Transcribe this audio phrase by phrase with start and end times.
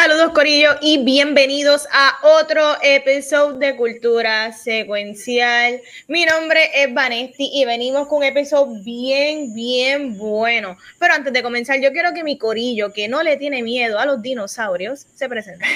[0.00, 5.80] Saludos Corillo y bienvenidos a otro episodio de Cultura Secuencial.
[6.06, 10.76] Mi nombre es Vanesti y venimos con un episodio bien, bien bueno.
[11.00, 14.06] Pero antes de comenzar, yo quiero que mi Corillo, que no le tiene miedo a
[14.06, 15.66] los dinosaurios, se presente.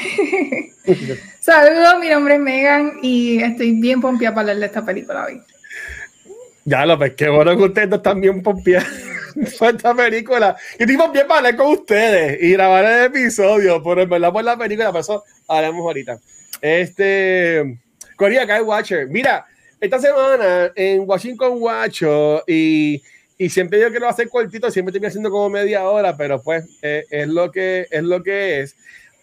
[1.41, 5.43] Saludos, mi nombre es Megan y estoy bien pompeada para hablar de esta película hoy.
[6.65, 8.87] Ya, lo pues qué bueno que ustedes están bien pompeados
[9.59, 10.57] fue esta película.
[10.79, 14.45] Y tipo bien para hablar con ustedes y grabar el episodio, pero en verdad por
[14.45, 16.19] la película, eso haremos ahorita.
[16.61, 17.79] Este,
[18.17, 19.09] Corea Kai Watcher.
[19.09, 19.47] Mira,
[19.81, 23.03] esta semana en Washington Watcho y,
[23.37, 27.05] y siempre yo quiero hacer cortito, siempre estoy haciendo como media hora, pero pues eh,
[27.11, 28.77] es lo que es lo que es.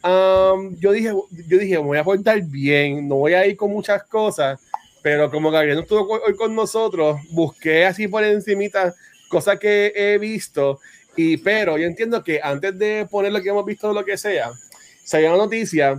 [0.04, 1.14] Um, yo dije,
[1.48, 4.60] yo dije, me voy a portar bien, no voy a ir con muchas cosas,
[5.02, 8.94] pero como Gabriel no estuvo hoy con nosotros, busqué así por encimita
[9.30, 10.80] cosas que he visto,
[11.16, 14.52] y, pero yo entiendo que antes de poner lo que hemos visto, lo que sea,
[15.04, 15.98] se una noticia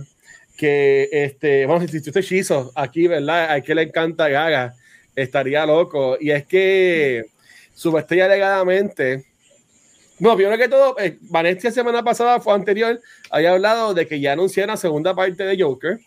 [0.55, 3.51] que, este, vamos, si este hechizo aquí, ¿verdad?
[3.51, 4.75] A que le encanta Gaga,
[5.15, 7.25] estaría loco, y es que
[7.73, 9.25] subestella alegadamente,
[10.19, 13.01] no, primero que todo, eh, Vanessa semana pasada fue anterior,
[13.31, 15.99] había hablado de que ya anunciaron la segunda parte de Joker,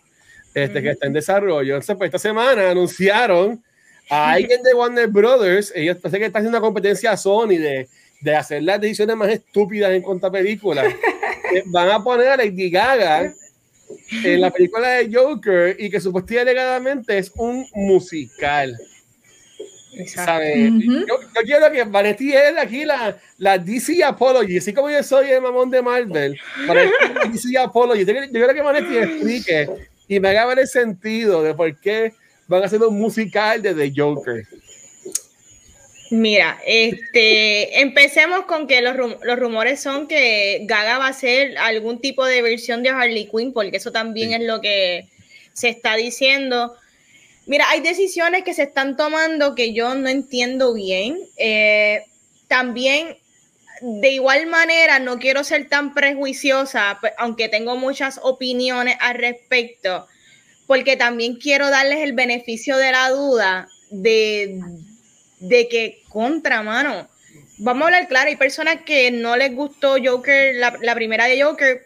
[0.53, 1.73] este, que está en desarrollo.
[1.73, 3.61] Entonces, pues esta semana anunciaron
[4.09, 7.87] a alguien de Warner Brothers, ellos parece que están haciendo una competencia a Sony de,
[8.21, 10.93] de hacer las decisiones más estúpidas en cuanto a películas.
[11.65, 13.33] van a poner a Lady Gaga
[14.23, 18.75] en la película de Joker y que supuestamente es un musical.
[20.07, 20.69] ¿Sabe?
[21.07, 25.41] yo, quiero que Vanetti es aquí la, la DC Apology, así como yo soy el
[25.41, 26.37] mamón de Marvel,
[27.31, 28.03] DC Apology.
[28.03, 29.69] Yo, yo quiero que Vanetti explique
[30.09, 32.11] y me haga ver el sentido de por qué
[32.47, 34.45] van a hacer un musical de The Joker.
[36.11, 41.99] Mira, este, empecemos con que los, los, rumores son que Gaga va a hacer algún
[41.99, 45.09] tipo de versión de Harley Quinn, porque eso también es lo que
[45.53, 46.75] se está diciendo.
[47.47, 51.17] Mira, hay decisiones que se están tomando que yo no entiendo bien.
[51.37, 52.03] Eh,
[52.47, 53.17] también,
[53.81, 60.07] de igual manera, no quiero ser tan prejuiciosa, aunque tengo muchas opiniones al respecto
[60.67, 64.59] porque también quiero darles el beneficio de la duda de,
[65.39, 67.07] de que contra, mano.
[67.57, 71.83] Vamos a hablar claro, hay personas que no les gustó Joker, la, primera de Joker,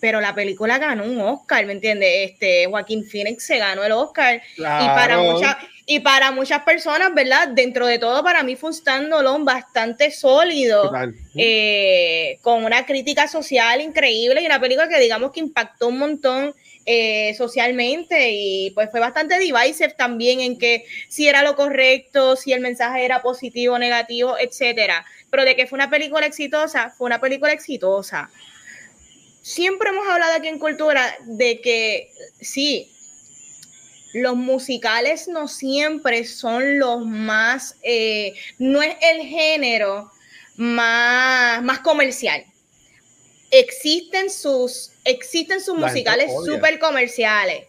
[0.00, 2.30] pero la película ganó un Oscar, ¿me entiendes?
[2.30, 4.40] Este, Joaquín Phoenix se ganó el Oscar.
[4.56, 7.48] Y, para muchas, y para muchas personas, ¿verdad?
[7.48, 10.90] Dentro de todo, para mí fue un standalone bastante sólido,
[11.34, 16.54] eh, con una crítica social increíble y una película que digamos que impactó un montón
[16.92, 22.52] eh, socialmente y pues fue bastante divisive también en que si era lo correcto, si
[22.52, 25.06] el mensaje era positivo o negativo, etcétera.
[25.30, 28.28] Pero de que fue una película exitosa, fue una película exitosa.
[29.40, 32.90] Siempre hemos hablado aquí en Cultura de que sí,
[34.12, 40.10] los musicales no siempre son los más, eh, no es el género
[40.56, 42.49] más, más comercial.
[43.50, 47.66] Existen sus existen sus musicales súper comerciales,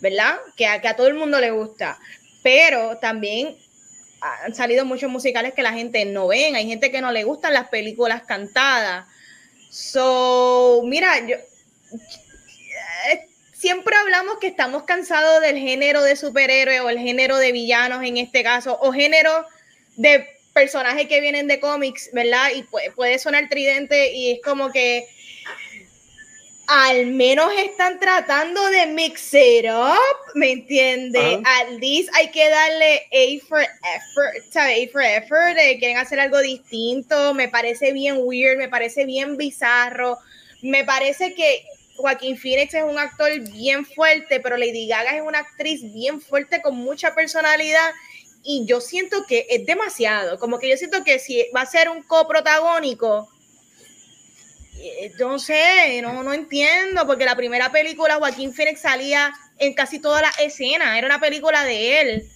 [0.00, 0.38] ¿verdad?
[0.56, 1.98] Que a, que a todo el mundo le gusta,
[2.42, 3.56] pero también
[4.20, 7.52] han salido muchos musicales que la gente no ven, hay gente que no le gustan
[7.52, 9.06] las películas cantadas.
[9.70, 11.36] So, mira, yo
[13.10, 18.02] eh, siempre hablamos que estamos cansados del género de superhéroe o el género de villanos
[18.02, 19.46] en este caso, o género
[19.96, 22.48] de personajes que vienen de cómics, ¿verdad?
[22.54, 25.06] Y puede, puede sonar tridente y es como que
[26.68, 31.40] al menos están tratando de mix it up, ¿me entiende?
[31.42, 34.86] At least hay que darle A for effort, ¿sabes?
[34.86, 39.38] A for effort, de quieren hacer algo distinto, me parece bien weird, me parece bien
[39.38, 40.18] bizarro,
[40.60, 41.64] me parece que
[41.96, 46.60] Joaquín Phoenix es un actor bien fuerte, pero Lady Gaga es una actriz bien fuerte
[46.60, 47.92] con mucha personalidad.
[48.44, 51.88] Y yo siento que es demasiado, como que yo siento que si va a ser
[51.88, 53.28] un coprotagónico,
[54.80, 59.98] eh, no sé, no, no entiendo, porque la primera película Joaquín Phoenix salía en casi
[59.98, 62.28] todas las escenas, era una película de él.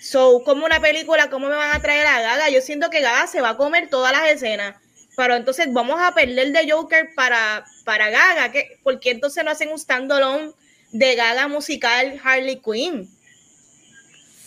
[0.00, 2.50] So, como una película, ¿cómo me van a traer a Gaga?
[2.50, 4.76] Yo siento que Gaga se va a comer todas las escenas.
[5.16, 8.52] Pero entonces vamos a perder de Joker para, para Gaga.
[8.52, 8.78] ¿Qué?
[8.84, 10.52] ¿Por qué entonces no hacen un standalone
[10.92, 13.10] de Gaga musical Harley Quinn?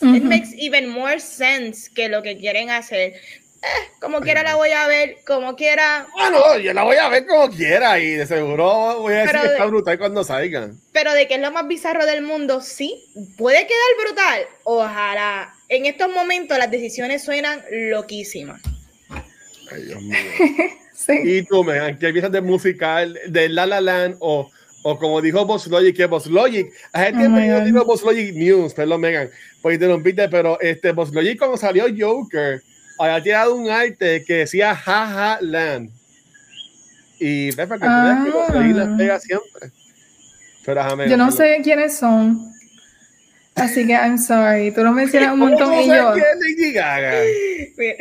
[0.00, 3.14] It makes even more sense que lo que quieren hacer.
[3.62, 6.06] Eh, como quiera la voy a ver, como quiera.
[6.18, 9.30] Ah, no, yo la voy a ver como quiera y de seguro voy a decir
[9.32, 10.80] Pero que está de- brutal cuando salgan.
[10.92, 13.04] Pero de que es lo más bizarro del mundo, sí,
[13.38, 14.46] puede quedar brutal.
[14.64, 15.54] Ojalá.
[15.68, 18.60] En estos momentos las decisiones suenan loquísimas.
[19.70, 20.16] Ay, Dios mío.
[20.94, 21.14] Sí.
[21.24, 24.48] Y tú, Megan, ¿qué piensas de musical de La La Land o,
[24.84, 28.72] o como dijo Boss Logic, que Boss Logic, a gente Oh digo Boss Logic News,
[28.72, 29.28] perdón, Megan,
[29.62, 32.62] pues interrumpiste, pero este Boss Logic cuando salió Joker,
[32.98, 35.90] había tirado un arte que decía Jaja Land.
[37.18, 38.24] Y ves, para que Ah.
[38.26, 39.70] Logic las pega siempre.
[40.64, 42.52] Pero ajá, Yo no sé quiénes son.
[43.54, 44.72] Así que I'm sorry.
[44.72, 46.12] Tú lo mencionas un ¿Cómo montón y yo.
[46.14, 47.12] quién es Lady Gaga?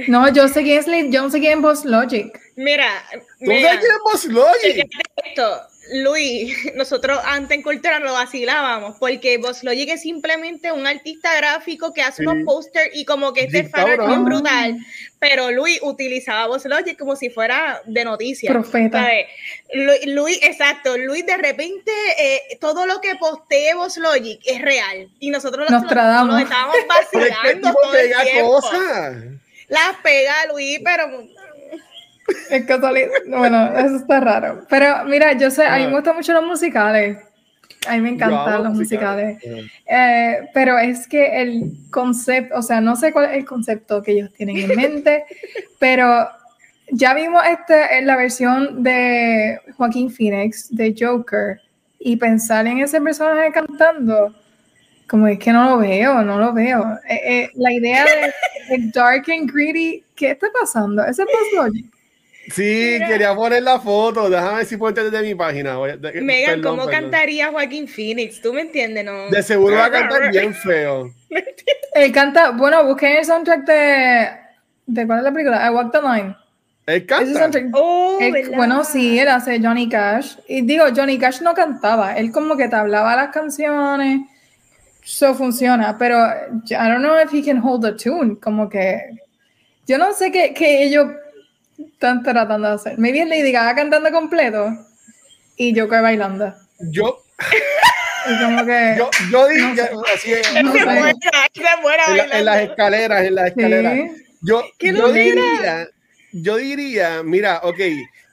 [0.07, 2.31] No, yo sé quién es Lady- yo no sé quién es Boss Logic.
[2.55, 4.89] Mira, ¿Tú mira, sabes quién es Boss Logic?
[5.25, 5.61] esto,
[5.93, 11.93] Luis, nosotros antes en Cultura lo vacilábamos porque Boss Logic es simplemente un artista gráfico
[11.93, 12.27] que hace Sí.
[12.27, 14.77] unos pósters y como que este fan bien brutal,
[15.19, 18.51] pero Luis utilizaba Boss Logic como si fuera de noticias.
[18.51, 18.99] Profeta.
[19.01, 19.25] ¿sabes?
[19.73, 25.09] Lu- Luis, exacto, Luis de repente eh, todo lo que postee Boss Logic es real
[25.19, 26.33] y nosotros lo- Nostradamus.
[26.33, 28.47] lo, lo estábamos es vacilando tipo todo el pega tiempo.
[28.61, 29.15] cosas.
[29.67, 31.07] Las pega Luis, pero
[32.49, 33.09] Es casualidad.
[33.27, 34.65] Bueno, eso está raro.
[34.69, 37.17] Pero mira, yo sé, a mí me gustan mucho los musicales.
[37.87, 39.39] A mí me encantan los musicales.
[39.43, 44.11] Eh, pero es que el concepto, o sea, no sé cuál es el concepto que
[44.11, 45.25] ellos tienen en mente,
[45.79, 46.27] pero
[46.91, 51.59] ya vimos este en la versión de Joaquín Phoenix de Joker
[51.97, 54.35] y pensar en ese personaje cantando,
[55.07, 56.99] como es que no lo veo, no lo veo.
[57.07, 61.03] Eh, eh, la idea de, de Dark and Greedy, ¿qué está pasando?
[61.03, 62.00] Ese es Logic.
[62.53, 63.07] Sí, Mira.
[63.07, 64.30] quería poner la foto.
[64.30, 65.75] Déjame ver si puedo entender de mi página.
[65.98, 67.01] De- Megan, perdón, ¿cómo perdón.
[67.12, 68.42] cantaría Joaquín Phoenix?
[68.42, 69.06] ¿Tú me entiendes?
[69.06, 69.30] No.
[69.30, 71.12] De seguro va a cantar bien feo.
[71.94, 74.27] Él canta, bueno, busquen el soundtrack de,
[74.88, 75.65] de ¿cuál es la película?
[75.68, 76.36] I Walk the Line.
[76.88, 77.39] Él Ese canta.
[77.39, 78.19] soundtrack Oh,
[78.56, 80.36] bueno, sí, él hace Johnny Cash.
[80.48, 84.21] Y digo, Johnny Cash no cantaba, él como que te hablaba las canciones.
[85.03, 86.18] Eso funciona, pero
[86.69, 88.38] I don't know if he can hold a tune.
[88.39, 89.00] Como que
[89.88, 91.07] yo no sé qué, qué ellos
[91.93, 92.97] están tratando de hacer.
[92.97, 94.69] Maybe es Lady Gaga cantando completo
[95.57, 96.53] y Joker bailando.
[96.79, 97.23] Yo,
[98.29, 98.95] Y como que.
[98.97, 100.85] yo, yo diría así es, No Se sé.
[100.85, 101.13] muera,
[101.53, 103.93] se muera en, la- en las escaleras, en las escaleras.
[103.93, 104.23] sí.
[104.43, 105.87] Yo, ¡Qué yo diría,
[106.31, 107.79] yo diría, mira, ok,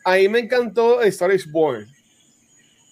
[0.05, 1.87] a mí me encantó Star is Born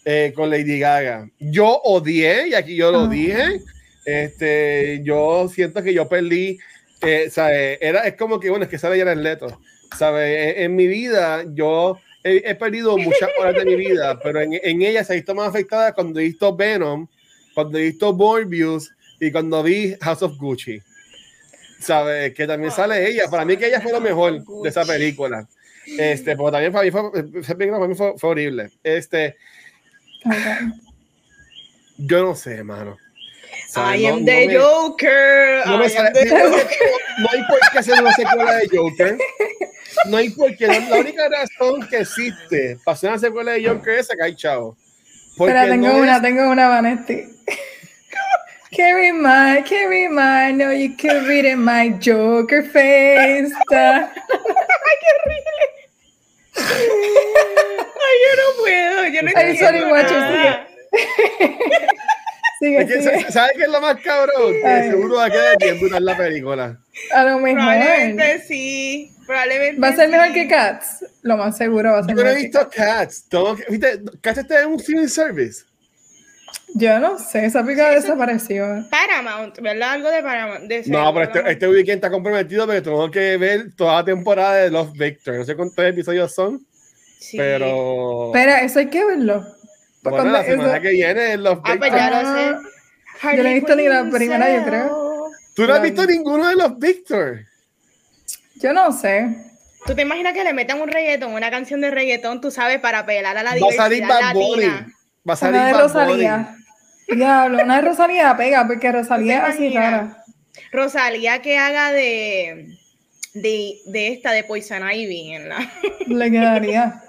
[0.05, 1.29] eh, con Lady Gaga.
[1.39, 3.09] Yo odié, y aquí yo lo Ah.
[3.09, 3.61] dije,
[4.05, 6.59] este, yo siento que yo perdí,
[7.03, 7.79] eh, ¿sabe?
[7.81, 9.61] Era, es como que, bueno, es que sale ya el Leto,
[9.97, 10.63] ¿sabe?
[10.63, 14.83] En, mi vida, yo he, he perdido muchas horas de mi vida, pero en, en
[14.83, 17.07] ella se ha visto más afectada cuando he visto Venom,
[17.55, 20.81] cuando he visto Morbius y cuando vi House of Gucci.
[21.81, 22.35] ¿Sabes?
[22.35, 23.29] Que también sale ella.
[23.31, 25.47] Para mí que ella fue lo mejor de esa película.
[25.87, 27.03] Este, pero también para mí fue,
[27.41, 28.71] esa película para mí fue, fue horrible.
[28.83, 29.37] Este,
[31.99, 32.97] yo no sé, hermano.
[33.69, 34.01] ¿Sabes?
[34.01, 35.63] I No- am no the me- Joker.
[35.67, 36.67] no me sale- the Joker.
[37.19, 39.19] no hay por qué hacer una secuela de Joker.
[40.11, 40.67] No hay por qué.
[40.67, 44.77] La, la única razón que existe para hacer una secuela de Joker es sacar chavo.
[45.31, 47.25] Espera, tengo no una, es- tengo una, Vanetti.
[48.77, 53.51] Carry my, carry my, no you can read in my Joker face.
[53.71, 54.13] Da.
[56.59, 59.09] Ay, yo no puedo.
[59.09, 60.67] Yo no Ay, sorry, nada.
[62.61, 63.33] Sigue, es que, sigue.
[63.33, 64.53] ¿Sabes qué es lo más cabrón?
[64.63, 66.79] Que seguro va a quedar bien brutal la película.
[67.13, 67.61] A lo mejor.
[67.61, 69.13] Probablemente sí.
[69.27, 70.33] Probablemente Va a ser mejor sí.
[70.35, 71.05] que Cats.
[71.23, 73.27] Lo más seguro va a ser Yo no he mejor que visto Cats.
[73.31, 74.01] Que- ¿Viste?
[74.21, 75.65] ¿Cats está en un streaming service?
[76.75, 78.67] Yo no sé, esa pica desapareció.
[78.91, 79.93] Paramount, ¿verdad?
[79.93, 80.65] Algo de Paramount.
[80.65, 84.55] de No, pero este, este weekend está comprometido porque tengo que ver toda la temporada
[84.57, 85.37] de Love Victor.
[85.37, 86.65] No sé cuántos episodios son,
[87.19, 87.37] Sí.
[87.39, 88.27] pero.
[88.27, 89.45] Espera, eso hay que verlo.
[90.11, 91.79] Bueno, Cuando la semana eso- que viene es Love Ah, Victor.
[91.79, 92.61] pues ya lo Ah,
[93.23, 93.37] sé.
[93.37, 95.31] yo no he visto ni la primera, yo creo.
[95.55, 96.17] ¿Tú no has visto vi.
[96.19, 97.41] ninguno de los Victor?
[98.57, 99.29] Yo no sé.
[99.87, 103.01] ¿Tú te imaginas que le metan un reggaetón, una canción de reggaetón, tú sabes, para
[103.01, 104.87] apelar a la Va a diversidad salir Bad?
[105.29, 106.57] Va a salir Una de Bad Rosalía.
[107.09, 110.25] Diablo, una de Rosalía pega, porque Rosalía es así rara.
[110.73, 112.67] Rosalía que haga de,
[113.35, 115.59] de, de esta, de Poison Ivy en la...
[116.09, 117.03] Le quedaría.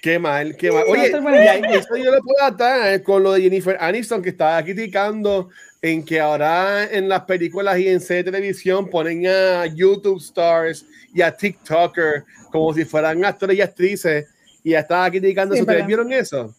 [0.00, 0.84] Qué mal, qué mal.
[0.88, 5.48] Oye, y eso yo le puedo atar con lo de Jennifer Aniston, que estaba criticando
[5.82, 10.86] en que ahora en las películas y en series de televisión ponen a YouTube stars
[11.14, 14.26] y a TikToker como si fueran actores y actrices.
[14.62, 15.62] Y ya estaba criticando Sí, eso.
[15.64, 15.86] ¿Ustedes verdad.
[15.86, 16.54] vieron eso?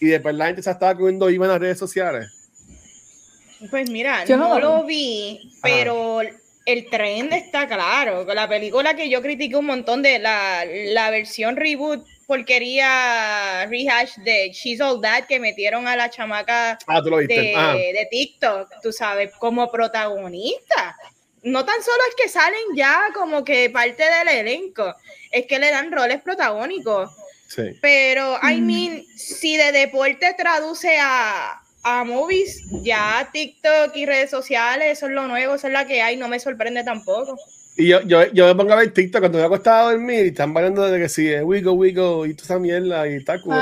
[0.00, 2.26] Y después la gente se estaba comiendo iba en las redes sociales.
[3.70, 6.20] Pues mira, Yo no, lo lo vi, pero
[6.64, 8.24] el trend está claro.
[8.32, 14.52] La película que yo critiqué un montón de la, la versión reboot porquería rehash de
[14.52, 17.74] She's All That que metieron a la chamaca ah, de, ah.
[17.74, 20.96] de, TikTok, tú sabes, como protagonista.
[21.42, 24.94] No tan solo es que salen ya como que parte del elenco,
[25.32, 27.10] es que le dan roles protagónicos.
[27.48, 27.76] Sí.
[27.82, 34.98] Pero, I mean, si de deporte traduce a, a movies, ya TikTok y redes sociales,
[34.98, 37.36] eso es lo nuevo, eso es la que hay, no me sorprende tampoco.
[37.80, 40.26] Y yo, yo, yo me pongo a ver TikTok cuando me he acostado a dormir
[40.26, 43.40] y están bailando desde que sí, es Wigo, Wigo y toda esa mierda y está
[43.40, 43.54] cool.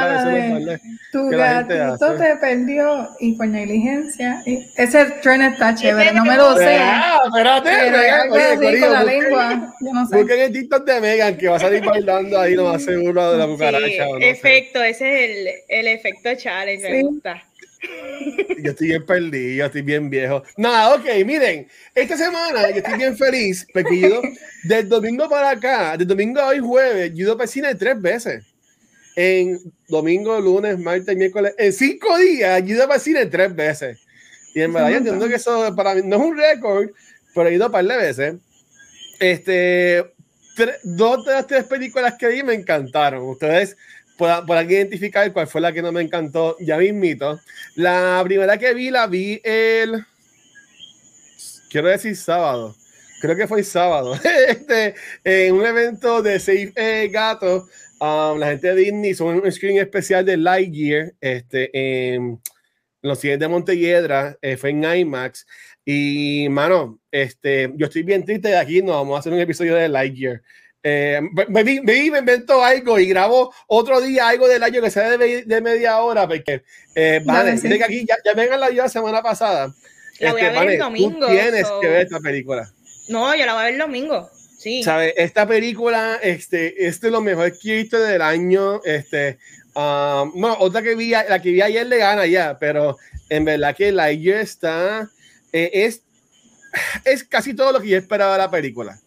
[1.13, 4.43] tu gatito te perdió y por negligencia.
[4.77, 6.79] ese tren está chévere, no me lo sé.
[6.81, 7.71] Ah, espérate,
[8.29, 9.75] oye, con la lengua.
[9.81, 10.17] Yo no sé.
[10.17, 12.99] Busquen el TikTok de Megan que va a salir bailando ahí, no va a ser
[12.99, 13.87] uno de la cucaracha.
[13.87, 17.45] Sí, efecto, ese es el, el efecto challenge, me gusta.
[18.63, 20.43] Yo estoy bien perdido, estoy bien viejo.
[20.57, 24.21] Nada, ok, miren, esta semana yo estoy bien feliz porque yo
[24.65, 28.01] del domingo para acá, del domingo a hoy jueves, yo he ido para cine tres
[28.01, 28.45] veces.
[29.15, 29.59] En
[29.89, 33.99] domingo, lunes, martes, miércoles, en cinco días, yo he ido para cine tres veces.
[34.55, 36.91] Y en verdad, yo entiendo que eso para mí no es un récord,
[37.35, 38.35] pero he ido un par de veces.
[39.21, 40.05] Este,
[40.83, 43.23] dos de las tres películas que vi me encantaron.
[43.29, 43.77] Ustedes
[44.19, 47.41] por, aquí identificar cuál fue la que no me encantó, ya mismito.
[47.77, 50.05] La primera que vi, la vi el.
[51.71, 52.75] Quiero decir sábado.
[53.21, 54.15] Creo que fue sábado.
[54.49, 54.95] este,
[55.25, 57.69] en un evento de Safe eh, Gato,
[58.01, 61.71] um, la gente de Disney hizo un screen especial de Lightyear este,
[62.15, 62.41] en
[63.03, 64.37] los cines de Montelledra.
[64.43, 65.47] Eh, fue en IMAX.
[65.85, 68.83] Y, mano, este, yo estoy bien triste de aquí.
[68.83, 70.43] No, vamos a hacer un episodio de Lightyear.
[70.83, 75.17] Eh, me, me, me, invento algo y grabo otro día algo del año que sea
[75.17, 76.63] de, de media hora, porque
[76.95, 79.75] eh, vale, que aquí ya, ya vengan la la semana pasada.
[80.21, 81.27] La voy a este, ver el domingo.
[81.27, 82.71] Tienes que ver esta película.
[83.09, 84.31] No, yo la voy a ver el domingo.
[84.59, 84.83] Sí.
[84.83, 85.15] ¿Sabes?
[85.17, 88.81] Esta película, este, este es lo mejor que he visto del año.
[88.85, 89.39] Este,
[89.75, 92.97] um, bueno, otra que vi, la que vi ayer le gana ya, pero
[93.29, 95.09] en verdad que la está,
[95.53, 96.03] eh, es,
[97.05, 98.99] es casi todo lo que yo esperaba de la película.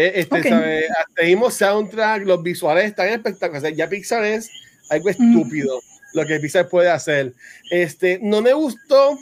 [0.00, 0.86] Eh, este,
[1.16, 3.76] Tenemos soundtrack, los visuales están espectaculares.
[3.76, 4.48] ya Pixar es
[4.90, 5.80] algo estúpido
[6.12, 7.34] lo que Pixar puede hacer.
[7.68, 9.18] Este, no me gustó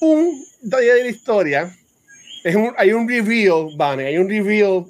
[0.00, 1.76] un detalle de la historia.
[2.44, 4.84] Es un, hay un reveal, Vane, hay un reveal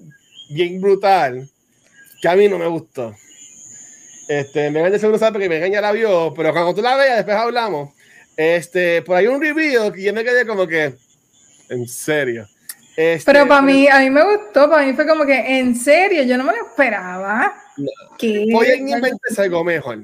[0.50, 1.48] bien brutal
[2.20, 3.16] que a mí no me gustó.
[4.28, 7.94] Este, me seguro sabe porque me la vio, pero cuando tú la veas, después hablamos.
[8.36, 10.92] Este, por ahí un reveal que yo me quedé como que,
[11.70, 12.46] en serio.
[12.96, 16.22] Este, pero para mí, a mí me gustó, para mí fue como que, en serio,
[16.24, 17.54] yo no me lo esperaba.
[18.20, 20.00] Hoy en inventar algo mejor.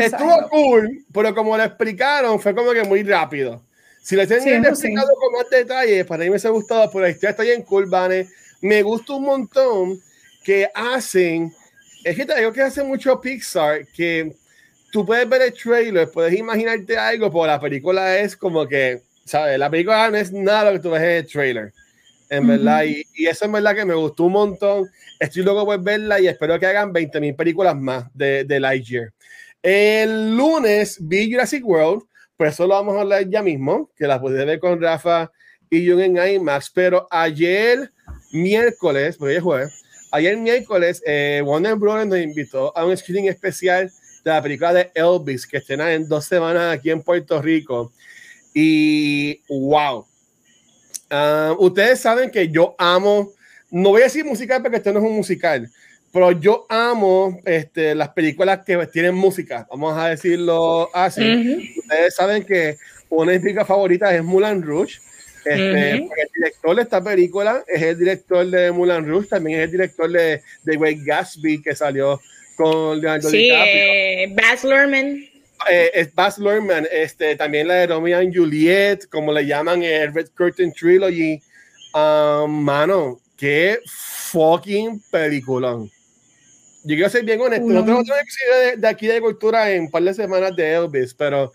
[0.00, 3.62] Estuvo cool, pero como lo explicaron, fue como que muy rápido.
[4.02, 7.30] Si les tienen explicado con más detalles, para mí me ha gustado, pero la historia
[7.30, 8.28] está bien cool, Vane.
[8.60, 10.00] Me gusta un montón
[10.44, 11.52] que hacen,
[12.04, 14.32] es que te digo que hace mucho Pixar, que
[14.92, 19.58] tú puedes ver el trailer, puedes imaginarte algo, pero la película es como que ¿sabes?
[19.58, 21.72] La película no es nada lo que tú ves en el trailer,
[22.30, 24.90] en verdad, y, y, eso es verdad que me gustó un montón.
[25.20, 29.12] Estoy loco por verla y espero que hagan 20.000 películas más de, de Lightyear.
[29.62, 32.04] El lunes vi Jurassic World,
[32.36, 35.30] por eso lo vamos a hablar ya mismo, que la pude ver con Rafa
[35.70, 37.90] y Jung en IMAX, pero ayer
[38.32, 42.06] miércoles, porque es jueves, ayer miércoles eh, Warner Bros.
[42.06, 43.90] nos invitó a un screening especial
[44.24, 47.92] de la película de Elvis, que estrena en dos semanas aquí en Puerto Rico.
[48.58, 50.06] Y wow.
[51.10, 53.30] Ah, ustedes saben que yo amo,
[53.70, 55.70] no voy a decir musical porque esto no es un musical,
[56.10, 61.74] pero yo amo este, las películas que tienen música, vamos a decirlo así.
[61.76, 62.78] Ustedes saben que
[63.10, 65.00] una de mis películas favoritas es Mulan Rouge.
[65.44, 69.72] Este, El director de esta película es el director de Mulan Rouge, también es el
[69.72, 72.22] director de, The Great Gatsby que salió
[72.56, 73.74] con Leonardo sí, DiCaprio.
[73.74, 75.35] Eh, Baz Luhrmann
[75.70, 80.12] eh, es Baz Luhrmann, este, también la de Romeo y Juliet, como le llaman el
[80.12, 81.40] Red Curtain Trilogy.
[81.94, 85.90] Um, mano, qué fucking peliculón.
[86.84, 88.02] Yo quiero ser bien honesto, no tengo
[88.76, 91.52] de aquí de cultura en un par de semanas de Elvis, pero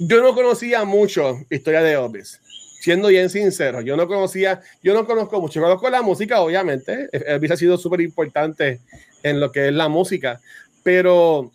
[0.00, 2.40] yo no conocía mucho historia de Elvis.
[2.80, 7.08] Siendo bien sincero, yo no conocía, yo no conozco mucho, conozco la música, obviamente.
[7.12, 8.80] Elvis ha sido súper importante
[9.22, 10.40] en lo que es la música,
[10.82, 11.52] pero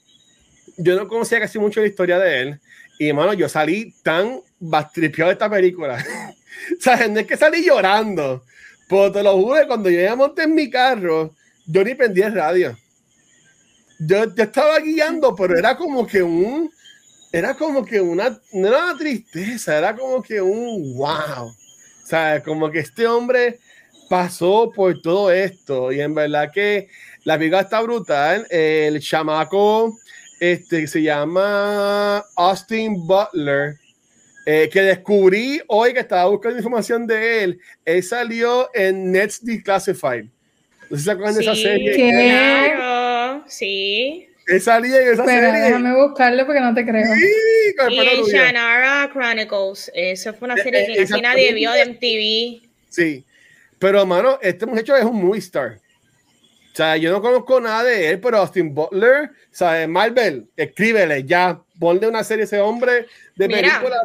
[0.77, 2.59] yo no conocía casi mucho la historia de él.
[2.99, 5.97] Y, hermano, yo salí tan bastripeado de esta película.
[6.77, 8.43] o sea, no es que salí llorando.
[8.87, 11.33] Pero te lo juro, cuando yo ya monté en mi carro,
[11.65, 12.77] yo ni prendí el radio.
[13.99, 16.71] Yo, yo estaba guiando, pero era como que un.
[17.31, 18.37] Era como que una.
[18.51, 21.47] No era una tristeza, era como que un wow.
[21.47, 23.59] O sea, como que este hombre
[24.09, 26.89] pasó por todo esto y en verdad que
[27.23, 28.45] la película está brutal.
[28.49, 29.97] El chamaco
[30.51, 33.75] este, se llama Austin Butler,
[34.45, 37.59] eh, que descubrí hoy que estaba buscando información de él.
[37.85, 40.25] Él salió en Nets Declassified.
[40.89, 41.93] No sé si se acuerdan de esa serie.
[41.95, 44.27] Claro, sí.
[44.47, 45.61] Él salía en esa Pero serie.
[45.61, 47.05] déjame buscarlo porque no te creo.
[47.15, 48.25] Sí, con el Y en.
[48.25, 49.91] Shannara Chronicles.
[49.95, 51.23] Eso fue una Eh, serie eh, que casi exacto.
[51.23, 52.69] nadie vio de MTV.
[52.89, 53.23] Sí.
[53.79, 55.79] Pero, mano, este muchacho es un movie star.
[56.73, 59.87] O sea, yo no conozco nada de él, pero Austin Butler, ¿sabes?
[59.87, 64.01] Marvel, escríbele ya, ponle una serie a ese hombre de Mira, película.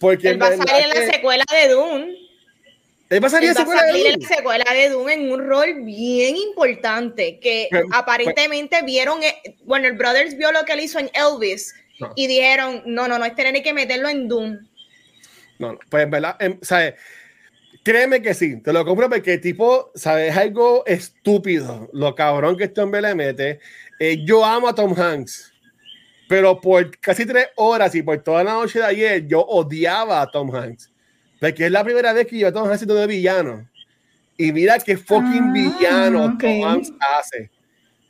[0.00, 2.16] Porque Él va a salir en la secuela de Dune.
[3.10, 4.88] Él va a salir Él en va a secuela de salir en la secuela de
[4.88, 10.50] Dune en un rol bien importante que Pero- aparentemente vieron, eh, bueno, el Brothers vio
[10.50, 12.12] lo que él hizo en Elvis No.
[12.16, 14.58] y dijeron, no, no, no, este hay que meterlo en Dune.
[15.60, 16.94] No, no, pues en verdad, em, ¿sabes?
[17.82, 20.30] Créeme que sí, te lo compro porque tipo, ¿sabes?
[20.32, 23.60] Es algo estúpido lo cabrón que este hombre le mete.
[23.98, 25.52] Eh, yo amo a Tom Hanks,
[26.28, 30.30] pero por casi tres horas y por toda la noche de ayer, yo odiaba a
[30.30, 30.90] Tom Hanks.
[31.40, 33.66] Porque es la primera vez que yo a Tom Hanks de villano.
[34.36, 36.40] Y mira qué fucking Ah, villano ok.
[36.40, 37.40] Tom Hanks hace.
[37.44, 37.48] No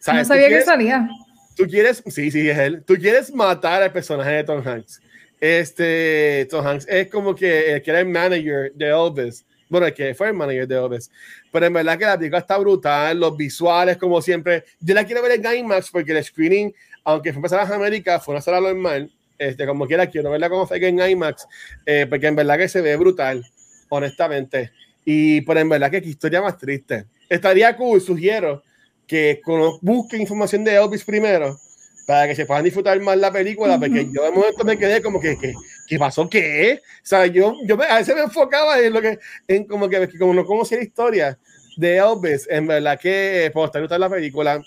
[0.01, 0.23] ¿Sabes?
[0.23, 1.09] Tú sabía que quieres- salía.
[1.57, 2.83] tú quieres, sí, sí, es él.
[2.85, 5.01] Tú quieres matar al personaje de Tom Hanks.
[5.41, 9.45] Este, Tom Hanks es como que que era el manager de Elvis.
[9.71, 11.11] Bueno, el que fue el manager de Elvis.
[11.51, 14.65] Pero en verdad que la película está brutal, los visuales, como siempre.
[14.81, 16.75] Yo la quiero ver en IMAX porque el screening,
[17.05, 19.11] aunque fue pasar a América, fue una sala normal.
[19.39, 21.47] Este, como quiera, quiero verla como fue en IMAX,
[21.87, 23.43] eh, porque en verdad que se ve brutal,
[23.89, 24.73] honestamente.
[25.05, 27.07] Y pero en verdad que qué historia más triste.
[27.29, 28.63] Estaría cool, sugiero
[29.07, 29.41] que
[29.81, 31.59] busquen información de Elvis primero
[32.07, 35.21] para que se puedan disfrutar más la película, porque yo de momento me quedé como
[35.21, 35.55] que, que
[35.91, 36.31] ¿qué pasó?
[36.31, 36.81] ¿Qué?
[36.81, 39.19] O sea, yo, yo me- a veces me enfocaba en lo que,
[39.49, 41.39] en como que, como no conocía la historia
[41.77, 44.63] de Elvis, en verdad que eh, por estar gustando la película,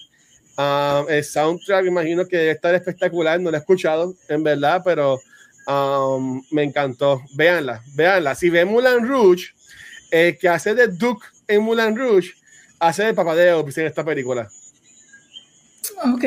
[0.58, 5.18] ah, el soundtrack imagino que debe estar espectacular, no lo he escuchado, en verdad, pero
[5.68, 7.22] um, me encantó.
[7.36, 8.36] Véanla, véanla.
[8.36, 9.53] Si ven Moulin Rouge,
[10.12, 12.33] el que hace de Duke en Moulin Rouge,
[12.79, 14.50] hace de papá de Elvis en esta película.
[16.03, 16.25] Ok.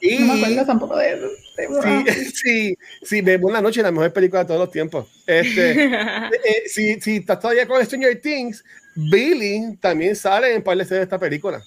[0.00, 1.30] Y No me acuerdo tampoco de, de-
[2.14, 5.06] sí, sí, sí, vemos la noche la mejor película de todos los tiempos.
[5.26, 11.02] Este, eh, si, si estás todavía con Stranger Things, Billy también sale en par de
[11.02, 11.62] esta película.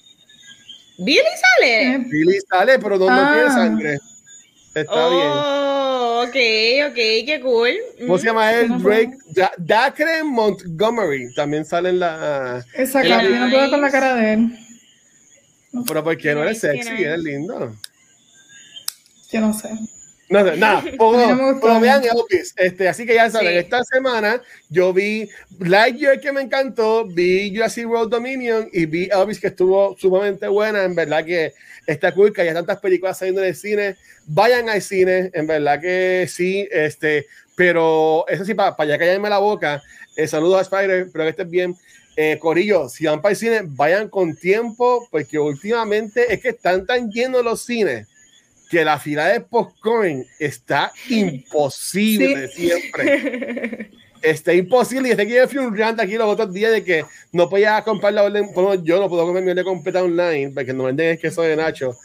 [0.98, 1.20] ¿Billy
[1.60, 1.94] sale?
[1.96, 3.34] Eh, Billy sale, pero no, no Ah.
[3.34, 3.98] tiene sangre.
[4.76, 5.28] Está bien.
[5.32, 6.36] Oh, ok,
[6.90, 7.72] ok, qué cool.
[8.00, 8.70] ¿Cómo se llama él?
[8.70, 9.12] no Drake.
[9.36, 12.66] Da- Dacre Montgomery también sale en la.
[12.76, 13.30] Exacto, Nice.
[13.30, 14.60] yo no puedo con la cara de él.
[15.88, 17.76] Pero porque no eres sexy, eres lindo.
[19.34, 19.70] Yo no sé.
[20.30, 23.58] No sé, nada, mí no pero vean Elvis, este, así que ya saben, Sí.
[23.58, 29.40] esta semana yo vi Lightyear que me encantó, vi Jurassic World Dominion y vi Elvis
[29.40, 31.54] que estuvo sumamente buena, en verdad que
[31.86, 36.26] está cool, que haya tantas películas saliendo del cine, vayan al cine, en verdad que
[36.30, 39.82] sí, este, pero eso sí, para, para ya callarme la boca,
[40.16, 41.76] eh, saludos a Spider, pero que estés bien.
[42.16, 46.86] Eh, Corillo, si van para el cine, vayan con tiempo, porque últimamente es que están
[46.86, 48.08] tan llenos los cines
[48.74, 53.92] que la fila de popcorn está imposible siempre.
[54.24, 55.10] Está imposible.
[55.10, 57.82] Y este que yo fui un rant aquí los otros días de que no podía
[57.84, 58.50] comprar la orden.
[58.56, 61.58] Bueno, yo no puedo comer mi orden completa online porque no venden el queso de
[61.58, 61.96] Nacho.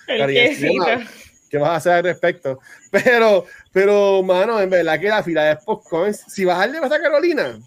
[1.49, 2.59] ¿Qué vas a hacer al respecto?
[2.91, 7.59] Pero, pero, mano, en verdad que la fila de popcorn, si bajarle a Carolina,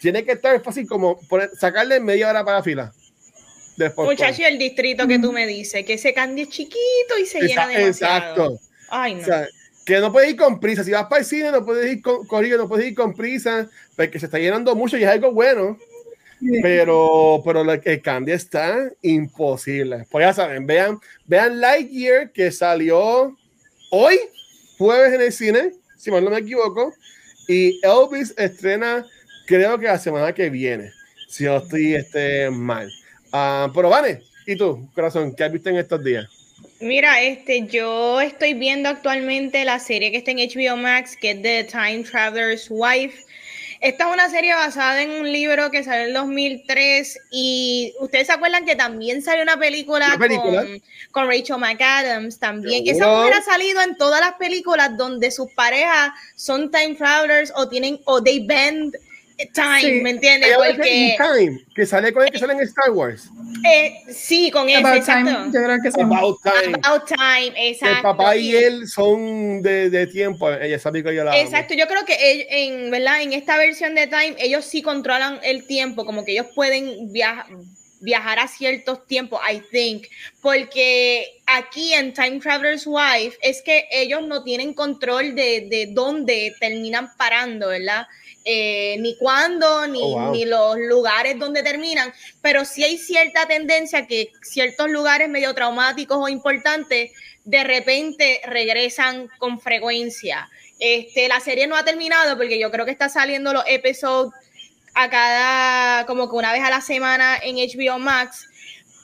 [0.00, 2.92] tiene que estar fácil como poner, sacarle media hora para la fila.
[3.80, 4.10] De popcorn.
[4.10, 7.40] Muchacho, y el distrito que tú me dices, que ese candy es chiquito y se
[7.40, 7.86] llena Esa- demasiado.
[7.88, 8.60] Exacto.
[8.90, 9.22] Ay, no.
[9.22, 9.48] O sea,
[9.86, 10.84] que no puedes ir con prisa.
[10.84, 13.68] Si vas para el cine, no puedes ir con corrido, no puedes ir con prisa,
[13.96, 15.78] porque se está llenando mucho y es algo bueno.
[16.62, 20.06] Pero, pero lo- el cambio está imposible.
[20.10, 23.36] Pues ya saben, vean, vean Lightyear que salió
[23.90, 24.18] hoy,
[24.78, 26.94] jueves en el cine, si mal no me equivoco,
[27.46, 29.06] y Elvis estrena,
[29.46, 30.92] creo que la semana que viene,
[31.28, 32.90] si no estoy este, mal.
[33.32, 36.26] Ah, pero vale, ¿y tú, corazón, qué has visto en estos días?
[36.80, 41.42] Mira, este, yo estoy viendo actualmente la serie que está en HBO Max, que es
[41.42, 43.24] The Time Traveler's Wife.
[43.82, 48.32] Esta es una serie basada en un libro que salió en 2003 y ustedes se
[48.32, 50.18] acuerdan que también salió una película.
[50.18, 52.84] Con, con Rachel McAdams también.
[52.86, 57.68] Esa mujer ha salido en todas las películas donde sus parejas son time travelers o
[57.68, 58.96] tienen o they bend
[59.52, 60.00] Time, Sí.
[60.02, 60.50] ¿me entiendes?
[60.56, 63.28] Porque Time, que sale con el que sale en Star Wars.
[63.64, 65.44] eh, sí, con ese, About Time, exacto.
[65.52, 66.00] yo creo que sí.
[66.00, 66.78] About Time.
[66.82, 67.96] About Time, exacto.
[67.96, 70.50] el papá y él son de, de tiempo.
[70.50, 71.40] Ella sabe que yo la amo.
[71.40, 73.22] Exacto, yo creo que en, ¿verdad?
[73.22, 77.46] en esta versión de Time ellos sí controlan el tiempo, como que ellos pueden viajar
[78.02, 80.06] viajar a ciertos tiempos, I think,
[80.40, 86.54] porque aquí en Time Traveler's Wife es que ellos no tienen control de, de dónde
[86.58, 88.06] terminan parando, ¿verdad?
[88.44, 90.32] Eh, ni cuándo, ni, Oh, wow.
[90.32, 96.16] ni los lugares donde terminan, pero sí hay cierta tendencia que ciertos lugares medio traumáticos
[96.18, 97.10] o importantes
[97.44, 100.48] de repente regresan con frecuencia.
[100.78, 104.32] Este, la serie no ha terminado porque yo creo que está saliendo los episodios
[104.94, 108.46] a cada, como que una vez a la semana en HBO Max,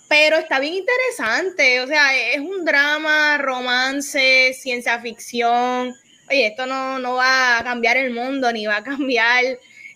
[0.09, 5.95] pero está bien interesante, o sea, es un drama, romance, ciencia ficción.
[6.29, 9.45] Oye, esto no, no va a cambiar el mundo, ni va a cambiar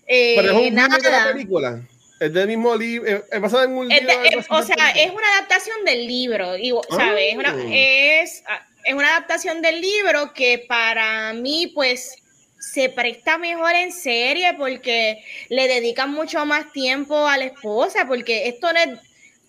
[0.06, 0.98] eh, Pero es un nada.
[0.98, 1.80] de la película.
[2.18, 3.24] Es del mismo libro.
[3.30, 4.20] Es basado en un Es libro.
[4.20, 5.02] de- algo es- así o sea, película.
[5.04, 6.96] es una adaptación del libro, digo, Ah.
[6.96, 7.24] ¿sabes?
[7.32, 8.42] Es una, es,
[8.84, 12.16] es una adaptación del libro que para mí, pues,
[12.58, 18.48] se presta mejor en serie porque le dedican mucho más tiempo a la esposa, porque
[18.48, 18.88] esto no es,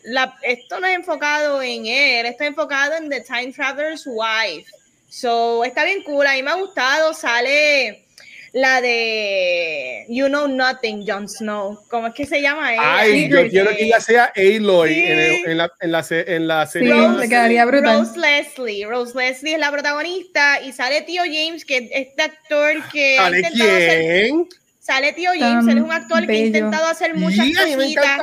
[0.04, 4.72] la, esto no es enfocado en él, esto es enfocado en The Time Traveler's Wife.
[5.22, 8.06] So, está bien cool, a mí me ha gustado, sale
[8.54, 11.84] la de You Know Nothing, Jon Snow.
[11.90, 12.96] ¿Cómo es que se llama ella?
[12.98, 15.02] Ay, yo quiero que ella sea Aloy Sí.
[15.04, 16.94] en, el- en la, en, la, en la serie.
[16.94, 18.00] Sí, le quedaría brutal.
[18.00, 18.86] Rose Leslie.
[18.86, 23.24] Rose Leslie es la protagonista y sale Tío James, que es este actor que ha
[23.24, 24.02] ¿Sale intentado hacer.
[24.02, 24.50] quién?
[24.80, 26.46] Sale Tío James, él es un actor que ha bello.
[26.46, 28.22] intentado hacer muchas Y a mí me cositas,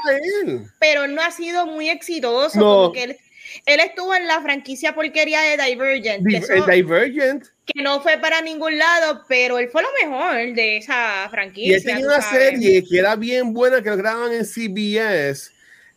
[0.80, 2.58] pero no ha sido muy exitoso.
[2.58, 2.64] No.
[2.64, 3.18] Como que él,
[3.66, 7.44] él estuvo en la franquicia porquería de Divergent, que, eso- el Divergent.
[7.66, 11.70] que no fue para ningún lado, pero él fue lo mejor de esa franquicia.
[11.70, 12.50] Y él tenía una sabes.
[12.50, 15.50] serie que era bien buena que lo grababan en CBS,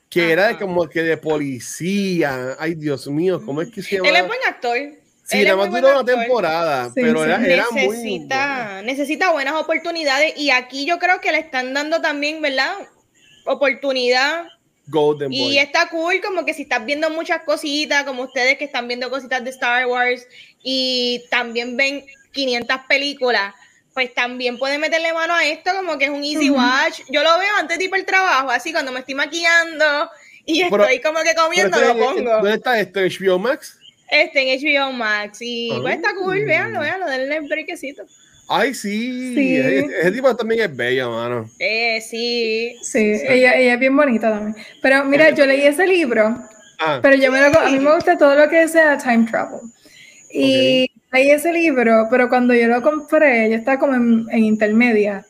[0.10, 2.56] que era como que de policía.
[2.60, 4.10] Ay, Dios mío, ¿cómo es que se llama?
[4.10, 4.78] Él es buen actor.
[5.24, 7.30] Sí, Él nada más duró una temporada, Sí, pero sí.
[7.30, 12.02] era, era muy necesita, necesita buenas oportunidades y aquí yo creo que le están dando
[12.02, 12.74] también, ¿verdad?
[13.45, 14.47] Oportunidad
[14.91, 15.38] Golden Boy.
[15.38, 19.10] y está cool como que si estás viendo muchas cositas, como ustedes que están viendo
[19.10, 20.27] cositas de Star Wars
[20.62, 23.54] y también ven 500 películas,
[23.93, 27.01] pues también pueden meterle mano a esto como que es un easy watch.
[27.10, 30.10] Yo lo veo antes de ir para el trabajo, así cuando me estoy maquillando
[30.45, 32.32] y Pero- estoy como que comiendo, este- lo pongo.
[32.32, 32.99] ¿Dónde está esto?
[33.01, 33.77] ¿HBO Max?
[34.10, 38.04] Este en HBO Max y pues está cool, véanlo, véanlo, denle el brequecito.
[38.54, 39.34] Ay, sí.
[39.34, 39.56] Sí.
[39.58, 41.50] Ese, ese tipo también es bello, mano.
[41.60, 42.76] Eh, sí.
[42.82, 44.56] Sí, Ella, ella es bien bonita también.
[44.82, 46.38] Pero mira, yo leí ese libro,
[46.80, 49.60] Ah, pero yo me lo, a mí me gusta todo lo que sea time travel.
[50.34, 55.26] Y leí ese libro, pero cuando yo lo compré, yo estaba como en, en intermedia.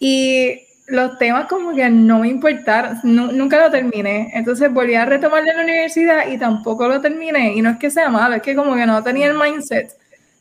[0.00, 4.30] Y los temas como que no me importaron, nu- nunca lo terminé.
[4.34, 7.54] Entonces volví a retomarlo en la universidad y tampoco lo terminé.
[7.54, 9.90] Y no es que sea malo, es que como que no tenía el mindset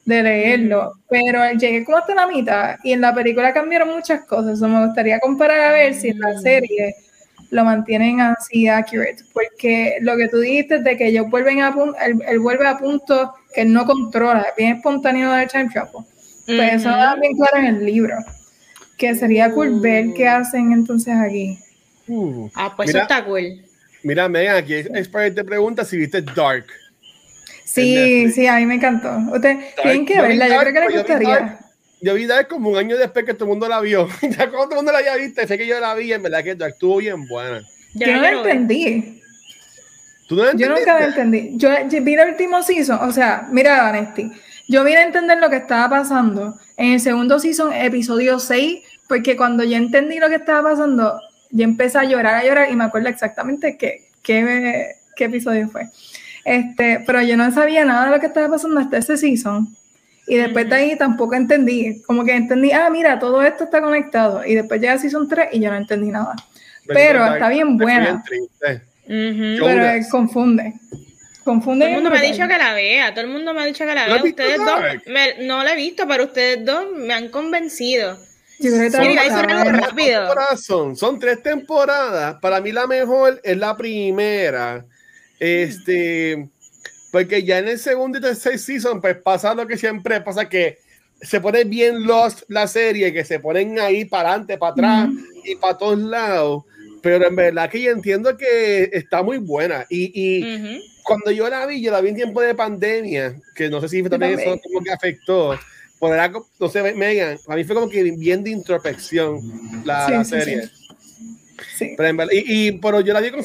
[0.06, 0.94] de leerlo.
[1.10, 4.60] Pero llegué como hasta la mitad y en la película cambiaron muchas cosas.
[4.60, 6.96] So, me gustaría comparar a ver si en la serie
[7.50, 9.24] lo mantienen así accurate.
[9.34, 12.78] Porque lo que tú dijiste de que ellos vuelven a punto, él, él vuelve a
[12.78, 16.06] punto que él no controla, es bien espontáneo del time travel.
[16.46, 18.16] Pues eso da bien claro en el libro.
[18.98, 21.58] Que sería cool ver qué hacen entonces aquí.
[22.08, 22.50] uh.
[22.56, 23.00] Ah, pues Mira.
[23.00, 23.62] eso está cool.
[24.04, 26.66] Mira, Megan, aquí Expert te pregunta si viste Dark.
[27.74, 29.18] Sí, sí, a mí me encantó.
[29.34, 31.30] Ustedes tienen que verla, yo creo que vi gustaría.
[31.30, 31.60] Dark.
[32.02, 34.08] Yo vi Dark como un año después que todo el mundo la vio.
[34.22, 36.24] ya cuando todo el mundo la había visto, sé que yo la vi, y en
[36.24, 37.62] verdad que Dark estuvo bien buena.
[37.94, 39.22] Yo no la entendí.
[40.28, 41.52] ¿Tú no la Yo nunca la entendí.
[41.54, 44.32] Yo, yo vi el último season, o sea, mira, Vanesti,
[44.68, 49.38] yo vine a entender lo que estaba pasando en el segundo season, episodio 6, porque
[49.38, 51.20] cuando yo entendí lo que estaba pasando,
[51.52, 55.90] yo empecé a llorar, a llorar, y me acuerdo exactamente qué, qué, qué episodio fue.
[56.46, 59.68] Este, pero yo no sabía nada de lo que estaba pasando hasta ese season.
[60.28, 62.02] Y después de ahí tampoco entendí.
[62.04, 64.46] Como que entendí, ah, mira, todo esto está conectado.
[64.46, 66.36] Y después llega season 3 y yo no entendí nada.
[66.88, 68.24] Pero está bien buena.
[69.08, 70.74] Pero eh, confunde.
[71.44, 71.86] Confunde.
[71.86, 73.84] Todo el mundo me ha dicho que la vea, todo el mundo me ha dicho
[73.84, 74.30] que la ¿No has vea.
[74.32, 78.16] Ustedes dos, me- no la he visto, pero ustedes dos me han convencido.
[78.60, 80.58] Yo creo que Sí, algo ¿Cuántas rápido.
[80.58, 80.96] son?
[80.96, 82.36] Son tres temporadas.
[82.42, 84.86] Para mí la mejor es la primera.
[85.42, 86.48] Este,
[87.12, 90.78] porque ya en el segundo y tercer season, pues pasa lo que siempre pasa, que
[91.20, 95.10] se pone bien lost la serie, que se ponen ahí para adelante, para atrás
[95.44, 96.64] y para todos lados.
[97.02, 99.88] Pero en verdad que yo entiendo que está muy buena.
[99.90, 100.80] Y, y Ujú.
[101.04, 104.04] cuando yo la vi, yo la vi en tiempo de pandemia, que no sé si
[104.04, 105.58] también eso como que afectó,
[105.98, 109.42] poder, no sé, Megan, a mí fue como que bien de introspección
[109.86, 110.62] la, Sí, la serie.
[110.62, 110.68] sí.
[110.68, 110.81] Sí.
[111.98, 113.44] Pero, verdad- y, y- pero yo la vi con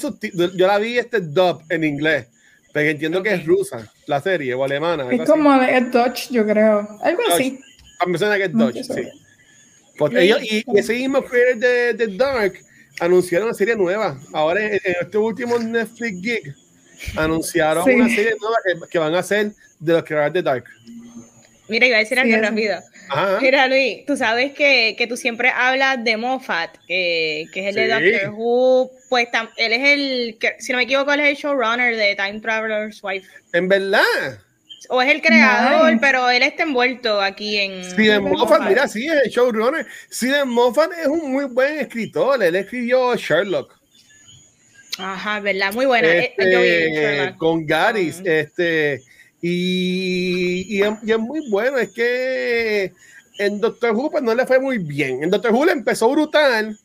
[0.56, 2.26] yo la vi este dub en inglés,
[2.72, 5.04] porque entiendo que es rusa, la serie, o alemana.
[5.10, 5.30] Es así.
[5.30, 6.86] como el Dutch, yo creo.
[7.02, 7.58] Algo así.
[7.98, 9.02] Ah, me suena que es No Dutch, sí.
[9.98, 12.52] Pues ellos, y, y ese mismo creator de, de Dark
[13.00, 14.18] anunciaron una serie nueva.
[14.34, 16.54] Ahora en, en este último Netflix gig
[17.16, 17.92] anunciaron Sí.
[17.92, 20.64] una serie nueva que, que van a hacer de los creadores de Dark.
[21.68, 22.78] Mira, iba a decir Sí, algo rápido.
[23.10, 23.38] Ajá.
[23.40, 27.88] Mira, Luis, tú sabes que, que tú siempre hablas de Moffat, que, que es el
[27.88, 27.88] de.
[27.88, 28.90] Doctor Who.
[29.08, 32.14] Pues tam- él es el, que, si no me equivoco, él es el showrunner de
[32.16, 33.26] Time Traveler's Wife.
[33.52, 34.02] En verdad.
[34.88, 35.98] O es el creador, Nice.
[36.00, 37.82] pero él está envuelto aquí en.
[37.84, 38.68] Steven Moffat, Moffat.
[38.68, 39.84] mira, sí, es el showrunner.
[40.12, 42.40] Steven Moffat es un muy buen escritor.
[42.42, 43.74] Él escribió Sherlock.
[44.98, 45.72] Ajá, ¿verdad?
[45.74, 46.08] Muy buena.
[46.08, 47.36] Eh, este, yo vi Sherlock.
[47.36, 49.02] con Garis, este,
[49.42, 52.92] y, y, es, y es muy bueno, es que
[53.38, 55.22] en Doctor Who pues, no le fue muy bien.
[55.22, 56.78] En Doctor Who le empezó brutal,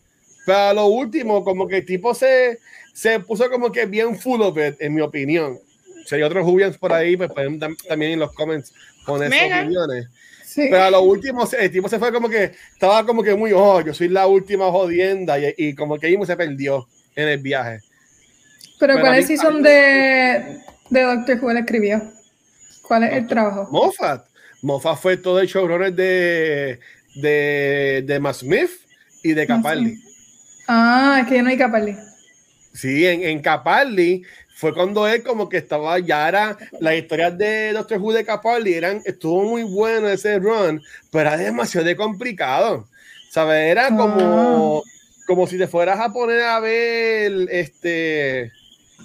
[0.46, 2.60] pero a lo último, como que el tipo se,
[2.94, 5.58] se puso como que bien full of it, en mi opinión.
[6.06, 8.74] Si hay otros Whovians por ahí, pues pueden tam- también en los comments
[9.06, 10.08] poner sus opiniones.
[10.44, 10.68] Sí.
[10.70, 13.80] Pero a lo último, el tipo se fue como que estaba como que muy, oh,
[13.82, 17.80] yo soy la última jodienda, y, y como que ahí se perdió en el viaje.
[18.80, 20.60] Pero Pero ¿cuál es season de,
[20.90, 22.02] de Doctor Who él escribió?
[22.92, 23.70] ¿Cuál es el trabajo?
[23.72, 24.28] Moffat.
[24.64, 26.78] Moffat fue todo el showrunner de,
[27.16, 28.70] de, de Matt Smith
[29.24, 29.96] y de Capaldi.
[30.68, 31.96] Ah, es que yo no hay Capaldi.
[32.74, 34.24] Sí, en, en Capaldi
[34.54, 38.74] fue cuando él como que estaba, ya era, las historias de Doctor Who de Capaldi
[38.74, 42.90] eran, estuvo muy bueno ese run, pero era demasiado de complicado.
[43.30, 43.72] ¿Sabes?
[43.72, 44.84] Era como,
[45.28, 48.52] como si te fueras a poner a ver, este,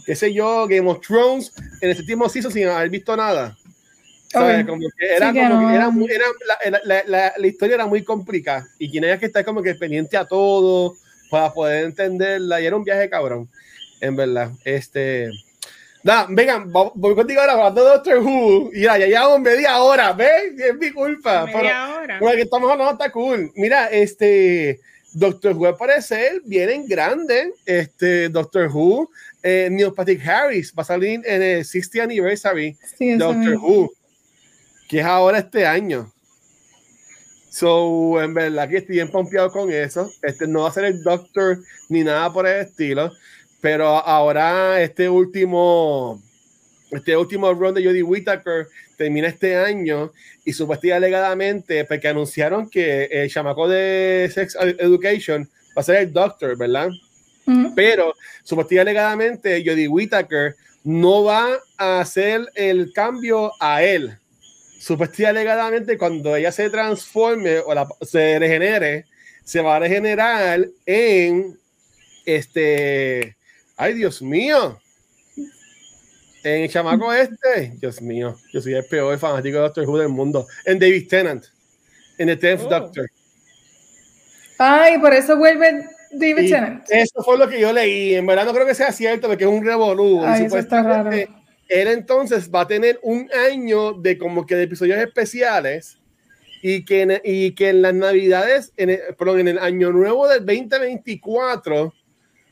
[0.04, 3.56] qué sé yo, Game of Thrones en ese último season sin haber visto nada.
[4.28, 4.62] ¿Sabes?
[4.62, 4.68] Ok.
[4.68, 5.68] Como que era Sí que como no.
[5.68, 9.18] que era muy- era- la, la- la- la- la historia era muy complicada y tenías
[9.18, 10.94] que estar como que pendiente a todo
[11.30, 13.48] para poder entenderla y era un viaje cabrón,
[14.00, 14.50] en verdad.
[14.64, 15.30] Este,
[16.02, 19.78] nada, vengan, vo- voy contigo ahora hablando de Doctor Who y ya, ya llevamos media
[19.80, 20.52] hora, ¿ves?
[20.58, 21.44] Es mi culpa.
[21.46, 22.18] pero- Media hora.
[22.20, 23.50] bueno, que estamos hablando está cool.
[23.56, 24.80] Mira, este
[25.12, 27.52] Doctor Who al parecer viene en grande.
[27.64, 29.08] Este Doctor Who,
[29.42, 33.54] eh, Neil Patrick Harris va a salir en el 60th anniversary Sí, Doctor.
[33.56, 33.90] Who,
[34.88, 36.12] que es ahora este año.
[37.50, 40.10] So, en verdad que estoy bien pompeado con eso.
[40.22, 43.10] Este no va a ser el Doctor ni nada por el estilo,
[43.62, 46.22] pero ahora este último,
[46.90, 48.68] este último run de Jodie Whittaker
[48.98, 50.12] termina este año
[50.44, 56.12] y supuestamente alegadamente, porque anunciaron que el chamaco de Sex Education va a ser el
[56.12, 56.90] Doctor, ¿verdad?
[57.46, 57.72] Ujú.
[57.76, 64.18] pero supuestamente alegadamente Jodie Whittaker no va a hacer el cambio a él.
[64.86, 69.06] Supuestamente alegadamente cuando ella se transforme o la- se regenere,
[69.42, 71.58] se va a regenerar en
[72.24, 73.36] este,
[73.76, 74.78] ay Dios mío,
[76.44, 80.08] en el chamaco este, Dios mío, yo soy el peor fanático de Doctor Who del
[80.08, 81.44] mundo, en David Tennant,
[82.18, 82.68] en The Tenth Oh.
[82.68, 83.06] Doctor.
[84.58, 86.84] Ay, por eso vuelve David Y Tennant.
[86.88, 88.14] Eso fue lo que yo leí.
[88.14, 90.22] En verdad no creo que sea cierto porque es un revolú.
[90.24, 91.10] Ay, eso está raro.
[91.68, 95.98] Él entonces va a tener un año de como que de episodios especiales
[96.62, 100.28] y que en, y que en las navidades, en el, perdón, en el año nuevo
[100.28, 101.92] del 2024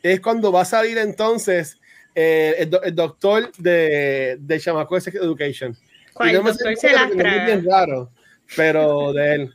[0.02, 1.78] es cuando va a salir entonces
[2.14, 5.76] eh, el, do- el doctor de, de Chamaco de Sex Education.
[6.12, 6.32] ¿Cuál?
[6.34, 7.44] No Doctor sé porque es Celastra.
[7.46, 8.10] bien raro,
[8.56, 9.52] pero de él.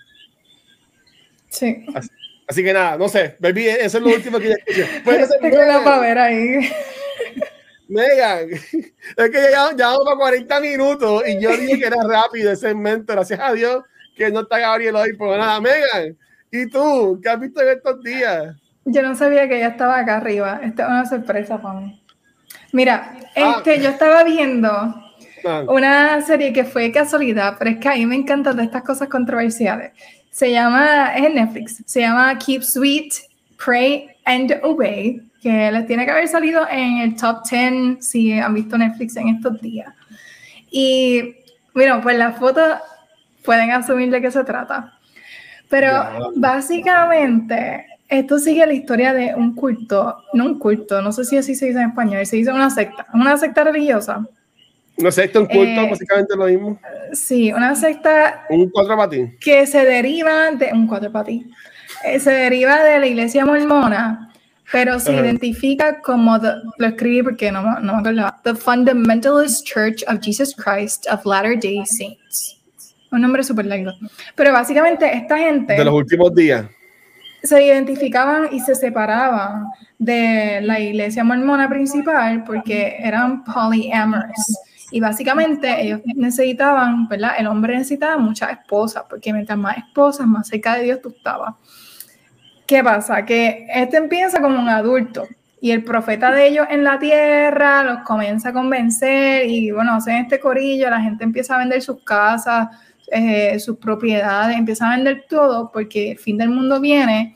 [1.50, 1.86] Sí.
[2.48, 4.88] Así que nada, no sé, baby, eso es lo último que yo escuché.
[5.42, 6.70] Megan, para ver ahí.
[7.90, 8.50] Megan,
[9.18, 13.14] es que ya llevamos para 40 minutos y yo dije que era rápido ese segmento,
[13.14, 13.84] gracias a Dios
[14.16, 16.18] que no está Gabriel hoy, pero nada, Megan,
[16.52, 17.20] ¿y tú?
[17.22, 18.56] ¿Qué has visto en estos días?
[18.86, 20.62] Yo no sabía que ella estaba acá arriba.
[20.64, 22.02] Esta es una sorpresa para mí.
[22.72, 23.56] Mira, Ah.
[23.58, 24.70] este, yo estaba viendo
[25.46, 28.84] Ah, una serie que fue casualidad, pero es que a mí me encantan de estas
[28.84, 29.92] cosas controversiales.
[30.32, 33.14] Se llama, es en Netflix, se llama Keep Sweet,
[33.64, 38.54] Pray and Obey, que les tiene que haber salido en el top 10 si han
[38.54, 39.92] visto Netflix en estos días.
[40.70, 41.36] Y
[41.74, 42.62] bueno, pues la foto
[43.44, 44.94] pueden asumir de qué se trata.
[45.68, 51.38] Pero básicamente esto sigue la historia de un culto, no un culto, no sé si
[51.38, 54.28] así se dice en español, se dice una secta, una secta religiosa.
[54.98, 56.80] esto es un culto, Eh, básicamente lo mismo.
[57.14, 59.38] Sí, una secta Un cuatro patín.
[59.40, 61.50] que se deriva de un cuatro ti.
[62.04, 64.32] Eh, se deriva de la iglesia mormona,
[64.72, 65.22] pero se Ajá.
[65.26, 68.34] identifica como the- lo escribí porque no, no me acuerdo.
[68.44, 72.56] The Fundamentalist Church of Jesus Christ of Latter-day Saints.
[73.12, 73.92] un nombre súper largo.
[74.36, 75.74] Pero básicamente esta gente...
[75.74, 76.66] De los últimos días.
[77.42, 79.66] Se identificaban y se separaban
[79.98, 84.60] de la iglesia mormona principal porque eran polyamorous.
[84.92, 87.32] Y básicamente ellos necesitaban, ¿verdad?
[87.40, 91.56] El hombre necesitaba muchas esposas, porque mientras más esposas, más cerca de Dios tú estabas.
[92.70, 93.26] ¿Qué pasa?
[93.26, 95.28] Que este empieza como un adulto
[95.60, 100.18] y el profeta de ellos en la tierra los comienza a convencer y bueno, hacen
[100.18, 102.68] este corillo, la gente empieza a vender sus casas,
[103.12, 107.36] eh, sus propiedades, empieza a vender todo porque el fin del mundo viene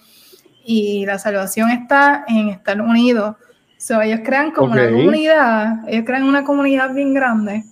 [0.63, 3.35] y la salvación está en Estados Unidos.
[3.79, 7.63] So, ellos crean como una comunidad, ellos crean una comunidad bien grande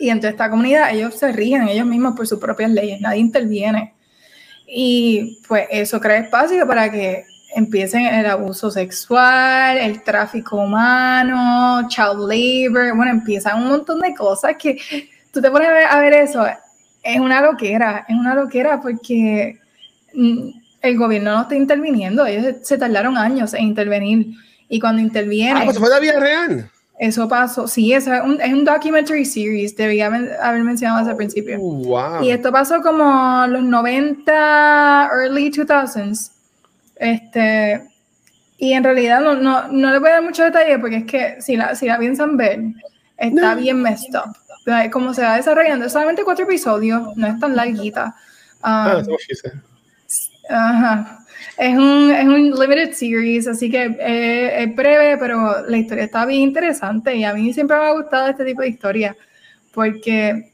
[0.00, 3.94] y entre esta comunidad ellos se rigen ellos mismos por sus propias leyes, nadie interviene.
[4.74, 12.20] Y pues eso crea espacio para que empiecen el abuso sexual, el tráfico humano, child
[12.20, 14.78] labor, bueno, empiezan un montón de cosas que
[15.30, 16.46] tú te pones a ver, eso,
[17.02, 19.60] es una loquera, es una loquera porque
[20.14, 20.48] mm,
[20.80, 24.28] el gobierno no está interviniendo, ellos se tardaron años en intervenir
[24.70, 25.58] y cuando intervienen...
[25.58, 26.70] Ah, pues fue la vida real.
[27.02, 31.58] Eso pasó, sí, es un, es un documentary series, debía haber mencionado desde el principio.
[31.60, 32.22] Oh, wow.
[32.22, 36.30] Y esto pasó como los 90, early 2000s.
[36.94, 37.82] Este,
[38.56, 41.42] y en realidad no, no, no le voy a dar mucho detalle porque es que
[41.42, 42.60] si la, si la piensan ver,
[43.16, 44.36] está bien messed up.
[44.92, 48.14] Como se va desarrollando, es solamente cuatro episodios, no es tan larguita.
[48.62, 49.16] ah, um,
[50.48, 51.21] ajá.
[51.56, 56.24] Es un, es un limited series, así que eh, es breve, pero la historia está
[56.26, 59.16] bien interesante y a mí siempre me ha gustado este tipo de historia
[59.72, 60.52] porque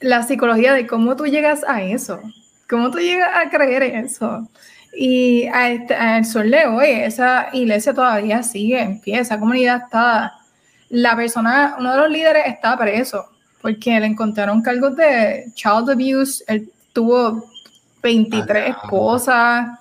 [0.00, 2.20] la psicología de cómo tú llegas a eso,
[2.68, 4.48] cómo tú llegas a creer eso.
[4.94, 9.84] Y a este, al sol de hoy, esa iglesia todavía sigue en pie, esa comunidad
[9.84, 10.34] está,
[10.90, 13.24] la persona, uno de los líderes está preso,
[13.62, 17.51] porque le encontraron cargos de child abuse, él tuvo
[18.02, 19.78] 23 esposas,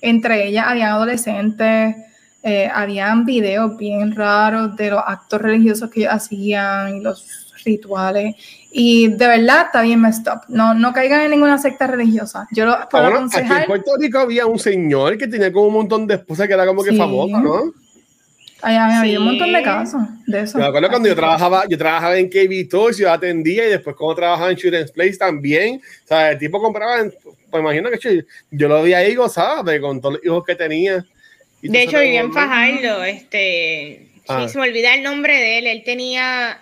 [0.00, 1.96] entre ellas habían adolescentes,
[2.42, 8.36] eh, habían videos bien raros de los actos religiosos que hacían y los rituales.
[8.70, 10.42] Y de verdad está bien messed up.
[10.48, 12.46] No, no caigan en ninguna secta religiosa.
[12.52, 13.52] Yo lo puedo aconsejar.
[13.52, 16.54] Aquí en Puerto Rico había un señor que tenía como un montón de esposas que
[16.54, 17.83] era como que famoso, ¿no?
[18.64, 20.58] Había un montón de casos de eso.
[20.58, 24.16] Me acuerdo cuando yo trabajaba, yo trabajaba en KB Toys, yo atendía y después cuando
[24.16, 25.80] trabajaba en Children's Place también.
[26.04, 27.04] O sea, el tipo compraba,
[27.50, 31.04] pues imagino que yo, lo vi ahí gozaba con todos los hijos que tenía.
[31.62, 35.82] De hecho, vivía en Fajardo, este, sí, se me olvida el nombre de él, él
[35.84, 36.60] tenía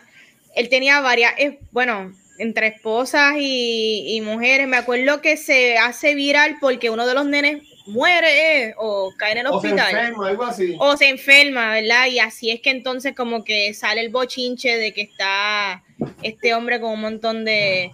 [0.54, 4.66] él tenía varias, eh, bueno, entre esposas y, mujeres.
[4.68, 9.32] Me acuerdo que se hace viral porque uno de los nenes muere eh, o cae
[9.32, 9.88] en el hospital.
[9.88, 10.76] O se enferma, algo así.
[10.78, 12.06] O se enferma, ¿verdad?
[12.06, 15.82] Y así es que entonces como que sale el bochinche de que está
[16.22, 17.90] este hombre con un montón de,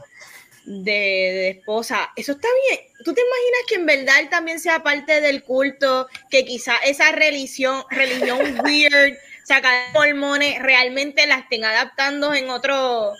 [0.65, 2.01] de, de esposas.
[2.17, 2.81] Eso está bien.
[3.05, 6.09] ¿Tú te imaginas que en verdad él también sea parte del culto?
[6.31, 13.13] Que quizá esa religión, religión weird sacar pulmones realmente la estén adaptando en, otro,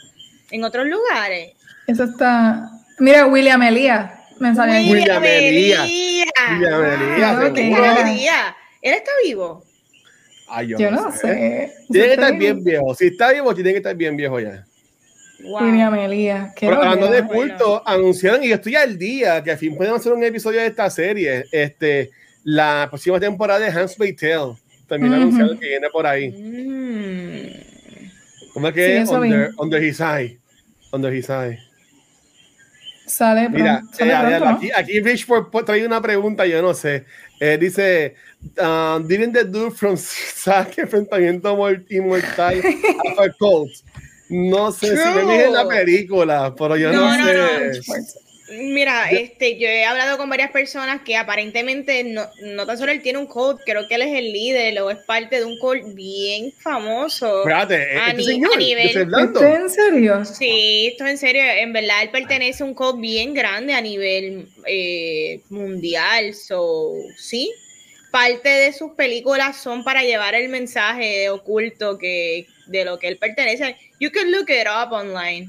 [0.51, 1.55] en otros lugares.
[1.87, 2.71] Eso está.
[2.99, 4.18] Mira, William Elías.
[4.41, 5.89] Me sale William Elías.
[6.51, 6.85] William
[8.07, 8.55] Elías.
[8.81, 9.65] ¿Él está vivo?
[10.49, 11.73] Ay, yo, no sé.
[11.91, 12.95] Tiene que estar bien viejo.
[12.95, 14.65] Si está vivo, tiene que estar bien viejo ya.
[15.43, 16.53] William Elías.
[16.59, 20.13] Pero hablando de culto, anunciaron, y yo estoy al día, que al fin podemos hacer
[20.13, 21.45] un episodio de esta serie.
[21.53, 22.11] Este,
[22.45, 24.17] la próxima temporada de Hans Tale
[24.87, 26.31] también anunciado que viene por ahí.
[26.31, 27.69] Mm.
[28.55, 29.09] ¿Cómo es que es?
[29.11, 30.39] Under, under, his eye.
[30.93, 31.59] Under his eye.
[33.09, 35.03] Sale, Mira, sale eh, pronto, aquí, aquí
[35.65, 37.05] trae una pregunta, yo no sé.
[37.41, 38.15] Eh, dice,
[38.61, 41.57] um, didn't the dude from Saque Enfrentamiento
[41.89, 43.71] Inmortal have a cult?
[44.29, 45.21] No sé True.
[45.21, 47.83] si me en la película, pero yo no, no, sé.
[47.89, 48.28] No.
[48.51, 53.03] Mira, este, yo he hablado con varias personas que aparentemente no, no tan solo él
[53.03, 55.83] tiene un code, creo que él es el líder o es parte de un code
[55.93, 57.41] bien famoso.
[57.41, 58.87] Espérate, a, este señor, nivel.
[58.89, 60.25] ¿Esto en serio?
[60.25, 61.43] Sí, esto es en serio.
[61.43, 66.33] En verdad, él pertenece a un code bien grande a nivel eh, mundial.
[66.35, 67.53] So, sí,
[68.11, 73.19] parte de sus películas son para llevar el mensaje oculto que de lo que él
[73.19, 73.77] pertenece.
[74.01, 75.49] You can look it up online.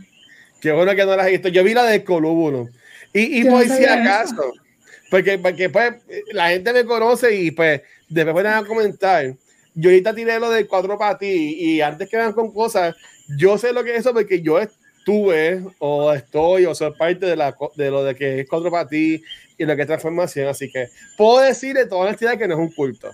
[0.60, 1.48] Qué bueno que no las has visto.
[1.48, 2.70] Yo vi la de Colúbulo
[3.14, 4.54] y, y pues si acaso,
[5.10, 5.94] porque, porque pues
[6.32, 9.34] la gente me conoce y pues después pueden a comentar.
[9.76, 12.96] Yo ahorita tiré lo del cuatro para ti y antes que vean con cosas,
[13.38, 17.36] yo sé lo que es eso porque yo estuve o estoy o soy parte de,
[17.36, 19.24] la, de lo de que es cuatro para ti
[19.58, 20.48] y lo que es transformación.
[20.48, 20.88] Así que
[21.18, 23.10] puedo decir de toda honestidad que no es un culto.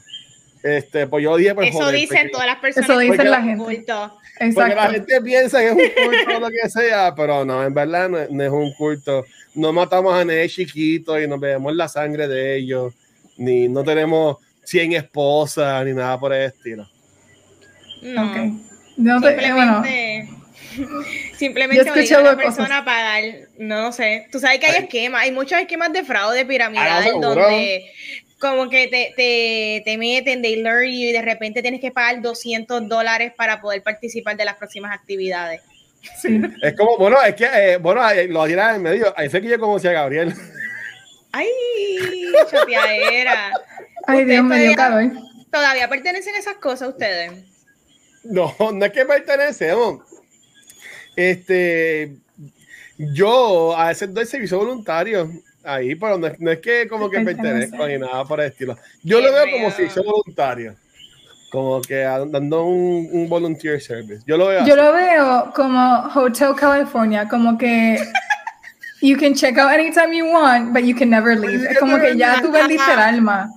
[0.63, 2.89] Este, pues yo dije, pues, Eso joder, dicen porque- todas las personas.
[2.89, 3.63] Eso dicen la gente.
[3.63, 4.11] cultos.
[4.39, 4.91] Porque la Exacto.
[4.93, 5.77] gente piensa que es un
[6.07, 9.23] culto o lo que sea, pero no, en verdad no, no es un culto.
[9.55, 12.93] No matamos a nadie chiquito y nos bebemos la sangre de ellos,
[13.37, 16.87] ni no tenemos 100 esposas, ni nada por el estilo.
[18.01, 18.29] No.
[18.31, 18.37] Ok.
[18.97, 20.29] No te- eh, bueno, Simplemente,
[21.37, 23.23] simplemente Yo obligar escuché a la persona a pagar,
[23.57, 24.27] no sé.
[24.31, 24.83] Tú sabes que hay Ay.
[24.83, 27.29] esquemas, hay muchos esquemas de fraude Ah, piramidal seguro.
[27.35, 27.85] donde
[28.39, 32.21] como que te, te, te meten, they lure you y de repente tienes que pagar
[32.21, 35.61] 200 dólares para poder participar de las próximas actividades.
[36.21, 36.41] Sí.
[36.61, 39.13] Es como, bueno, es que, eh, bueno, lo dirá en medio.
[39.17, 40.33] Ahí sé que yo conocí a Gabriel.
[41.31, 41.47] ¡Ay!
[42.49, 43.51] Choteadera.
[44.07, 45.25] Ay, Dios, me dio todavía- calor.
[45.51, 47.31] ¿Todavía pertenecen a esas cosas ustedes?
[48.23, 50.01] No, no es que pertenecemos.
[51.15, 52.15] Este,
[52.97, 55.29] yo a veces doy servicio voluntario
[55.63, 58.77] ahí, pero no es, no es que como que pertenezco ni nada por el estilo.
[59.03, 59.71] Yo Qué lo veo como feo.
[59.71, 60.75] servicio voluntario,
[61.55, 64.21] como que dando un, un volunteer service.
[64.27, 64.81] Yo lo veo Yo así.
[64.83, 67.97] lo veo como Hotel California, como que
[69.01, 71.65] you can check out anytime you want, but you can never leave.
[71.69, 73.49] Es como que ya tú vendiste el alma.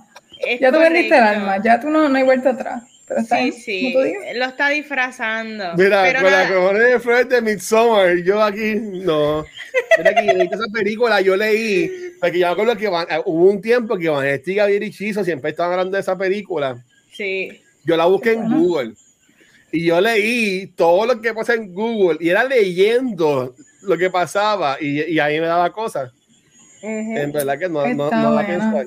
[0.45, 2.83] Es Ya tú vendiste el alma, ya tú no, no hay vuelta atrás.
[3.07, 3.93] Pero está Sí, sí,
[4.35, 5.73] lo está disfrazando.
[5.75, 9.43] Mira, Pero con la nada, cojones de Fred de Midsommar, yo aquí, no.
[9.97, 11.89] Mira que esa película, yo leí,
[12.21, 15.23] porque yo me acuerdo que van- eh, hubo un tiempo que Vanessa Gabriel y Chizo
[15.23, 16.77] siempre estaban hablando de esa película.
[17.11, 17.63] sí.
[17.89, 18.57] Yo la busqué en Bueno.
[18.59, 18.93] Google
[19.71, 24.77] y yo leí todo lo que pasa en Google y era leyendo lo que pasaba
[24.79, 26.11] y, y ahí me daba cosas.
[26.83, 28.47] En verdad que no, no, no da a buena.
[28.47, 28.85] pensar.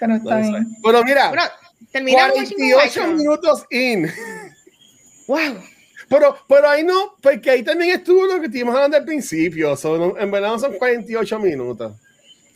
[0.00, 0.66] Pero no está bien.
[0.82, 1.42] Pero mira, Bueno,
[1.92, 4.10] terminamos 48 minutos in.
[5.28, 5.62] Wow.
[6.08, 9.76] Pero, pero ahí no, porque ahí también estuvo lo que estuvimos hablando al principio.
[9.76, 11.92] Son, en verdad no son 48 minutos.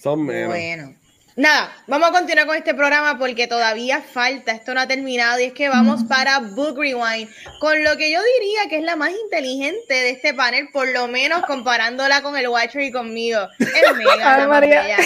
[0.03, 0.49] Son menos.
[0.49, 0.95] Bueno.
[1.35, 5.45] Nada, vamos a continuar con este programa porque todavía falta, esto no ha terminado y
[5.45, 7.26] es que vamos para Book Rewind,
[7.59, 11.09] con lo que yo diría que es la más inteligente de este panel, por lo
[11.09, 13.41] menos comparándola con el Watcher y conmigo.
[13.59, 13.68] Es
[14.20, 14.99] más María.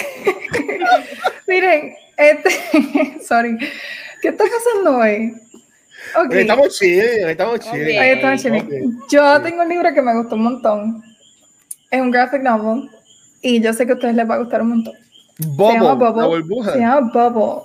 [1.47, 2.49] Miren, este,
[3.25, 3.57] sorry,
[4.21, 5.33] ¿qué está pasando hoy?
[6.13, 7.83] Ok, Ahí Estamos ahí estamos chill.
[7.83, 7.99] Ok.
[7.99, 8.59] ahí está, chile.
[8.59, 9.09] Ok.
[9.09, 11.03] Yo tengo un libro que me gustó un montón.
[11.89, 12.89] Es un graphic novel
[13.41, 15.06] y yo sé que a ustedes les va a gustar un montón.
[15.39, 16.21] Bubble, se llama Bubble.
[16.21, 16.73] la burbuja.
[16.73, 17.63] Se llama Bubble.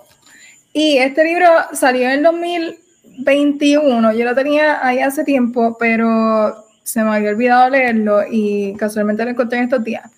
[0.73, 4.13] Y este libro salió en el 2021.
[4.13, 9.31] Yo lo tenía ahí hace tiempo, pero se me había olvidado leerlo y casualmente lo
[9.31, 10.11] encontré en estos días.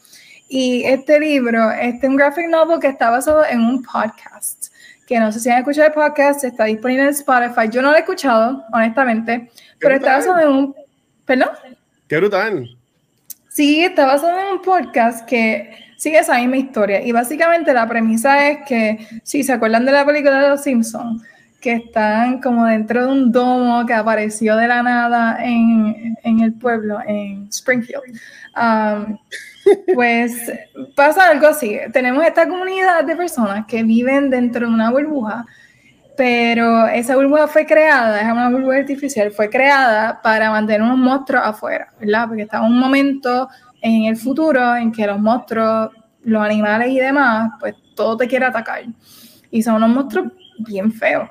[0.48, 4.66] Y este libro, este es un graphic novel que está basado en un podcast.
[5.06, 7.68] Que no sé si han escuchado el podcast, está disponible en Spotify.
[7.70, 10.74] Yo no lo he escuchado, honestamente, pero está basado en un.
[11.24, 11.50] ¿Perdón?
[12.08, 12.76] Qué brutal.
[13.48, 15.74] Sí, está basado en un podcast que
[16.04, 17.02] sigue esa misma historia.
[17.02, 21.22] Y básicamente la premisa es que, si se acuerdan de la película de Los Simpsons,
[21.62, 26.52] que están como dentro de un domo que apareció de la nada en, en el
[26.52, 28.02] pueblo, en Springfield.
[28.54, 29.16] Um,
[29.94, 30.52] pues
[30.94, 31.80] pasa algo así.
[31.90, 35.46] Tenemos esta comunidad de personas que viven dentro de una burbuja,
[36.18, 41.44] pero esa burbuja fue creada, es una burbuja artificial, fue creada para mantener unos monstruos
[41.46, 42.28] afuera, ¿verdad?
[42.28, 43.48] Porque está un momento
[43.84, 45.90] en el futuro en que los monstruos,
[46.22, 48.82] los animales y demás, pues todo te quiere atacar.
[49.50, 51.28] Y son unos monstruos bien feos.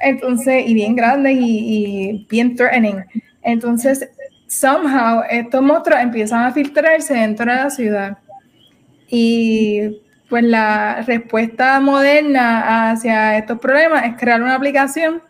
[0.00, 3.04] Entonces, y bien grandes y, bien threatening.
[3.42, 4.08] Entonces,
[4.46, 8.18] somehow estos monstruos empiezan a filtrarse dentro de la ciudad.
[9.08, 15.22] Y pues la respuesta moderna hacia estos problemas es crear una aplicación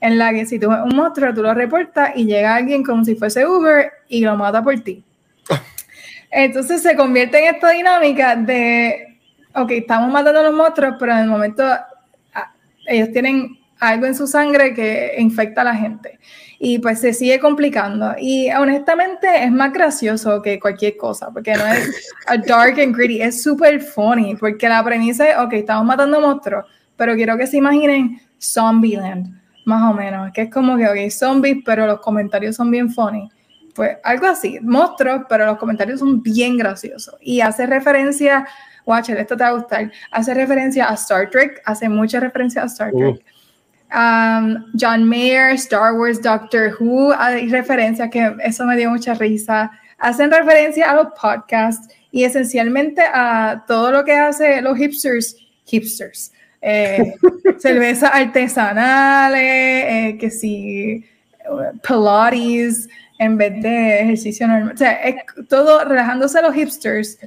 [0.00, 3.02] en la que si tú ves un monstruo, tú lo reportas y llega alguien como
[3.02, 5.04] si fuese Uber y lo mata por ti.
[6.30, 9.18] Entonces se convierte en esta dinámica de,
[9.54, 12.52] ok, estamos matando a los monstruos, pero en el momento ah,
[12.86, 16.18] ellos tienen algo en su sangre que infecta a la gente.
[16.58, 18.14] Y pues se sigue complicando.
[18.18, 23.22] Y honestamente es más gracioso que cualquier cosa, porque no es a dark and gritty,
[23.22, 26.64] es súper funny, porque la premisa es, ok, estamos matando monstruos,
[26.96, 31.58] pero quiero que se imaginen Zombieland, más o menos, que es como que, ok, zombies,
[31.64, 33.28] pero los comentarios son bien funny.
[33.78, 37.14] Pues algo así, monstruos, pero los comentarios son bien graciosos.
[37.20, 38.44] Y hace referencia,
[38.84, 42.64] watch it, esto te va a gustar, hace referencia a Star Trek, hace mucha referencia
[42.64, 43.22] a Star Trek.
[43.24, 43.96] Uh.
[43.96, 49.70] Um, John Mayer, Star Wars, Doctor Who, hay referencias que eso me dio mucha risa.
[49.98, 56.32] Hacen referencia a los podcasts y esencialmente a todo lo que hace los hipsters, hipsters.
[56.60, 57.14] Eh,
[57.58, 61.04] cervezas artesanales, eh, que si
[61.86, 62.88] Pilates
[63.18, 64.74] en vez de ejercicio normal.
[64.74, 65.16] O sea, es
[65.48, 67.18] todo relajándose a los hipsters,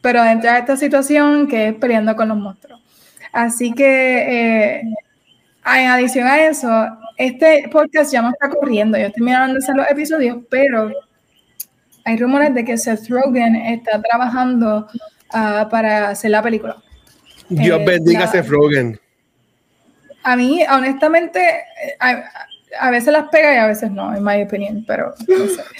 [0.00, 2.80] pero dentro de esta situación que es peleando con los monstruos.
[3.32, 4.82] Así que eh,
[5.66, 6.68] en adición a eso,
[7.16, 10.90] este podcast ya no está corriendo, yo estoy mirando los episodios, pero
[12.04, 14.86] hay rumores de que Seth Rogen está trabajando
[15.32, 16.76] uh, para hacer la película.
[17.48, 19.00] Dios eh, bendiga a Seth Rogen.
[20.22, 21.40] A mí, honestamente,
[22.00, 22.30] a,
[22.78, 25.62] a, veces las pega y a veces no, en mi opinión, pero no sé.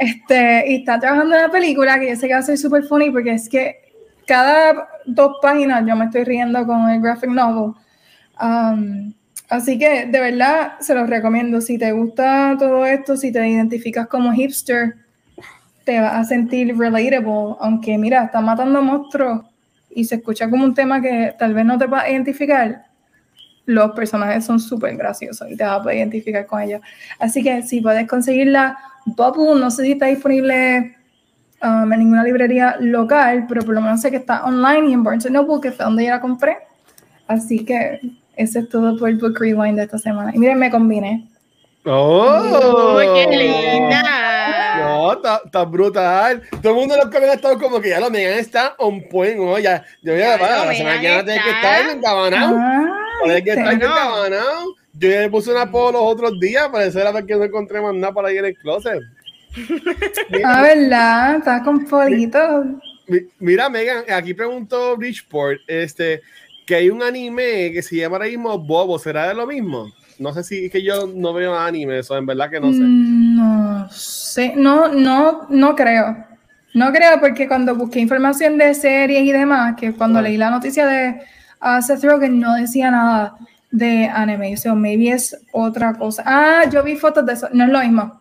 [0.00, 2.84] Este, y está trabajando en la película que yo sé que va a ser súper
[2.84, 3.90] funny porque es que
[4.26, 7.74] cada dos páginas yo me estoy riendo con el graphic novel.
[8.40, 9.12] Um,
[9.50, 11.60] así que de verdad se los recomiendo.
[11.60, 14.94] Si te gusta todo esto, si te identificas como hipster,
[15.84, 17.56] te vas a sentir relatable.
[17.60, 19.44] Aunque mira, está matando monstruos
[19.90, 22.89] y se escucha como un tema que tal vez no te va a identificar.
[23.70, 26.80] Los personajes son súper graciosos y te vas a poder identificar con ellos.
[27.20, 30.96] Así que si puedes conseguirla Bubble no sé si está disponible
[31.62, 35.04] um, en ninguna librería local, pero por lo menos sé que está online y en
[35.04, 36.58] Barnes Noble, que fue donde yo la compré.
[37.28, 38.00] Así que
[38.36, 40.32] eso es todo por el Book Rewind de esta semana.
[40.34, 41.28] Y miren, me combiné.
[41.84, 42.98] ¡Oh!
[42.98, 44.20] ¡Qué linda!
[44.80, 46.42] No, está brutal.
[46.62, 49.36] Todo el mundo en los ha estado como que ya lo Megan está on point.
[49.36, 49.58] ¿no?
[49.58, 52.56] Ya, yo voy a la, la semana que viene tiene que estar en Cabanao.
[52.58, 54.74] Ah, tiene que Cabanao.
[54.94, 57.80] Yo ya le puse una poco los otros días, parece la vez que no encontré
[57.80, 59.00] más nada para ir en el closet.
[60.44, 61.36] ah, ¿verdad?
[61.36, 62.66] Estás con politos.
[63.38, 66.20] Mira, Megan, aquí preguntó Bridgeport, este,
[66.66, 69.90] que hay un anime que se llama ahora mismo Bobo, ¿será de lo mismo?
[70.18, 72.80] No sé si es que yo no veo anime, eso en verdad que no sé.
[72.80, 76.24] Mm, no sé, no, no, no creo.
[76.74, 80.22] No creo porque cuando busqué información de series y demás, que cuando ah.
[80.22, 81.20] leí la noticia de
[81.62, 83.36] uh, Seth Rogen no decía nada
[83.70, 86.22] de anime, so maybe es otra cosa.
[86.26, 88.20] Ah, yo vi fotos de eso, no es lo mismo.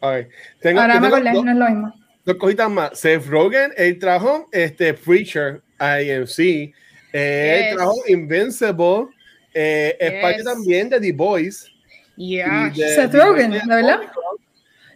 [0.00, 0.26] Okay.
[0.60, 1.94] Tengo, Ahora me acordé, no es lo mismo.
[2.24, 2.98] Dos cositas más.
[2.98, 6.72] Seth Rogen, él trajo este Preacher IMC,
[7.12, 9.08] eh, él trajo Invincible,
[9.52, 11.68] eh, es parte también de The Boys.
[12.16, 12.72] Yeah.
[12.74, 14.00] Seth Rogen, ¿de verdad?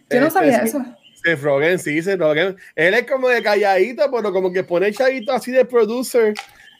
[0.09, 0.85] Yo no sabía este, eso.
[1.23, 2.55] Seth Rogen, sí, Seth Rogen.
[2.75, 6.33] Él es como de calladito, pero como que pone chavito así de producer.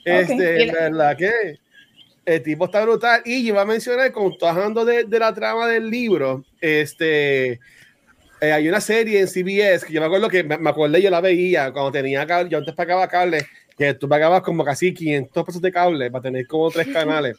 [0.07, 1.59] Este, ¿verdad que?
[2.27, 3.21] el tipo está brutal.
[3.25, 7.53] Y yo iba a mencionar, como estás hablando de, de, la trama del libro, este,
[8.41, 11.09] eh, hay una serie en CBS que yo me acuerdo que me, me acordé, yo
[11.09, 13.47] la veía cuando tenía cable, yo antes pagaba cable,
[13.77, 17.37] que tú pagabas como casi 500 pesos de cable para tener como tres canales.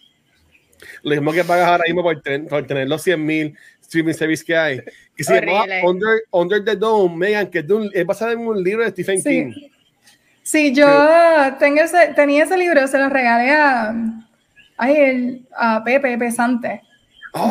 [1.02, 4.56] Lo mismo que pagas ahora mismo por, por tener los 100 mil streaming service que
[4.56, 4.80] hay.
[5.14, 8.90] Que se llama Under, Under, the Dome, Megan, que es basado en un libro de
[8.90, 9.52] Stephen King.
[10.48, 10.88] Sí, yo
[11.58, 13.94] tengo ese, tenía ese libro, se lo regalé a,
[14.78, 16.80] Ay, el a Pepe Pesante.
[17.34, 17.50] Oh,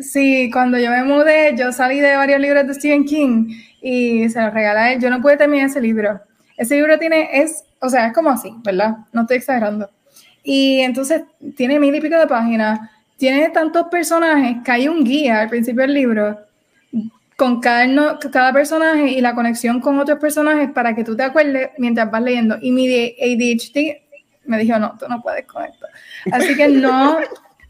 [0.00, 4.42] sí, cuando yo me mudé, yo salí de varios libros de Stephen King y se
[4.42, 5.00] los regalé a él.
[5.00, 6.20] Yo no pude terminar ese libro.
[6.56, 8.96] Ese libro tiene, es, o sea, es como así, ¿verdad?
[9.12, 9.88] No estoy exagerando.
[10.42, 11.22] Y entonces
[11.56, 12.80] tiene mil y pico de páginas,
[13.16, 16.36] tiene tantos personajes que hay un guía al principio del libro
[17.38, 21.70] con cada, cada personaje y la conexión con otros personajes para que tú te acuerdes
[21.78, 22.58] mientras vas leyendo.
[22.60, 23.96] Y mi ADHD
[24.44, 25.86] me dijo, no, tú no puedes con esto.
[26.32, 27.20] Así que no,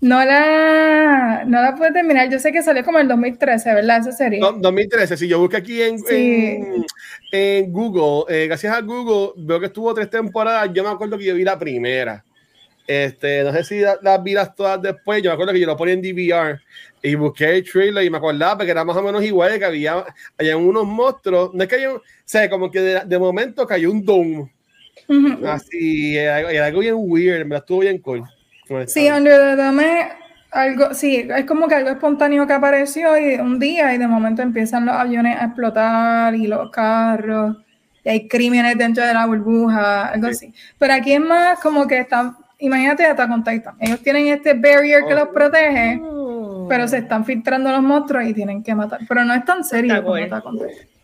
[0.01, 2.31] no la, no la pude terminar.
[2.31, 4.01] Yo sé que salió como en 2013, ¿verdad?
[4.01, 4.41] Esa serie.
[4.41, 6.03] No, 2013, si yo busco aquí en,
[7.31, 10.71] en, Google, eh, gracias a Google, veo que estuvo tres temporadas.
[10.73, 12.25] Yo me acuerdo que yo vi la primera.
[12.89, 15.23] Este, no sé si las vi las todas después.
[15.23, 16.61] Yo me acuerdo que yo lo ponía en DVR
[17.03, 20.05] y busqué el trailer y me acordaba que era más o menos igual, que había,
[20.37, 21.55] había unos monstruos.
[21.55, 24.51] No es que haya, o sea, como que de, de momento cayó un dome
[25.47, 28.25] Así, era, algo bien weird, me estuvo bien cool.
[28.87, 30.09] Sí, Under the Dome,
[30.51, 34.43] algo, sí, es como que algo espontáneo que apareció y un día y de momento
[34.43, 37.57] empiezan los aviones a explotar y los carros
[38.05, 40.53] y hay crímenes dentro de la burbuja, algo así.
[40.79, 45.05] Pero aquí es más como que están, imagínate hasta con Titan, ellos tienen este barrier
[45.07, 46.01] que los protege,
[46.69, 49.01] pero se están filtrando los monstruos y tienen que matar.
[49.09, 50.59] Pero no es tan serio como Attack on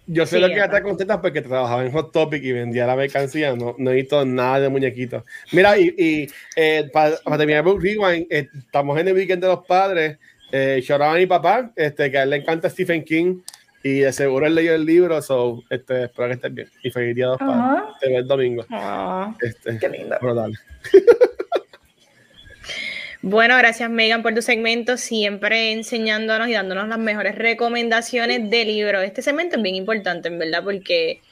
[0.07, 3.57] yo sé lo que está contenta porque trabajaba en Hot Topic y vendía la mercancía,
[3.57, 5.25] no, no he visto nada de muñequitos.
[5.53, 6.27] Mira, y, y
[6.57, 10.19] eh, para, terminar Book Rewind, eh, estamos en el weekend de los padres.
[10.53, 13.41] Eh, a mi papá, este, que a él le encanta Stephen King
[13.85, 16.69] y de seguro él leyó el libro, so, este, espero que estés bien.
[16.83, 17.83] Y feliz día de los padres.
[18.01, 18.67] Te veo el domingo.
[19.41, 20.17] Este, Qué lindo.
[23.27, 29.03] Bueno, gracias Megan por tu segmento, siempre enseñándonos y dándonos las mejores recomendaciones de libros.
[29.03, 31.23] Este segmento es bien importante, en verdad, porque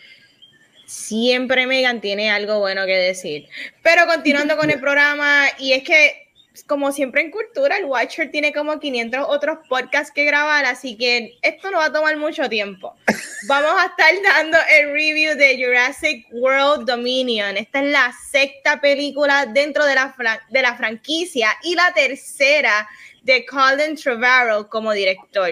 [0.86, 3.46] siempre Megan tiene algo bueno que decir.
[3.82, 6.21] Pero continuando con el programa, y es que
[6.66, 11.38] como siempre en cultura, el Watcher tiene como 500 otros podcasts que grabar, así que
[11.42, 12.94] esto no va a tomar mucho tiempo.
[13.48, 17.56] Vamos a estar dando el review de Jurassic World Dominion.
[17.56, 20.14] Esta es la sexta película dentro de la,
[20.50, 22.88] de la franquicia y la tercera
[23.22, 25.50] de Colin Trevorrow como director.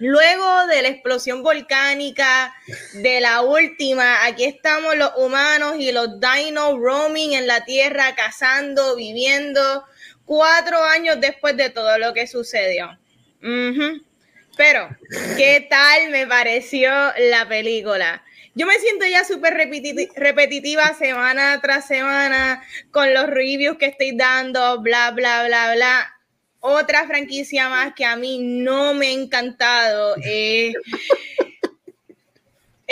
[0.00, 2.54] Luego de la explosión volcánica
[2.94, 8.96] de la última, aquí estamos los humanos y los dinos roaming en la Tierra, cazando,
[8.96, 9.84] viviendo,
[10.30, 12.96] cuatro años después de todo lo que sucedió.
[14.56, 14.88] Pero,
[15.36, 18.22] ¿qué tal me pareció la película?
[18.54, 22.62] Yo me siento ya súper repetitiva semana tras semana
[22.92, 26.16] con los reviews que estoy dando, bla, bla, bla, bla
[26.60, 30.14] otra franquicia más que a mí no me ha encantado.
[30.24, 30.72] Eh,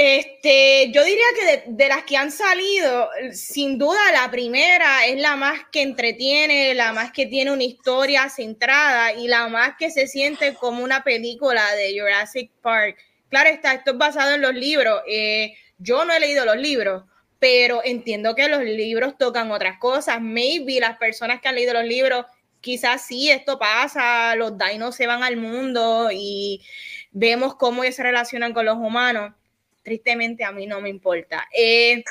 [0.01, 5.35] este, yo diría que de, las que han salido, sin duda la primera es la
[5.35, 10.07] más que entretiene, la más que tiene una historia centrada y la más que se
[10.07, 12.97] siente como una película de Jurassic Park.
[13.29, 15.03] Claro está, esto es basado en los libros.
[15.09, 17.03] Eh, yo no he leído los libros,
[17.41, 20.21] pero entiendo que los libros tocan otras cosas.
[20.21, 22.25] Maybe las personas que han leído los libros
[22.61, 26.63] quizás sí, esto pasa, los dinos se van al mundo y
[27.11, 29.33] vemos cómo ellos se relacionan con los humanos.
[29.89, 31.49] Tristemente a mí no me importa.
[31.51, 32.05] Eh,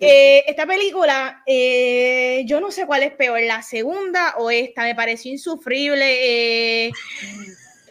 [0.00, 4.94] eh, esta película, eh, yo no sé cuál es peor, la segunda o esta, me
[4.94, 6.90] pareció insufrible.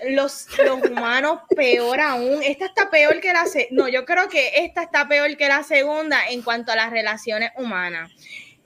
[0.09, 2.41] Los, los, humanos peor aún.
[2.41, 6.27] Esta está peor que la No, yo creo que esta está peor que la segunda
[6.29, 8.11] en cuanto a las relaciones humanas.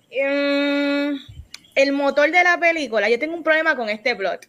[0.10, 1.18] Mm,
[1.76, 4.48] el motor de la película, yo tengo un problema con este plot.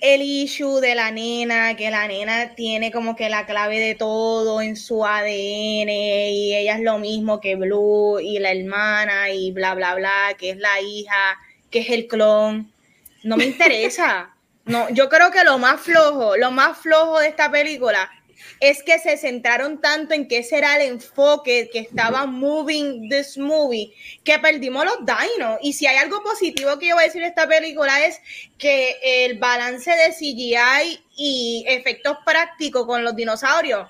[0.00, 4.60] El issue de la nena, que la nena tiene como que la clave de todo
[4.60, 9.74] en su ADN y ella es lo mismo que Blue y la hermana y bla,
[9.74, 11.38] bla, bla, que es la hija,
[11.70, 12.70] que es el clon.
[13.22, 14.30] No me interesa.
[14.66, 18.10] No, yo creo que lo más flojo, lo más flojo de esta película
[18.60, 23.36] es que se centraron tanto en que ese era el enfoque que estaba moving this
[23.38, 23.92] movie,
[24.24, 25.58] que perdimos los dinos.
[25.62, 28.20] Y si hay algo positivo que yo voy a decir de esta película es
[28.58, 33.88] que el balance de CGI y efectos prácticos con los dinosaurios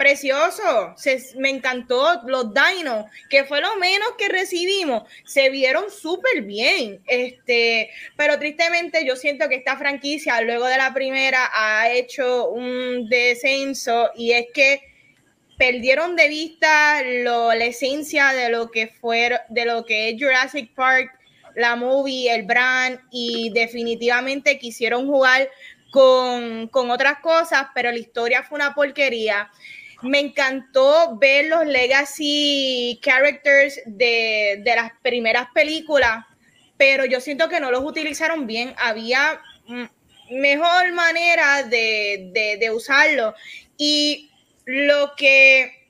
[0.00, 6.40] precioso, se, me encantó los dinos, que fue lo menos que recibimos, se vieron súper
[6.40, 12.48] bien, este, pero tristemente yo siento que esta franquicia luego de la primera ha hecho
[12.48, 14.80] un descenso y es que
[15.58, 20.72] perdieron de vista lo, la esencia de lo que fue, de lo que es Jurassic
[20.74, 21.10] Park,
[21.56, 25.50] la movie, el brand y definitivamente quisieron jugar
[25.90, 29.50] con, con otras cosas, pero la historia fue una porquería.
[30.02, 36.24] Me encantó ver los legacy characters de, las primeras películas,
[36.76, 38.74] pero yo siento que no los utilizaron bien.
[38.78, 39.40] Había
[40.30, 43.34] mejor manera de, de, usarlo.
[43.76, 44.30] Y
[44.64, 45.80] lo que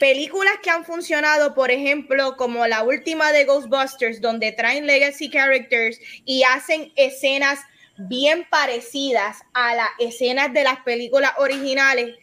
[0.00, 5.98] películas que han funcionado, por ejemplo, como la última de Ghostbusters, donde traen legacy characters
[6.24, 7.60] y hacen escenas
[7.96, 12.16] bien parecidas a las escenas de las películas originales,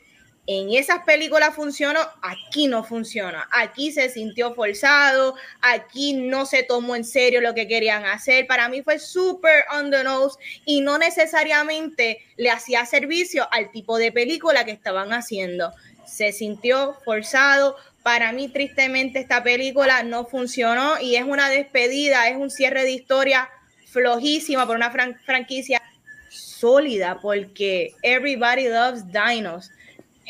[0.48, 3.48] en esas películas funcionó, aquí no funciona.
[3.52, 8.48] Aquí se sintió forzado, aquí no se tomó en serio lo que querían hacer.
[8.48, 13.98] Para mí fue súper on the nose y no necesariamente le hacía servicio al tipo
[13.98, 15.72] de película que estaban haciendo.
[16.06, 17.78] Se sintió forzado.
[18.02, 22.92] Para mí, tristemente, esta película no funcionó y es una despedida, es un cierre de
[22.92, 23.48] historia
[23.92, 24.92] flojísima por una
[25.24, 25.84] franquicia
[26.30, 29.70] sólida porque everybody loves dinos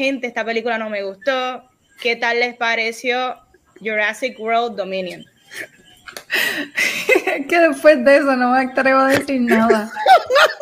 [0.02, 1.64] Gente, esta película no me gustó.
[2.02, 3.36] ¿Qué tal les pareció
[3.80, 5.24] Jurassic World Dominion?
[7.47, 9.91] que después de eso no me atrevo a decir nada.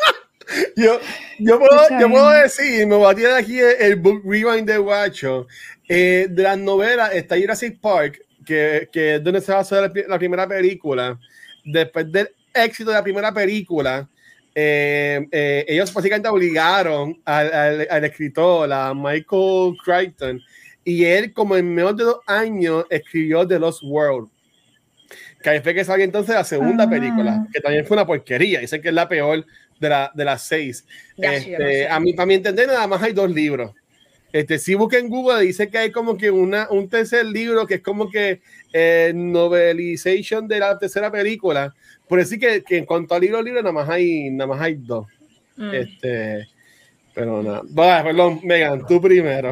[0.75, 0.99] yo,
[1.37, 5.47] yo, puedo, yo puedo decir, me voy a tirar aquí el, book rewind de Guacho.
[5.87, 9.89] Eh, de las novelas está Jurassic Park, que, que es donde se va a hacer
[10.05, 11.17] la primera película.
[11.63, 14.05] Después del éxito de la primera película,
[14.55, 20.41] eh, eh, ellos básicamente obligaron al, al, escritor, a Michael Crichton,
[20.83, 24.29] y él como en menos de dos años escribió The Lost World.
[25.41, 26.89] Que ahí fue que salió entonces la segunda ah.
[26.89, 29.45] película, que también fue una porquería, dicen que es la peor
[29.79, 30.85] de, la, de las seis.
[31.17, 33.71] Este, a, mí, para mi entender, nada más hay dos libros.
[34.31, 37.75] Este, si busca en Google, dice que hay como que una, un tercer libro que
[37.75, 38.41] es como que
[38.73, 41.73] eh, novelization de la tercera película,
[42.09, 44.75] por decir que, que en cuanto a libros libros, nada más hay, nada más hay
[44.75, 45.05] dos.
[45.55, 45.73] Mm.
[45.75, 46.47] Este,
[47.13, 47.61] pero nada.
[47.69, 49.51] Vale, perdón, Megan, tú primero.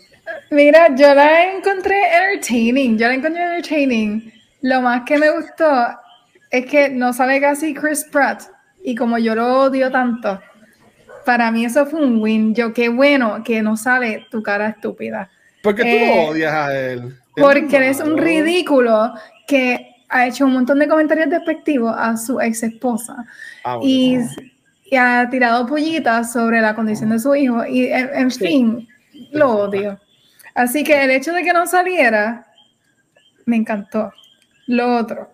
[0.50, 2.98] Mira, yo la encontré entertaining.
[2.98, 4.32] Yo la encontré entertaining.
[4.62, 5.66] Lo más que me gustó
[6.50, 8.42] es que no sale casi Chris Pratt.
[8.82, 10.40] Y como yo lo odio tanto,
[11.24, 12.52] para mí eso fue un win.
[12.52, 15.30] Yo, qué bueno que no sale tu cara estúpida.
[15.62, 17.16] ¿Por qué tú Eh, odias a él?
[17.36, 19.12] Porque eres un ridículo
[19.46, 23.24] que ha hecho un montón de comentarios despectivos a su ex esposa
[23.64, 23.88] Ah, bueno.
[23.90, 24.18] y,
[24.84, 28.46] y ha tirado pollitas sobre la condición de su hijo y en, en Sí.
[28.46, 28.88] fin,
[29.32, 29.98] lo odio.
[30.54, 32.46] Así que el hecho de que no saliera
[33.46, 34.12] me encantó.
[34.66, 35.32] Lo otro.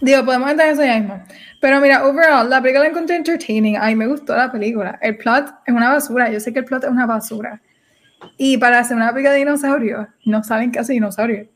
[0.00, 1.22] Digo, podemos entrar en eso ya mismo.
[1.60, 3.76] Pero mira, overall, la película la encontré entertaining.
[3.78, 4.98] Ay, me gustó la película.
[5.02, 6.30] El plot es una basura.
[6.30, 7.60] Yo sé que el plot es una basura.
[8.36, 11.48] Y para hacer una película de dinosaurios, no saben qué hace dinosaurios.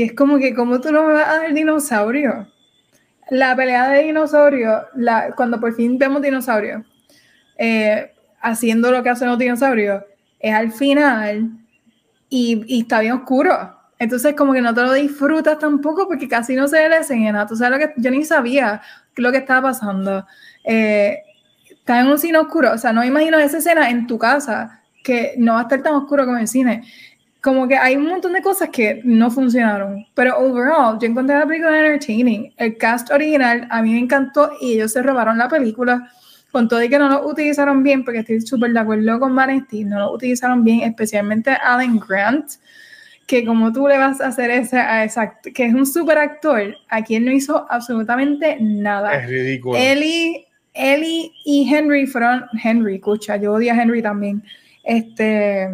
[0.00, 2.48] Que es como que, ¿cómo tú no me vas a dar dinosaurio?
[3.28, 6.82] La pelea de dinosaurios, la, cuando por fin vemos dinosaurios,
[7.58, 10.02] eh, haciendo lo que hacen los dinosaurios,
[10.38, 11.50] es al final
[12.30, 13.76] y, y está bien oscuro.
[13.98, 17.46] Entonces, como que no te lo disfrutas tampoco porque casi no se ve la escena.
[17.46, 18.80] Tú sabes lo que yo ni sabía
[19.16, 20.26] lo que estaba pasando.
[20.64, 21.18] Eh,
[21.68, 22.72] está en un cine oscuro.
[22.72, 25.92] O sea, no imagino esa escena en tu casa que no va a estar tan
[25.92, 26.84] oscuro como en el cine.
[27.40, 30.04] Como que hay un montón de cosas que no funcionaron.
[30.14, 32.52] Pero overall, yo encontré la película entertaining.
[32.56, 36.10] El cast original a mí me encantó y ellos se robaron la película
[36.50, 39.84] con todo y que no lo utilizaron bien, porque estoy súper de acuerdo con Vanity,
[39.84, 42.46] no lo utilizaron bien, especialmente Alan Grant,
[43.26, 46.18] que como tú le vas a hacer ese a ese act- que es un super
[46.18, 49.14] actor, aquí él no hizo absolutamente nada.
[49.14, 49.78] Es ridículo.
[49.78, 54.42] Ellie, Ellie y Henry fueron, Henry, escucha, yo odio a Henry también.
[54.82, 55.68] Este,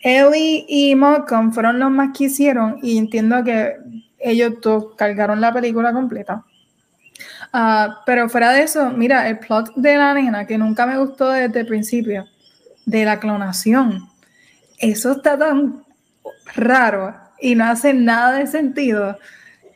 [0.00, 3.76] Ellie y Malcolm fueron los más que hicieron y entiendo que
[4.18, 6.44] ellos dos cargaron la película completa.
[7.52, 11.30] Ah, pero fuera de eso, mira, el plot de la nena, que nunca me gustó
[11.30, 12.26] desde el principio,
[12.86, 14.08] de la clonación,
[14.78, 15.84] eso está tan
[16.54, 19.18] raro y no hace nada de sentido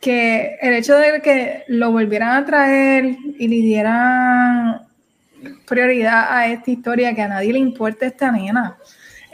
[0.01, 4.83] que el hecho de que lo volvieran a traer y le dieran
[5.67, 8.77] prioridad a esta historia que a nadie le importa esta nena,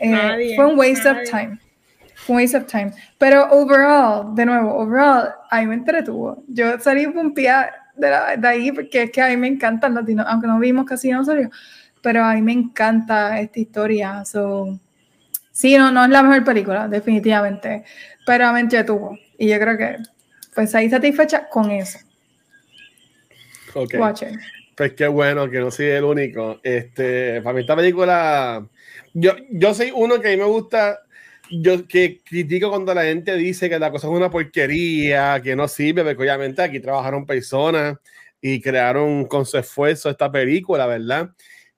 [0.01, 1.23] eh, Nadie, fue un waste nadie.
[1.23, 1.59] of time.
[2.17, 2.93] Fue un waste of time.
[3.19, 6.43] Pero overall, de nuevo, overall, a mí me entretuvo.
[6.49, 10.05] Yo salí pompeada de, la- de ahí porque es que a mí me encantan los
[10.05, 11.51] dinosaurios, aunque no vimos casi dinosaurios,
[12.03, 14.25] pero a mí me encanta esta historia.
[14.25, 14.79] So,
[15.53, 17.85] sí, no, no es la mejor película, definitivamente,
[18.27, 19.19] pero me entretuvo.
[19.39, 19.97] Y yo creo que
[20.55, 21.99] pues ahí satisfecha con eso.
[23.75, 23.95] Ok.
[23.99, 24.39] Watch it.
[24.77, 26.59] Pues qué bueno que no soy el único.
[26.63, 28.67] Este, para mí esta película,
[29.15, 31.01] yo, yo soy uno que a mí me gusta,
[31.51, 35.69] yo que critico cuando la gente dice que la cosa es una porquería, que no
[35.69, 37.99] sirve, porque obviamente aquí trabajaron personas
[38.41, 41.31] y crearon con su esfuerzo esta película, ¿verdad?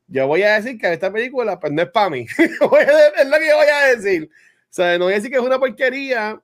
[0.06, 2.26] Yo voy a decir que esta película pues no es para mí.
[2.38, 4.28] Es lo que yo voy a decir.
[4.72, 6.40] O sea, no voy a decir que es una porquería,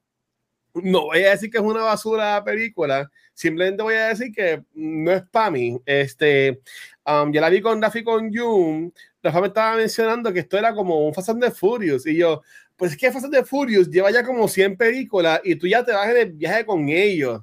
[0.75, 4.63] no voy a decir que es una basura la película, simplemente voy a decir que
[4.75, 5.79] no es para mí.
[5.87, 6.61] Este,
[7.07, 8.93] um, yo la vi con Rafi con Jun,
[9.23, 12.43] Rafa me estaba mencionando que esto era como un Fast and the Furious, y yo,
[12.77, 15.85] pues es que Fast and the Furious lleva ya como 100 películas y tú ya
[15.85, 17.43] te vas en el viaje con ellos.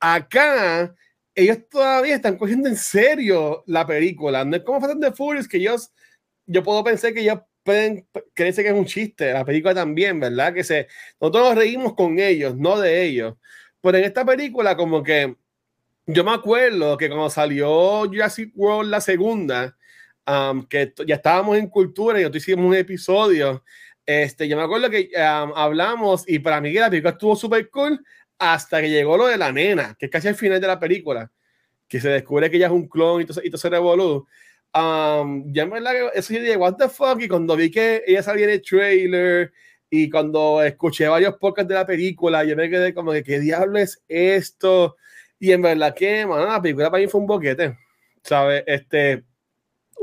[0.00, 0.94] Acá,
[1.34, 5.48] ellos todavía están cogiendo en serio la película, no es como Fast and the Furious,
[5.48, 5.92] que ellos,
[6.46, 10.54] yo puedo pensar que ellos pueden creerse que es un chiste, la película también, ¿verdad?
[10.54, 10.88] Que se,
[11.20, 13.34] nosotros nos reímos con ellos, no de ellos.
[13.80, 15.36] Pero en esta película, como que
[16.06, 19.76] yo me acuerdo que cuando salió Jurassic World la segunda,
[20.28, 23.64] um, que ya estábamos en cultura y nosotros hicimos un episodio,
[24.04, 27.68] este, yo me acuerdo que um, hablamos y para mí que la película estuvo súper
[27.70, 28.04] cool
[28.38, 31.30] hasta que llegó lo de la nena, que es casi al final de la película,
[31.88, 34.26] que se descubre que ella es un clon y todo, y todo se revolú.
[34.74, 38.04] Um, ya en verdad que eso yo dije, what the fuck, y cuando vi que
[38.06, 39.52] ella salía en el trailer
[39.90, 43.78] y cuando escuché varios podcasts de la película, yo me quedé como que, ¿qué diablo
[43.78, 44.96] es esto?
[45.38, 47.76] Y en verdad que, mano, la película para mí fue un boquete,
[48.22, 48.62] ¿sabes?
[48.66, 49.24] Este,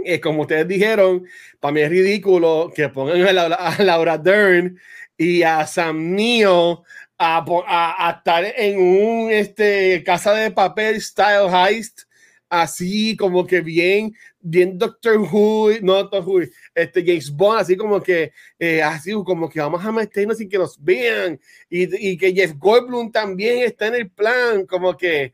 [0.05, 1.25] eh, como ustedes dijeron,
[1.59, 4.79] para mí es ridículo que pongan a a Laura Dern
[5.17, 6.77] y a Sam Neill
[7.17, 7.37] a,
[7.67, 12.01] a, a estar en un este, casa de papel style heist,
[12.49, 16.41] así como que bien, bien Doctor Who, no Doctor Who,
[16.73, 20.57] este James Bond, así como que, eh, así como que vamos a meternos sin que
[20.57, 21.39] nos vean,
[21.69, 25.33] y, y que Jeff Goldblum también está en el plan, como que,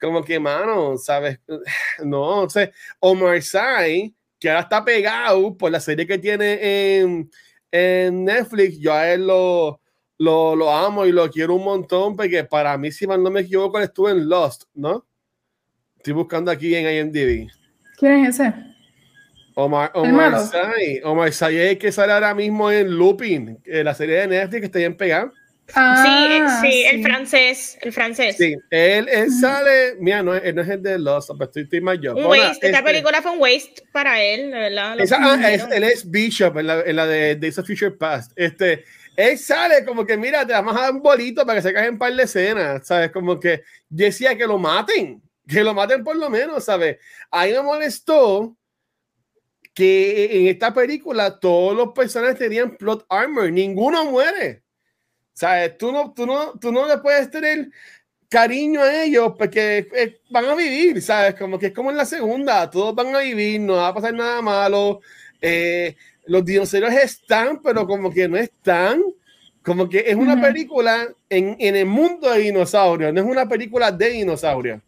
[0.00, 1.38] como que, mano, ¿sabes?
[2.04, 7.30] No, o sea, Omar Sy, que ahora está pegado por la serie que tiene en,
[7.70, 9.80] en Netflix, yo a él lo,
[10.18, 13.40] lo, lo amo y lo quiero un montón, porque para mí, si mal no me
[13.40, 15.06] equivoco, él estuvo en Lost, ¿no?
[15.96, 17.50] Estoy buscando aquí en IMDb.
[17.98, 18.54] ¿Quién es ese?
[19.54, 20.38] Omar, Omar.
[20.40, 21.00] Sy.
[21.04, 24.60] Omar Sy es el que sale ahora mismo en Looping, en la serie de Netflix
[24.60, 25.30] que está bien pegada.
[25.74, 28.36] Ah, sí, sí, el francés, el francés.
[28.36, 32.00] Sí, él, él sale, mira, no, él no es el de Lost, pero estoy, estoy
[32.00, 32.14] yo.
[32.14, 35.00] Un waste, esta este película fue un waste para él, ¿verdad?
[35.00, 38.32] Esa, ah, es, él es Bishop en la, en la de Days of Future Past.
[38.36, 38.84] Este,
[39.16, 41.94] él sale como que, mira, te vamos a dar un bolito para que se caigan
[41.94, 43.10] un par de escenas, ¿sabes?
[43.10, 46.98] Como que decía que lo maten, que lo maten por lo menos, ¿sabes?
[47.30, 48.56] Ahí me molestó
[49.74, 54.62] que en esta película todos los personajes tenían plot armor, ninguno muere.
[55.40, 55.78] ¿Sabes?
[55.78, 57.70] Tú no, tú no, tú no le puedes tener
[58.28, 61.34] cariño a ellos porque eh, van a vivir, ¿sabes?
[61.34, 64.12] Como que es como en la segunda, todos van a vivir, no va a pasar
[64.12, 65.00] nada malo.
[65.40, 69.02] Eh, los dinosaurios están, pero como que no están.
[69.62, 73.90] Como que es una película en, en, el mundo de dinosaurios, no es una película
[73.90, 74.82] de dinosaurios.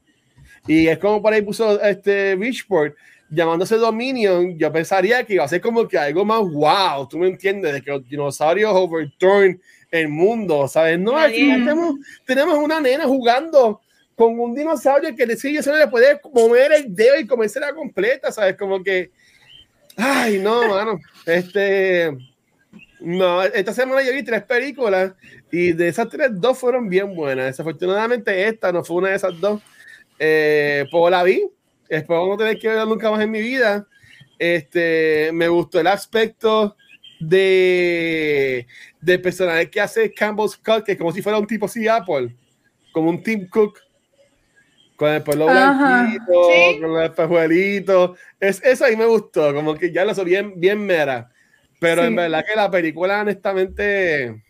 [0.67, 2.95] Y es como por ahí puso este Richport
[3.31, 4.59] llamándose Dominion.
[4.59, 7.81] Yo pensaría que iba a ser como que algo más wow, tú me entiendes, de
[7.81, 9.59] que los dinosaurios overturn
[9.93, 10.99] el mundo, ¿sabes?
[10.99, 13.83] No, aquí tenemos, tenemos una nena jugando
[14.17, 18.33] con un dinosaurio que le sigue, se le puede mover el dedo y comérsela completa,
[18.33, 18.57] ¿sabes?
[18.57, 19.11] Como que,
[19.97, 22.11] ay, no, mano, este,
[23.01, 25.13] no, esta semana yo vi tres películas
[25.51, 27.47] y de esas tres, dos fueron bien buenas.
[27.47, 29.61] Desafortunadamente esta no fue una de esas dos.
[30.19, 31.45] Eh, pues la vi,
[31.89, 33.87] espero no tener que verla nunca más en mi vida.
[34.39, 36.77] Este, me gustó el aspecto
[37.29, 38.67] de,
[39.01, 42.35] de personaje que hace Campbell's Cut, que es como si fuera un tipo así Apple,
[42.93, 43.79] como un Tim Cook,
[44.97, 46.33] con el pelo blanquito,
[46.81, 48.17] con el espejuelito.
[48.39, 51.31] Es, eso ahí me gustó, como que ya lo soy bien, bien mera.
[51.81, 54.43] Pero en verdad que la película, honestamente,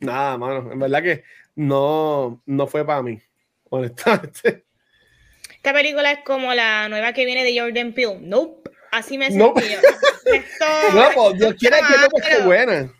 [0.00, 0.70] nada, mano.
[0.70, 1.24] En verdad que
[1.56, 3.20] no, no fue para mí,
[3.70, 4.64] honestamente.
[5.50, 8.20] Esta película es como la nueva que viene de Jordan Peele.
[8.20, 8.70] Nope.
[8.96, 9.52] Así me sentí no.
[10.94, 12.92] no, pues Dios quiere que no esté buena.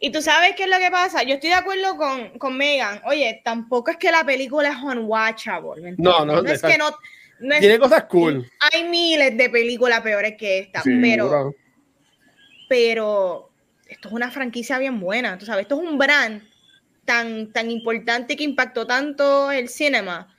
[0.00, 1.22] Y tú sabes qué es lo que pasa.
[1.22, 3.02] Yo estoy de acuerdo con, con Megan.
[3.04, 5.94] Oye, tampoco es que la película es unwatchable.
[5.98, 6.90] No, no, no es que no.
[7.40, 8.50] no tiene cosas cool.
[8.72, 11.54] Hay miles de películas peores que esta, pero.
[12.68, 13.50] Pero
[13.86, 15.36] esto es una franquicia bien buena.
[15.36, 16.42] Tú sabes, esto es un brand
[17.04, 20.31] tan, tan importante que impactó tanto el cinema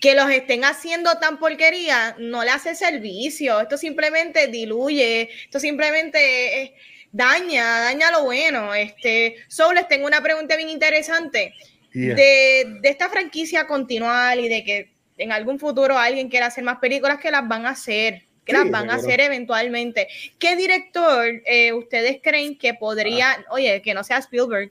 [0.00, 3.60] que los estén haciendo tan porquería no le hace servicio.
[3.60, 6.74] Esto simplemente diluye, esto simplemente eh,
[7.12, 8.74] daña, daña lo bueno.
[8.74, 11.54] Este, solo les tengo una pregunta bien interesante.
[11.92, 17.18] De, esta franquicia continual y de que en algún futuro alguien quiera hacer más películas
[17.18, 20.06] que las van a hacer, que las van a hacer eventualmente.
[20.38, 23.44] ¿Qué director eh, ustedes creen que podría, ah.
[23.50, 24.70] oye, que no sea Spielberg,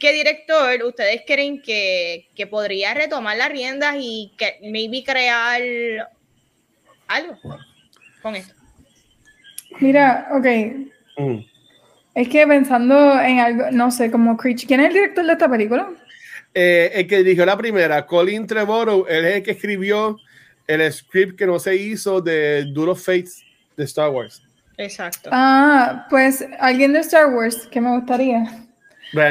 [0.00, 5.60] ¿Qué director ustedes creen que, podría retomar las riendas y que maybe crear
[7.06, 7.38] algo
[8.22, 8.54] con esto?
[9.78, 10.46] Mira, ok.
[11.18, 11.40] Mm.
[12.14, 15.50] Es que pensando en algo, no sé, como Creech, ¿quién es el director de esta
[15.50, 15.90] película?
[16.54, 20.16] Eh, el que dirigió la primera, Colin Trevorrow, él es el que escribió
[20.66, 23.44] el script que no se hizo de Duro Fates
[23.76, 24.42] de Star Wars.
[24.78, 25.28] Exacto.
[25.30, 28.69] Ah, pues alguien de Star Wars que me gustaría.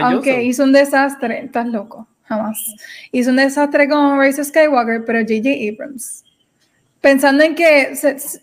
[0.01, 2.57] Aunque hizo un desastre, estás loco, jamás.
[3.11, 5.49] Hizo un desastre con Rise of Skywalker, pero J.J.
[5.71, 6.23] Abrams.
[7.01, 7.95] Pensando en que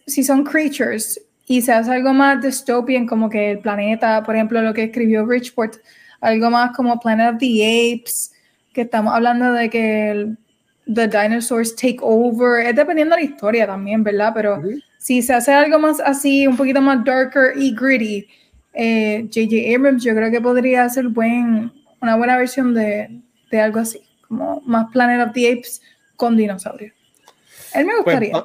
[0.06, 4.62] si son creatures y se hace algo más dystopian, como que el planeta, por ejemplo,
[4.62, 5.76] lo que escribió Richport,
[6.20, 8.32] algo más como Planet of the Apes,
[8.72, 10.38] que estamos hablando de que el,
[10.92, 14.32] the dinosaurs take over, es dependiendo de la historia también, ¿verdad?
[14.34, 14.62] Pero
[14.98, 18.26] si se hace algo más así, un poquito más darker y gritty,
[18.76, 19.56] J.J.
[19.56, 21.72] Eh, Abrams yo creo que podría ser buen,
[22.02, 25.80] una buena versión de, de, algo así, como más Planet of the Apes
[26.16, 26.92] con dinosaurios.
[27.72, 28.32] Él me pues, gustaría.
[28.32, 28.44] Pues,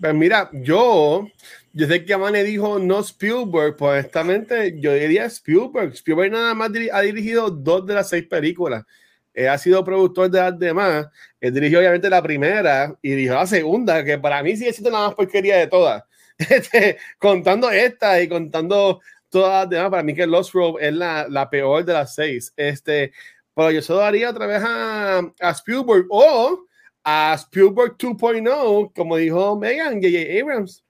[0.00, 1.26] pues, mira, yo,
[1.72, 5.92] yo sé que Amane dijo no Spielberg, pues honestamente yo diría Spielberg.
[5.94, 8.84] Spielberg nada más ha dirigido dos de las seis películas.
[9.32, 11.08] Él ha sido productor de las demás.
[11.40, 15.06] Él dirigió obviamente la primera y dirigió la segunda, que para mí sigue siendo la
[15.06, 16.04] más porquería de todas.
[16.36, 19.00] Este, contando esta y contando
[19.34, 22.52] todas para mí que Lost Rope es la, la, peor de las seis.
[22.56, 23.12] Este,
[23.52, 26.64] pero yo solo daría otra vez a, a Spielberg o
[27.02, 30.40] a Spielberg 2.0, como dijo Megan, J.J.
[30.40, 30.84] Abrams.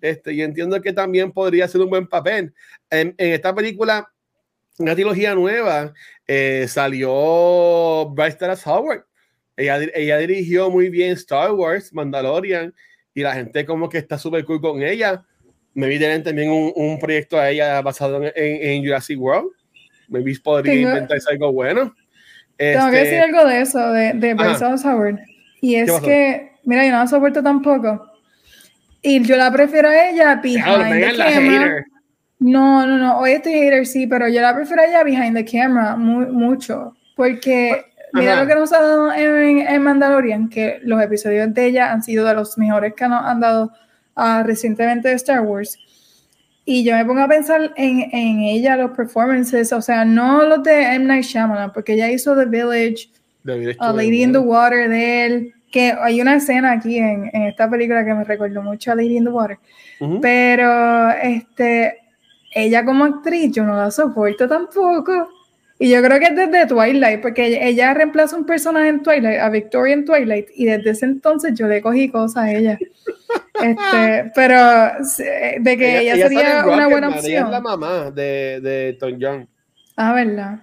[0.00, 2.54] Este, y entiendo que también podría ser un buen papel.
[2.88, 4.10] En, en esta película,
[4.78, 5.92] una trilogía nueva,
[6.26, 9.04] eh, salió Bryce Dallas Howard.
[9.54, 12.74] Ella, ella dirigió muy bien Star Wars, Mandalorian,
[13.12, 15.26] y la gente como que está súper cool con ella
[15.74, 19.50] Maybe tienen también un, un, proyecto a ella basado en, en, Jurassic World.
[20.08, 21.94] Maybe podría inventarse algo bueno.
[22.56, 25.18] Tengo que decir este, algo de eso, de, de Bryce Howard.
[25.60, 28.12] Y es que, mira, yo no la soporto tampoco.
[29.00, 31.84] Y yo la prefiero a ella behind the camera.
[32.38, 33.18] No, no, no.
[33.18, 36.94] Hoy estoy hater, sí, pero yo la prefiero ella behind the camera mucho.
[37.16, 42.02] Porque mira lo que nos ha dado en, Mandalorian, que los episodios de ella han
[42.02, 43.72] sido de los mejores que nos han dado
[44.16, 45.78] uh, recientemente de Star Wars.
[46.64, 50.62] Y yo me pongo a pensar en, en, ella, los performances, o sea, no los
[50.62, 51.06] de M.
[51.06, 53.10] Night Shyamalan, porque ella hizo The Village,
[53.78, 57.68] A Lady in the Water de él, que hay una escena aquí en, en, esta
[57.68, 59.58] película que me recordó mucho a Lady in the Water.
[60.20, 61.98] Pero este,
[62.54, 65.28] ella como actriz, yo no la soporto tampoco.
[65.82, 69.48] Y yo creo que es desde Twilight, porque ella, reemplaza un personaje en Twilight, a
[69.48, 72.78] Victoria en Twilight, y desde ese entonces yo le cogí cosas a ella.
[73.54, 74.58] Este, pero
[75.60, 77.26] de que ella, sería una buena opción.
[77.26, 79.46] Ella es la mamá de, de Tom Young.
[79.96, 80.60] Ah, verdad.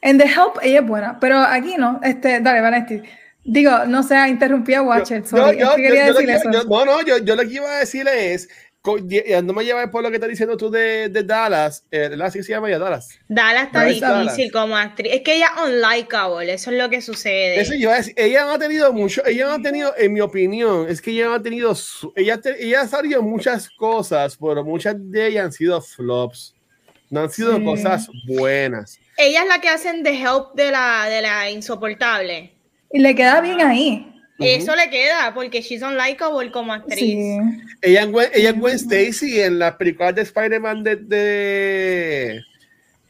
[0.00, 2.00] En The Help ella es buena, pero aquí no.
[2.02, 3.02] Este, dale, Vanesti.
[3.44, 5.22] Digo, no sé, interrumpí a Watcher.
[5.24, 8.48] Yo, yo, yo, no, no, yo, yo lo que iba a decirle es
[9.42, 12.52] no me llevas por lo que estás diciendo tú de, de Dallas, eh, ¿sí se
[12.52, 13.18] llama ya Dallas?
[13.28, 15.14] Dallas está difícil como actriz.
[15.14, 17.60] Es que ella es unlikable, eso es lo que sucede.
[17.60, 20.20] Eso yo a decir, ella no ha tenido mucho, ella no ha tenido, en mi
[20.20, 21.74] opinión, es que ella no ha tenido,
[22.14, 26.54] ella, ella ha salido muchas cosas, pero muchas de ellas han sido flops.
[27.10, 28.98] No han sido cosas buenas.
[29.16, 32.52] Ella es la que hacen The Help de la, de la insoportable.
[32.92, 34.13] Y le queda bien ahí.
[34.38, 37.38] Eso le queda, porque she's unlikable como actriz.
[37.80, 42.42] Ella, ella es Gwen Stacy en las películas de Spider-Man de,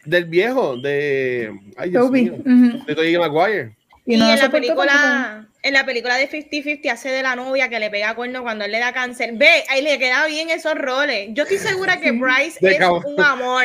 [0.05, 3.75] del viejo, de ay, Dios mío, de Tobey Maguire.
[4.07, 7.89] Y, en la película, en la película de 50-50 hace de la novia que le
[7.89, 9.31] pega cuerno cuando él le da cáncer.
[9.33, 11.31] Ve, ahí le queda bien esos roles.
[11.33, 13.65] Yo estoy segura que Bryce es un amor.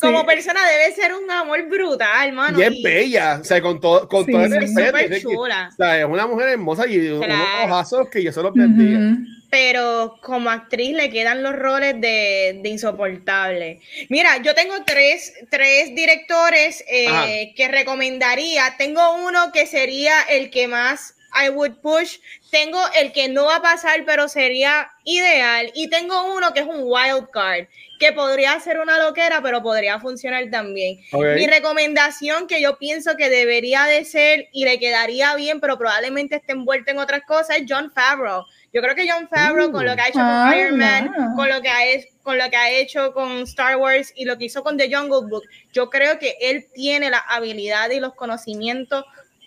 [0.00, 2.58] Como persona debe ser un amor brutal, hermano.
[2.58, 4.96] Y es bella, o sea, con todo, con todo ese respeto.
[4.98, 5.70] Es, chula.
[5.72, 7.26] O sea, es una mujer hermosa y unos
[7.64, 9.16] ojazos que yo solo perdía.
[9.48, 13.80] Pero como actriz le quedan los roles de, de insoportable.
[14.08, 18.74] Mira, yo tengo tres, tres directores eh, que recomendaría.
[18.76, 22.18] Tengo uno que sería el que más I would push.
[22.50, 25.70] Tengo el que no va a pasar, pero sería ideal.
[25.74, 27.66] Y tengo uno que es un wild card,
[27.98, 30.98] que podría ser una loquera, pero podría funcionar también.
[31.12, 36.36] Mi recomendación que yo pienso que debería de ser y le quedaría bien, pero probablemente
[36.36, 38.44] esté envuelto en otras cosas, es John Favreau.
[38.72, 41.48] Yo creo que John Favreau, con lo que ha hecho con ah, Iron Man, con
[41.48, 41.78] lo que ha
[42.22, 45.28] con lo que ha hecho con Star Wars y lo que hizo con The Jungle
[45.30, 49.04] Book, yo creo que él tiene la habilidad y los conocimientos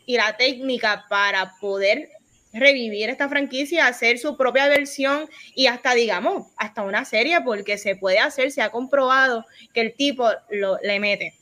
[0.09, 2.09] y la técnica para poder
[2.51, 7.95] revivir esta franquicia, hacer su propia versión y hasta, digamos, hasta una serie, porque se
[7.95, 11.35] puede hacer, se ha comprobado que el tipo lo, le mete.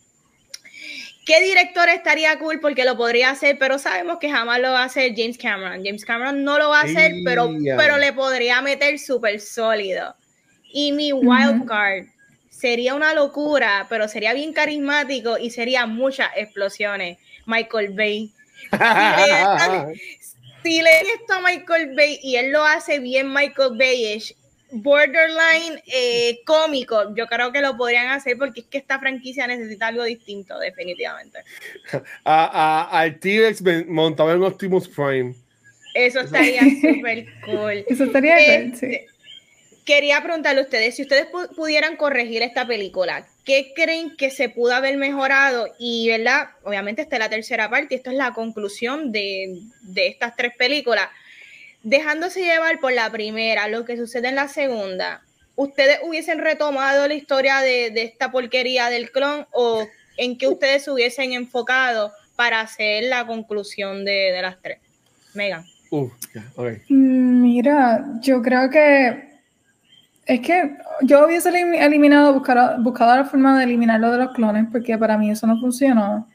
[1.25, 2.59] ¿Qué director estaría cool?
[2.59, 5.81] Porque lo podría hacer, pero sabemos que jamás lo va a hacer James Cameron.
[5.81, 10.13] James Cameron no lo va a hacer, pero, pero le podría meter súper sólido.
[10.73, 12.07] Y mi wild card
[12.49, 17.17] sería una locura, pero sería bien carismático y sería muchas explosiones.
[17.45, 18.33] Michael Bay
[20.63, 24.35] si le esto a Michael Bay y él lo hace bien Michael Bayish,
[24.71, 29.87] borderline eh, cómico, yo creo que lo podrían hacer porque es que esta franquicia necesita
[29.87, 31.39] algo distinto, definitivamente.
[32.23, 35.33] Al T-Rex montado en Optimus Prime.
[35.93, 37.85] Eso estaría súper cool.
[37.87, 39.07] Eso estaría este,
[39.87, 44.75] Quería preguntarle a ustedes, si ustedes pudieran corregir esta película, ¿qué creen que se pudo
[44.75, 45.73] haber mejorado?
[45.79, 46.49] Y, ¿verdad?
[46.65, 49.61] Obviamente esta es la tercera parte, esto es la conclusión de,
[49.95, 51.07] estas tres películas.
[51.83, 55.21] Dejándose llevar por la primera, lo que sucede en la segunda,
[55.55, 60.91] ¿ustedes hubiesen retomado la historia de, esta porquería del clon o en qué ustedes se
[60.91, 64.79] hubiesen enfocado para hacer la conclusión de, las tres?
[65.33, 65.63] Megan.
[66.89, 69.36] Mm, mira, yo creo que
[70.27, 74.97] es que yo hubiese eliminado, buscar, buscado la forma de eliminarlo de los clones, porque
[74.97, 76.27] para mí eso no funcionó.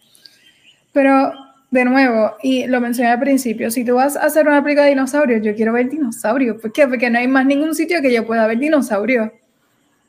[0.93, 1.33] Pero,
[1.71, 4.91] de nuevo, y lo mencioné al principio, si tú vas a hacer una película de
[4.91, 6.61] dinosaurios, yo quiero ver dinosaurios.
[6.61, 6.89] ¿Por qué?
[6.89, 9.31] Porque no hay más ningún sitio que yo pueda ver dinosaurios.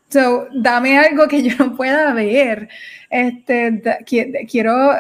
[0.10, 2.70] So, dame algo que yo no pueda ver.
[3.10, 3.82] Este,
[4.50, 4.92] quiero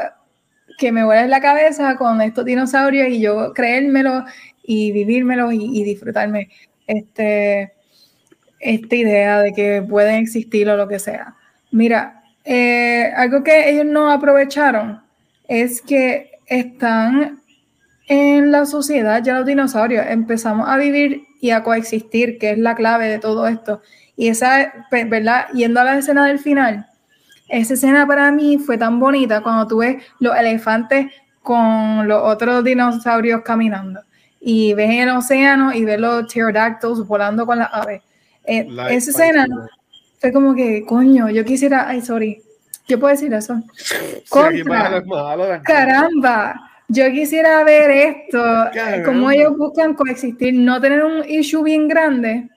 [0.77, 4.25] que me vueles la cabeza con estos dinosaurios y yo creérmelo
[4.61, 6.49] y vivírmelo y, y disfrutarme.
[6.85, 7.73] Este,
[8.63, 11.35] esta idea de que pueden existir o lo que sea.
[11.71, 15.01] Mira, eh, algo que ellos no aprovecharon
[15.47, 17.41] es que están
[18.07, 20.05] en la sociedad ya los dinosaurios.
[20.07, 23.81] Empezamos a vivir y a coexistir, que es la clave de todo esto.
[24.15, 25.47] Y esa, ¿verdad?
[25.53, 26.87] Yendo a la escena del final,
[27.49, 31.07] esa escena para mí fue tan bonita cuando tú ves los elefantes
[31.41, 34.01] con los otros dinosaurios caminando.
[34.39, 38.01] Y ves el océano y ves los pterodactyls volando con las aves.
[38.45, 39.47] Eh, esa escena
[40.19, 42.41] Fue como que, coño, yo quisiera, ay, sorry,
[42.87, 43.61] ¿qué puedo decir eso?
[44.29, 45.03] Contra,
[45.63, 46.55] caramba,
[46.87, 48.41] yo quisiera ver esto,
[49.05, 52.49] cómo ellos buscan coexistir, no tener un issue bien grande,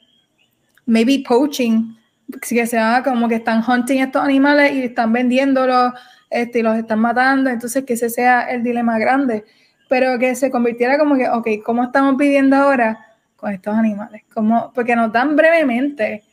[0.86, 1.94] maybe poaching,
[2.40, 5.92] que sea como que están hunting estos animales y están vendiéndolos
[6.30, 9.44] este, y los están matando, entonces que ese sea el dilema grande,
[9.88, 12.98] pero que se convirtiera como que, ok, ¿cómo estamos viviendo ahora
[13.46, 14.22] con estos animales?
[14.34, 16.24] como Porque nos dan brevemente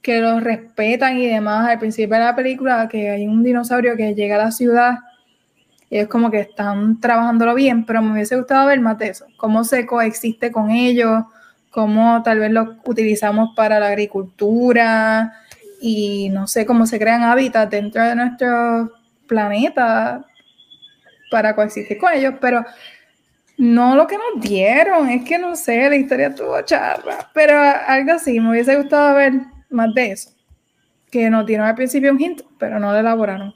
[0.00, 1.68] que los respetan y demás.
[1.68, 5.00] Al principio de la película, que hay un dinosaurio que llega a la ciudad
[5.90, 9.26] y es como que están trabajándolo bien, pero me hubiese gustado ver más de eso,
[9.36, 11.24] cómo se coexiste con ellos,
[11.72, 15.32] cómo tal vez lo utilizamos para la agricultura
[15.82, 18.92] y no sé cómo se crean hábitats dentro de nuestro
[19.26, 20.24] planeta
[21.32, 22.64] para coexistir con ellos, pero
[23.60, 28.12] no lo que nos dieron, es que no sé, la historia estuvo charra, pero algo
[28.12, 29.34] así, me hubiese gustado ver
[29.68, 30.30] más de eso,
[31.10, 33.54] que nos dieron al principio un hint, pero no lo elaboraron.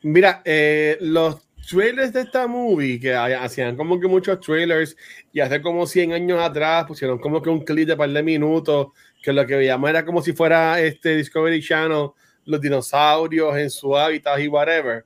[0.00, 4.96] Mira, eh, los trailers de esta movie, que hacían como que muchos trailers,
[5.30, 8.88] y hace como 100 años atrás pusieron como que un clip de par de minutos,
[9.22, 12.08] que lo que veíamos era como si fuera este Discovery Channel,
[12.46, 15.04] los dinosaurios en su hábitat y whatever.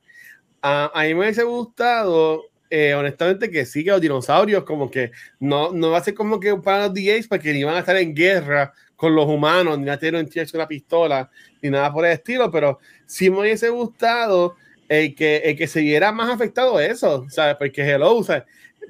[0.63, 5.73] a mí me hubiese gustado, eh, honestamente, que sí, que los dinosaurios como que no,
[5.73, 8.15] no va a ser como que para los DJs, porque ni van a estar en
[8.15, 11.31] guerra con los humanos, ni a tener una pistola,
[11.63, 14.57] ni nada por el estilo, pero sí me hubiese gustado
[14.89, 17.57] el que, el que se viera más afectado eso, ¿sabes?
[17.57, 18.45] Porque hello, ¿sabes?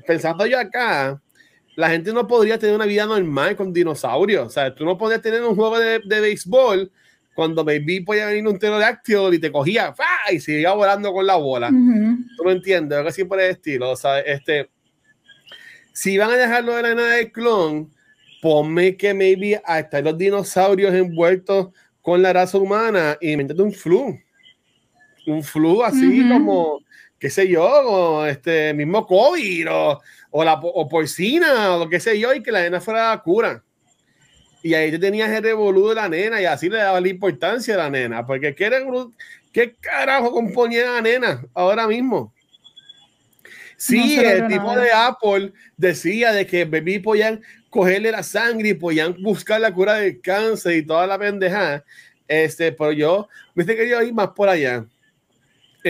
[0.06, 1.20] pensando yo acá,
[1.74, 4.74] la gente no podría tener una vida normal con dinosaurios, ¿sabes?
[4.74, 6.90] Tú no podías tener un juego de, de béisbol
[7.36, 9.94] cuando baby podía venir un pterodáctilo y te cogía
[10.32, 11.68] y seguía volando con la bola.
[11.68, 12.96] ¿Tú me entiendes?
[12.96, 14.24] Algo así por el estilo, ¿sabes?
[14.26, 14.68] Este,
[15.92, 17.92] si van a dejarlo de la nada del clon,
[18.42, 21.68] ponme que maybe hasta los dinosaurios envueltos
[22.02, 24.18] con la raza humana y métete un flu
[25.26, 26.80] un flu así como,
[27.18, 32.18] qué sé yo, este mismo COVID o, o la o porcina o lo que sé
[32.18, 33.62] yo, y que la nena fuera la cura.
[34.66, 37.74] Y ahí te tenías el revolú de la nena y así le daba la importancia
[37.74, 38.68] a la nena, porque ¿qué,
[39.52, 42.34] qué carajo componía la nena ahora mismo?
[43.76, 49.14] Sí, el tipo de Apple decía de que bebí podían cogerle la sangre y podían
[49.22, 51.84] buscar la cura del cáncer y toda la pendejada.
[52.26, 54.84] Este, pero yo, viste que yo ir más por allá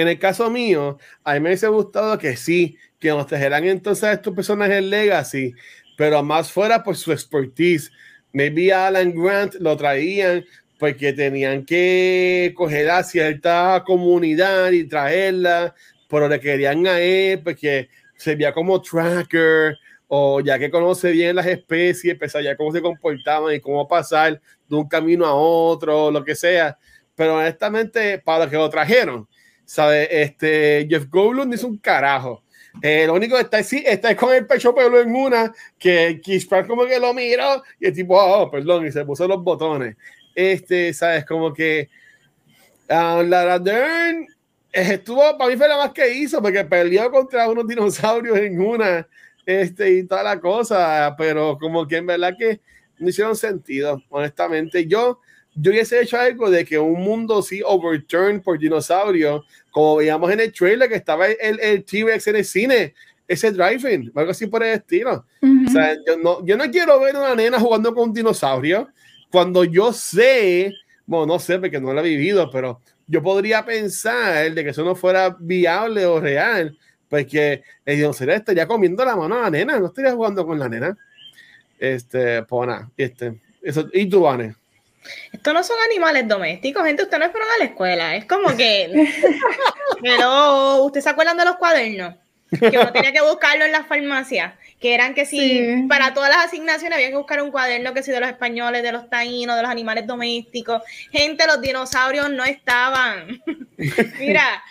[0.00, 4.04] en el caso mío, a mí me hubiese gustado que sí, que nos trajeran entonces
[4.04, 5.54] a estos personajes legacy,
[5.96, 7.90] pero más fuera por su expertise.
[8.36, 10.44] Maybe Alan Grant lo traían
[10.78, 15.74] porque tenían que coger a cierta comunidad y traerla,
[16.06, 21.34] pero le querían a él porque se veía como tracker o ya que conoce bien
[21.36, 26.10] las especies, pues ya cómo se comportaban y cómo pasar de un camino a otro,
[26.10, 26.76] lo que sea.
[27.14, 29.26] Pero honestamente, para lo que lo trajeron,
[29.64, 30.08] ¿Sabes?
[30.12, 32.44] Este, Jeff Goldblum dice un carajo.
[32.82, 36.46] Eh, lo único que está, sí, está con el pecho pelo en una, que Chris
[36.66, 39.96] como que lo miró y el tipo, oh, perdón, y se puso los botones.
[40.34, 41.24] Este, ¿sabes?
[41.24, 41.88] Como que
[42.90, 44.26] uh, Lara Dern
[44.72, 49.08] estuvo, para mí fue la más que hizo, porque perdió contra unos dinosaurios en una,
[49.46, 52.60] este, y toda la cosa, pero como que en verdad que
[52.98, 54.86] no hicieron sentido, honestamente.
[54.86, 55.20] Yo,
[55.54, 59.44] yo hubiese hecho algo de que un mundo sí overturned por dinosaurios,
[59.76, 62.94] como veíamos en el trailer que estaba el, el T-Rex en el cine,
[63.28, 65.26] ese driving, algo así por el estilo.
[65.42, 68.88] O sea, yo no, yo no quiero ver una nena jugando con un dinosaurio
[69.30, 70.72] cuando yo sé,
[71.04, 74.82] bueno, no sé porque no lo he vivido, pero yo podría pensar de que eso
[74.82, 76.74] no fuera viable o real,
[77.10, 80.70] porque el dinosaurio estaría comiendo la mano a la nena, no estaría jugando con la
[80.70, 80.96] nena.
[81.78, 84.54] Este, pues este, eso, y tú, Vane.
[85.32, 87.02] Estos no son animales domésticos, gente.
[87.02, 88.16] Ustedes no fueron a la escuela.
[88.16, 89.12] Es como que.
[90.02, 92.14] Pero, ¿usted se acuerdan de los cuadernos?
[92.50, 94.54] Que uno tenía que buscarlo en las farmacias.
[94.80, 98.12] Que eran que si para todas las asignaciones había que buscar un cuaderno que si
[98.12, 100.82] de los españoles, de los taínos, de los animales domésticos.
[101.10, 103.42] Gente, los dinosaurios no estaban.
[104.18, 104.62] Mira,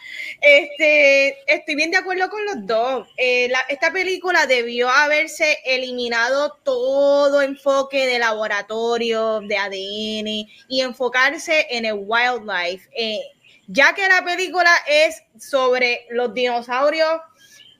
[0.47, 3.07] este, estoy bien de acuerdo con los dos.
[3.17, 11.85] Eh, esta película debió haberse eliminado todo enfoque de laboratorio, de ADN y enfocarse en
[11.85, 12.87] el wildlife.
[12.95, 13.21] Eh,
[13.65, 17.21] ya que la película es sobre los dinosaurios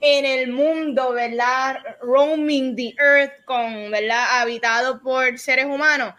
[0.00, 1.78] en el mundo, ¿verdad?
[2.02, 4.40] Roaming the earth con, ¿verdad?
[4.40, 6.14] Habitado por seres humanos.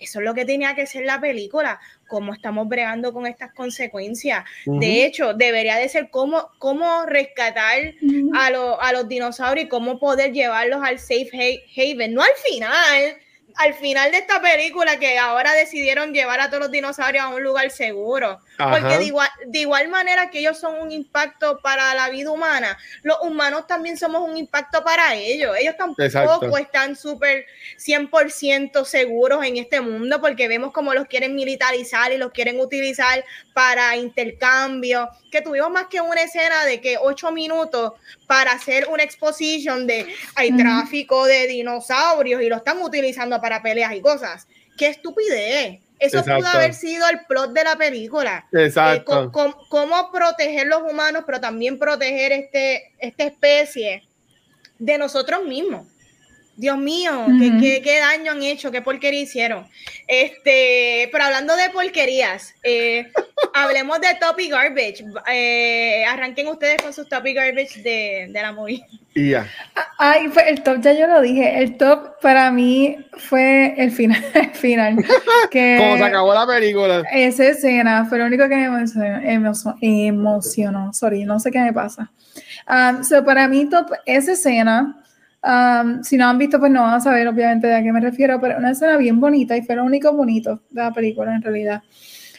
[0.00, 1.78] Eso es lo que tenía que ser la película
[2.12, 4.44] cómo estamos bregando con estas consecuencias.
[4.66, 7.94] De hecho, debería de ser cómo, cómo rescatar
[8.34, 13.16] a, a, los dinosaurios y cómo poder llevarlos al safe haven, no al final,
[13.56, 17.42] al final de esta película que ahora decidieron llevar a todos los dinosaurios a un
[17.42, 18.40] lugar seguro.
[18.58, 22.78] Porque de igual, de igual, manera que ellos son un impacto para la vida humana,
[23.02, 25.56] los humanos también somos un impacto para ellos.
[25.58, 27.46] Ellos tampoco están súper
[27.78, 33.24] 100% seguros en este mundo porque vemos como los quieren militarizar y los quieren utilizar
[33.52, 35.08] para intercambio.
[35.30, 37.92] Que tuvimos más que una escena de que ocho minutos
[38.26, 43.92] para hacer una exposición de hay tráfico de dinosaurios y lo están utilizando para peleas
[43.94, 44.48] y cosas.
[44.78, 45.80] ¡Qué estupidez!
[45.98, 48.46] Eso pudo haber sido el plot de la película.
[48.52, 49.30] Eh, Exacto.
[49.30, 54.02] cómo, proteger los humanos, pero también proteger este, esta especie
[54.78, 55.86] de nosotros mismos.
[56.56, 59.66] Dios mío, ¿qué, daño han hecho, qué porquería hicieron.
[60.06, 63.10] Este, pero hablando de porquerías, eh,
[63.54, 65.04] hablemos de Top y Garbage.
[65.30, 68.84] Eh, arranquen ustedes con sus Top y Garbage de, de la movie.
[69.14, 69.46] Y ya.
[69.98, 71.58] Ay, el top ya yo lo dije.
[71.58, 74.24] El top para mí fue el final.
[74.34, 74.96] El final
[75.50, 77.02] que Como se acabó la película.
[77.12, 79.76] Esa escena fue lo único que me emocionó.
[79.82, 82.10] emocionó sorry, no sé qué me pasa.
[82.68, 85.01] Um, so para mí, top, esa escena
[85.44, 88.00] Um, si no han visto, pues no van a saber obviamente de a qué me
[88.00, 91.42] refiero, pero una escena bien bonita y fue lo único bonito de la película en
[91.42, 91.82] realidad.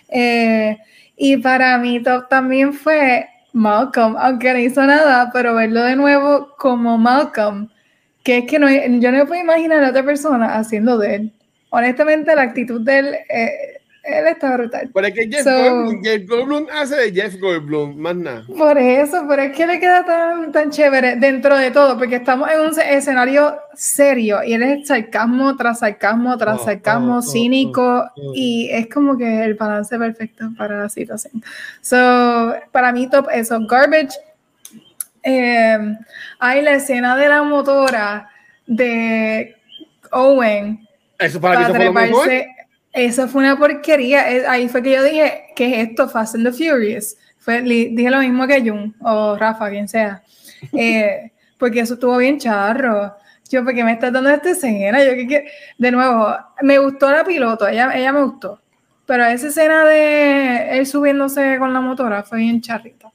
[0.07, 0.77] Eh,
[1.17, 6.55] y para mí top también fue Malcolm, aunque no hizo nada, pero verlo de nuevo
[6.57, 7.69] como Malcolm,
[8.23, 11.33] que es que no, yo no puedo imaginar a otra persona haciendo de él.
[11.69, 13.72] Honestamente, la actitud de él eh,
[14.03, 14.89] él está brutal.
[14.93, 18.43] Pero es que Jeff, Goldblum, Jeff, Goldblum, hace de Jeff Goldblum, más nada.
[18.57, 22.49] Por eso, pero es que le queda tan, tan chévere dentro de todo, porque estamos
[22.51, 27.21] en un escenario serio y él es sarcasmo tras sarcasmo tras oh, sarcasmo, oh, oh,
[27.21, 28.05] cínico,
[28.35, 31.41] y es como que el balance perfecto para la situación.
[31.81, 33.57] So, para mí, top eso.
[33.65, 34.17] Garbage.
[35.23, 35.95] Eh,
[36.39, 38.29] hay la escena de la motora
[38.67, 39.55] de
[40.11, 40.85] Owen.
[41.17, 42.29] Eso para mí fue lo mejor
[42.93, 44.23] eso fue una porquería.
[44.47, 46.07] Ahí fue que yo dije, ¿qué es esto?
[46.07, 47.17] Fast and the Furious.
[47.39, 50.23] Fue, dije lo mismo que Jun o Rafa, quien sea.
[50.71, 53.17] Eh, porque eso estuvo bien charro.
[53.49, 55.03] Yo, porque me estás dando esta escena?
[55.03, 55.45] Yo que,
[55.77, 58.61] de nuevo, me gustó la piloto, ella, ella me gustó.
[59.05, 63.11] Pero esa escena de él subiéndose con la motora fue bien charrita.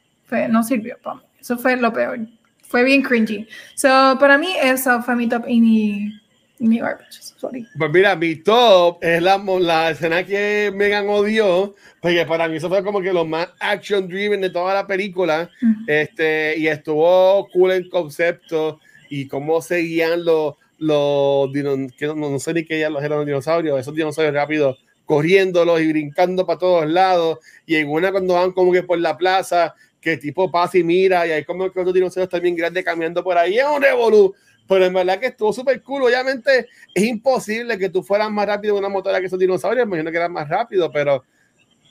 [0.50, 1.22] no sirvió para mí.
[1.40, 2.20] Eso fue lo peor.
[2.62, 3.48] Fue bien cringy.
[3.74, 6.20] So, para mí, eso fue mi top y mi,
[6.60, 7.20] mi garbage.
[7.40, 12.68] Pues mira, mi top es la, la escena que Megan odió, porque para mí eso
[12.68, 15.50] fue como que lo más action driven de toda la película.
[15.86, 21.50] este, y estuvo cool en concepto y cómo seguían los, los
[21.96, 25.88] que no, sé ni qué ya los eran los dinosaurios, esos dinosaurios rápidos corriéndolos y
[25.88, 27.38] brincando para todos lados.
[27.66, 31.26] Y en una cuando van como que por la plaza, que tipo pasa y mira,
[31.26, 33.58] y hay como que otros dinosaurios también grandes caminando por ahí.
[33.58, 34.34] Es un revolú
[34.68, 36.02] pero en verdad que estuvo súper cool.
[36.02, 39.96] Obviamente es imposible que tú fueras más rápido en una motora que esos dinosaurios, me
[39.96, 41.24] imagino que eras más rápido, pero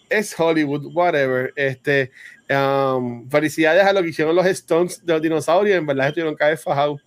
[0.07, 1.51] es Hollywood, whatever.
[1.55, 2.11] Este,
[2.49, 6.51] um, felicidades a lo que hicieron los Stones de los dinosaurios, en verdad estuvieron cada
[6.51, 7.01] vez fajados.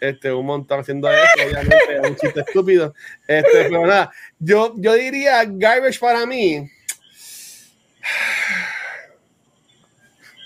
[0.00, 2.94] Este, un montón haciendo eso, obviamente, un chiste estúpido.
[3.28, 6.66] Este, pero nada, yo, yo diría garbage para mí.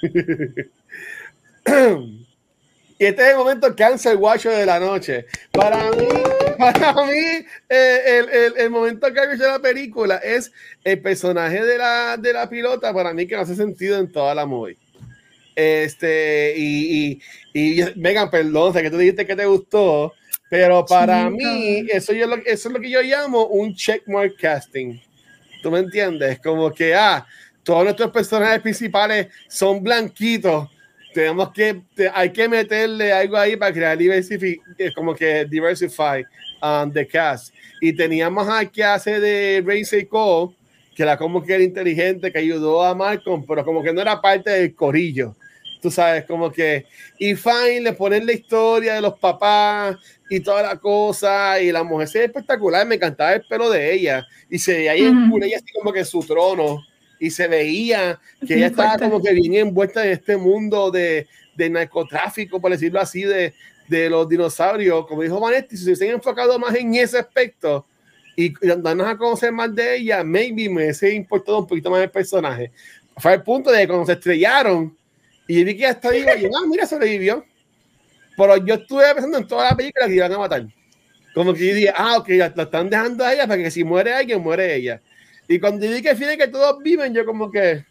[2.99, 5.27] Y este es el momento cancel watch de la noche.
[5.51, 6.07] Para mí,
[6.59, 10.53] para mí eh, el, el, el, momento que de la película es
[10.85, 14.35] el personaje de la, de la pilota, para mí que no hace sentido en toda
[14.35, 14.77] la movie.
[15.57, 17.21] Este, y,
[17.53, 20.13] y, y Megan, perdón, sé que tú dijiste que te gustó,
[20.49, 25.01] pero para mí, eso, yo, eso es lo que yo llamo un checkmark casting.
[25.63, 26.39] ¿Tú me entiendes?
[26.41, 27.27] Como que, ah,
[27.65, 30.69] todos nuestros personajes principales son blanquitos
[31.15, 31.81] tenemos que,
[32.13, 34.61] hay que meterle algo ahí para crear diversify,
[34.95, 36.25] como que diversify
[36.61, 37.55] um, the cast.
[37.81, 40.55] Y teníamos aquí hace de Ray Cole,
[40.95, 44.21] que era como que era inteligente, que ayudó a Malcolm, pero como que no era
[44.21, 45.37] parte del corillo.
[45.81, 46.87] Tú sabes, como que,
[47.19, 49.97] y fine, le ponen la historia de los papás
[50.31, 54.27] y toda la cosa, y la mujer se espectacular, me encantaba el pelo de ella,
[54.49, 56.83] y se veía ahí en ella así como que en su trono,
[57.25, 61.27] y se veía que ella estaba como que bien envuelta en este mundo de,
[61.57, 63.55] de narcotráfico, por decirlo así, de,
[63.89, 65.07] de los dinosaurios.
[65.07, 67.87] Como dijo Vanetti, si se hubiesen enfocado más en ese aspecto
[68.37, 72.11] y darnos a conocer más de ella, maybe me hubiese importado un poquito más el
[72.11, 72.71] personaje.
[73.17, 74.95] Fue el punto de que cuando se estrellaron
[75.49, 77.43] y vi que viva, y ah, mira, sobrevivió.
[78.37, 80.67] Pero yo estuve pensando en toda la película que iban a matar.
[81.35, 84.13] Como que yo dije, ah, ok, la están dejando a ella para que si muere
[84.13, 85.01] alguien, muere ella.
[85.49, 87.85] Y cuando vi que fíjate que todos viven, yo como que,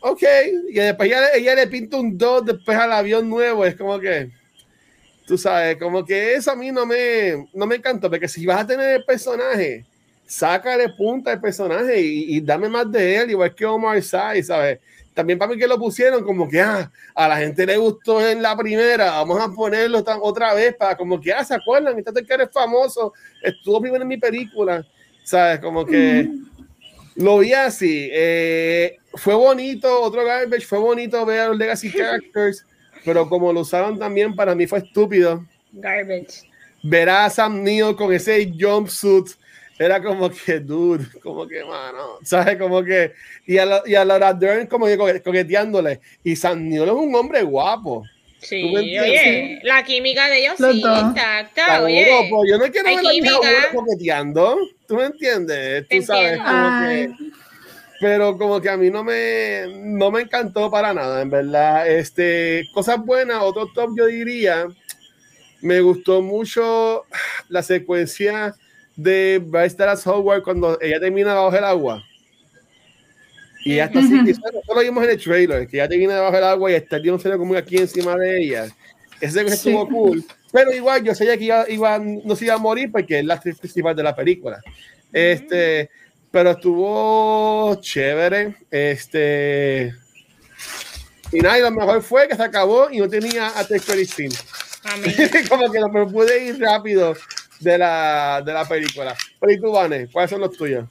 [0.00, 0.22] ok.
[0.68, 3.64] Y después ella, ella le pinta un 2 después al avión nuevo.
[3.64, 4.30] Es como que,
[5.26, 8.60] Tú sabes, como que eso a mí no me, no me encantó, porque si vas
[8.60, 9.84] a tener el personaje,
[10.24, 14.78] sácale punta al personaje y, y dame más de él, igual que Omar Sy, ¿sabes?
[15.12, 18.40] También para mí que lo pusieron como que ah, a la gente le gustó en
[18.40, 21.98] la primera, vamos a ponerlo otra vez para como que, ah, ¿se acuerdan?
[21.98, 23.12] Este que eres famoso,
[23.42, 24.86] estuvo primero en mi película,
[25.26, 25.58] ¿sabes?
[25.58, 26.30] Como que
[27.16, 28.08] lo vi así.
[28.12, 32.64] Eh, fue bonito, otro garbage, fue bonito ver a los Legacy Characters,
[33.04, 35.44] pero como lo usaron también, para mí fue estúpido.
[35.72, 36.48] Garbage.
[36.84, 39.30] Ver a Sam Neill con ese jumpsuit
[39.78, 42.56] era como que, dude, como que, mano, ¿sabes?
[42.56, 43.12] Como que,
[43.46, 46.00] y a, la, y a Laura Dern como que coqueteándole.
[46.22, 48.04] Y San Neill es un hombre guapo.
[48.46, 48.62] Sí,
[48.98, 52.28] oye, la química de ellos sí, intacta, oye.
[52.30, 52.88] Pues, yo no quiero
[53.42, 54.56] ver a coqueteando,
[54.86, 55.88] ¿tú me entiendes?
[55.88, 57.10] Tú sabes, como que,
[58.00, 61.88] pero como que a mí no me, no me encantó para nada, en verdad.
[61.88, 64.68] Este, cosas buenas, otro top yo diría,
[65.60, 67.04] me gustó mucho
[67.48, 68.54] la secuencia
[68.94, 72.04] de Bryce Dallas Howard cuando ella termina bajo el agua.
[73.66, 74.40] Y está así, eso
[74.72, 77.30] lo vimos en el trailer, que ella termina debajo del agua y está el se
[77.36, 78.68] como aquí encima de ella.
[79.20, 80.24] Ese que estuvo cool.
[80.52, 83.34] Pero igual yo sabía que iba, iba, no se iba a morir porque es la
[83.34, 84.62] actriz principal de la película.
[85.12, 85.90] Este,
[86.30, 88.54] pero estuvo chévere.
[88.70, 89.92] Este,
[91.32, 93.96] y nada, y lo mejor fue que se acabó y no tenía a Texas
[95.48, 97.16] como que no pude ir rápido
[97.58, 99.16] de la, de la película.
[99.40, 100.06] Pero ¿y tú, Vane?
[100.06, 100.84] ¿Cuáles son los tuyos?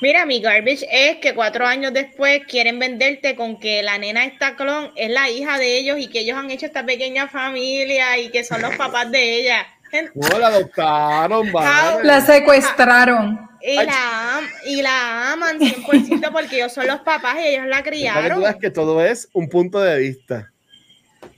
[0.00, 4.56] Mira, mi garbage es que cuatro años después quieren venderte con que la nena esta
[4.56, 8.30] clon es la hija de ellos y que ellos han hecho esta pequeña familia y
[8.30, 9.66] que son los papás de ella.
[10.14, 12.04] No, la adoptaron, vale.
[12.04, 13.48] La secuestraron.
[13.60, 18.44] Y la, y la aman 100% porque ellos son los papás y ellos la criaron.
[18.44, 20.52] es que todo es un punto de vista.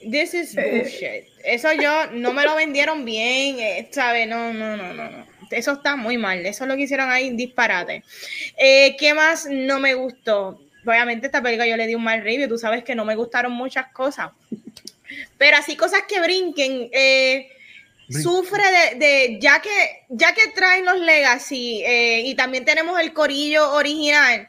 [0.01, 1.24] This is bullshit.
[1.44, 4.28] Eso yo no me lo vendieron bien, eh, ¿sabes?
[4.28, 5.30] No, no, no, no, no.
[5.56, 6.44] Eso está muy mal.
[6.47, 8.02] Eso es lo que hicieron ahí, disparate.
[8.56, 10.60] Eh, ¿Qué más no me gustó?
[10.86, 12.48] Obviamente esta película yo le di un mal review.
[12.48, 14.31] Tú sabes que no me gustaron muchas cosas.
[15.39, 16.89] Pero así cosas que brinquen.
[16.93, 17.48] Eh,
[18.10, 18.62] sufre
[18.97, 19.70] de, ya que
[20.09, 24.48] ya que traen los legacy y también tenemos el corillo original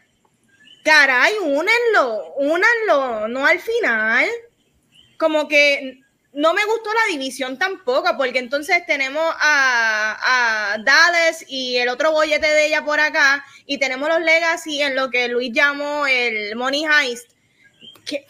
[0.84, 4.26] caray únenlo únanlo no al final
[5.18, 6.01] como que
[6.34, 12.12] no me gustó la división tampoco, porque entonces tenemos a, a Dallas y el otro
[12.12, 16.56] bollete de ella por acá, y tenemos los Legacy en lo que Luis llamó el
[16.56, 17.32] Money Heist.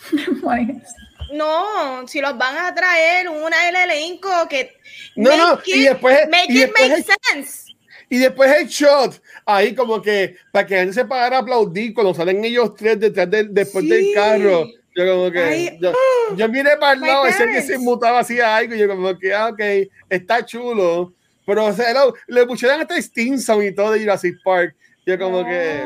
[1.33, 4.75] no, si los van a traer una del elenco que.
[5.15, 6.27] No, no, y después.
[6.29, 7.71] Make it make sense.
[8.09, 11.93] Y después el shot, ahí como que para que la gente se pagara a aplaudir
[11.93, 16.35] cuando salen ellos tres detrás del, después del carro yo como que, yo, ¡ah!
[16.35, 19.33] yo miré para el lado, ese que se mutaba hacía algo, y yo como que,
[19.33, 19.59] ah, ok,
[20.09, 21.13] está chulo,
[21.45, 21.93] pero o sea,
[22.27, 25.83] le pusieron hasta Stinson y todo de Jurassic Park, yo como que,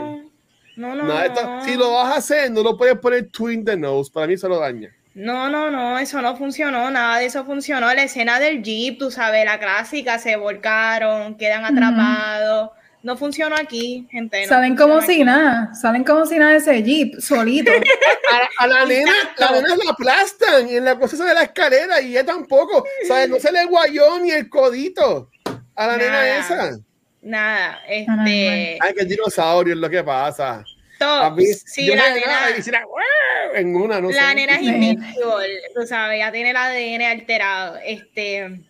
[0.75, 4.11] no, no, no, si lo vas a hacer, no lo puedes poner twin the nose,
[4.11, 4.89] para mí se lo daña.
[5.13, 7.93] No, no, no, eso no funcionó, nada de eso funcionó.
[7.93, 12.71] La escena del Jeep, tú sabes, la clásica, se volcaron, quedan atrapados
[13.05, 14.47] no funcionó aquí, gente.
[14.47, 17.71] salen como si nada, salen como si nada ese jeep, solito.
[18.59, 22.25] a, la nena, la nena la aplastan en la cosa de la escalera y ella
[22.25, 23.29] tampoco, ¿sabes?
[23.29, 25.29] No se le guayó ni el codito
[25.75, 26.79] a la nena esa.
[27.21, 28.79] Nada, este.
[28.81, 30.63] Ay, que dinosaurio es lo que pasa.
[30.97, 31.37] Todo.
[31.63, 32.55] sí, la nena.
[33.53, 37.77] en una, no la nena es invincible, tú sabes, ya tiene el ADN alterado.
[37.85, 38.61] Este,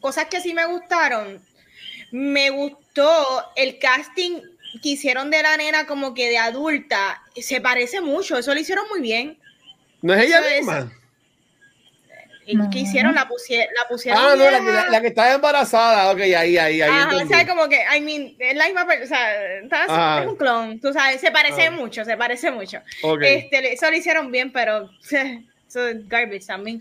[0.00, 1.42] cosas que sí me gustaron.
[2.12, 2.83] Me gustó
[3.56, 4.40] el casting
[4.82, 7.22] que hicieron de la nena como que de adulta.
[7.36, 9.38] Se parece mucho, eso lo hicieron muy bien.
[10.02, 10.92] ¿No es ella misma?
[12.70, 13.14] que hicieron?
[13.14, 14.20] La, pusieron, la pusieron.
[14.20, 16.10] Ah, no, la, la, que estaba embarazada.
[16.10, 16.82] Ok, ahí, ahí, ahí.
[16.82, 19.18] Ajá, o sea, como que, I mean, es la misma persona.
[19.64, 20.80] O sea, es un clon.
[20.80, 22.80] Tú sabes, se parece mucho, se parece mucho.
[23.22, 24.90] Este, eso lo hicieron bien, pero.
[25.66, 26.80] Eso es garbage también.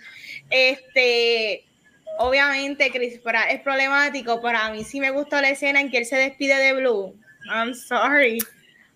[0.51, 1.63] Este
[2.17, 5.99] obviamente Chris Pratt es problemático, pero a mí sí me gustó la escena en que
[5.99, 7.15] él se despide de Blue.
[7.53, 8.39] I'm sorry.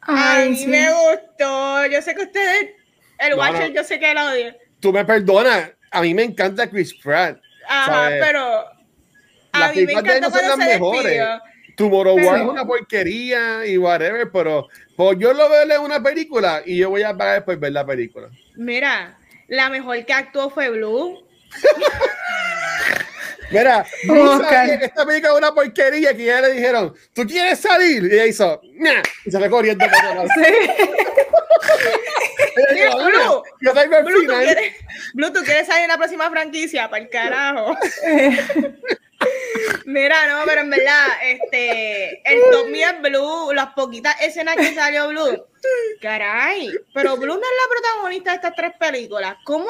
[0.02, 1.86] a mí me gustó.
[1.88, 2.70] Yo sé que ustedes,
[3.20, 4.56] el Watcher, yo sé que lo odia.
[4.80, 7.40] Tú me perdonas, a mí me encanta Chris Pratt.
[7.68, 8.66] Ajá, pero
[9.52, 11.22] a mí me encanta cuando se mejores.
[11.76, 12.28] Tomorrow pero...
[12.28, 16.78] War es una porquería y whatever, pero pues yo lo veo en una película y
[16.78, 18.30] yo voy a pagar después ver la película.
[18.56, 21.24] Mira, la mejor que actuó fue Blue.
[23.50, 28.04] Mira, que esta película es una porquería que ya le dijeron, ¿tú quieres salir?
[28.04, 30.44] Y ella hizo, nah, y se fue corriendo para sí.
[32.76, 33.74] yo, yo, yo,
[35.14, 36.90] Blue, ¿tú quieres salir en la próxima franquicia?
[36.90, 37.78] Para el carajo.
[39.86, 45.08] Mira, no, pero en verdad, este, el top es Blue, las poquitas escenas que salió
[45.08, 45.46] Blue.
[46.02, 49.36] Caray, pero Blue no es la protagonista de estas tres películas.
[49.44, 49.68] ¿Cómo?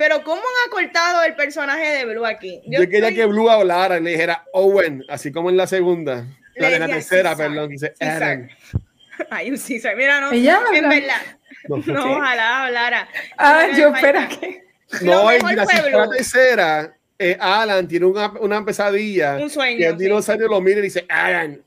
[0.00, 2.62] Pero ¿cómo han acortado el personaje de Blue aquí?
[2.64, 6.24] Yo, quería que Blue hablara y le dijera Owen, así como en la segunda.
[6.56, 8.48] La, en la tercera, perdón, dice Aaron.
[9.30, 11.20] Ay, un César, mira, no, ¿Ella en verdad.
[11.68, 11.76] No,
[12.16, 13.08] ojalá hablara.
[13.36, 14.64] Ah, yo espera que.
[15.02, 15.66] No, en la,
[16.08, 19.36] tercera eh, Alan tiene una, una, pesadilla.
[19.36, 19.80] Un sueño.
[19.80, 21.60] Y el dinosaurio lo mira y dice, Alan.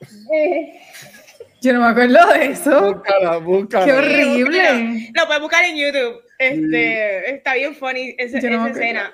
[1.62, 2.94] Yo no me acuerdo de eso.
[2.96, 3.86] Búscala, búscala.
[3.86, 5.12] Qué horrible.
[5.14, 6.24] Lo puedes buscar en YouTube.
[6.40, 9.14] Este, Está bien funny esa, esa escena.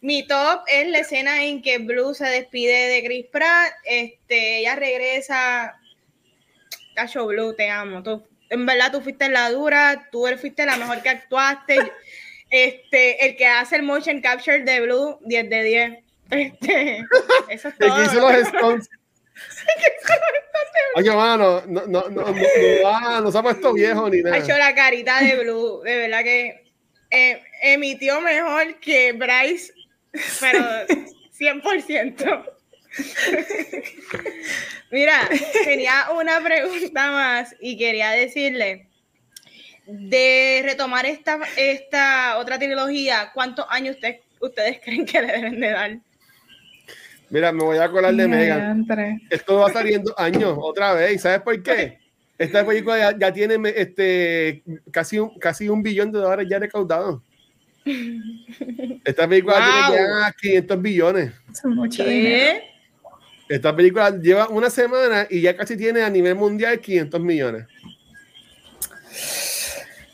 [0.00, 3.72] Mi top es la escena en que Blue se despide de Chris Pratt.
[3.84, 5.80] Este, ella regresa.
[6.94, 8.02] Cacho Blue, te amo.
[8.02, 10.08] Tú, en verdad, tú fuiste la dura.
[10.12, 11.78] Tú fuiste la mejor que actuaste.
[12.48, 15.98] Este, el que hace el motion capture de Blue, 10 de 10.
[16.30, 17.04] Este,
[17.48, 18.04] eso es todo.
[18.04, 18.90] hizo los Stones.
[20.96, 22.24] Oye, mano, no, no, no,
[22.86, 24.36] ah, no, se ha puesto viejo ni nada.
[24.36, 26.72] Ha hecho la carita de Blue, de verdad que
[27.10, 29.72] eh, emitió mejor que Bryce,
[30.40, 30.60] pero
[31.38, 32.52] 100%.
[34.90, 35.28] Mira,
[35.64, 38.88] tenía una pregunta más y quería decirle
[39.86, 43.96] de retomar esta, esta otra trilogía, ¿cuántos años
[44.40, 45.98] ustedes creen que le deben de dar?
[47.30, 48.86] Mira, me voy a colar de Megan.
[49.30, 51.22] Esto va saliendo años otra vez.
[51.22, 51.98] ¿Sabes por qué?
[52.38, 57.22] Esta película ya, tiene este, casi, un, casi un billón de dólares ya recaudado.
[59.04, 61.32] Esta película tiene ya 500 billones.
[61.96, 62.62] ¿Qué?
[63.48, 67.66] Esta película lleva una semana y ya casi tiene a nivel mundial 500 millones.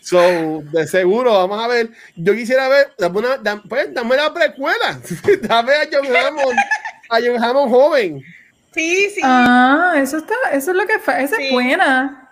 [0.02, 1.88] So, de seguro, vamos a ver.
[2.14, 5.00] Yo quisiera ver, dame, una, pues, dame la precuela.
[5.42, 6.58] dame a John Hammond,
[7.12, 8.24] a John Hammond joven.
[8.74, 9.20] Sí, sí.
[9.22, 12.30] Ah, eso está, eso es lo que esa es buena.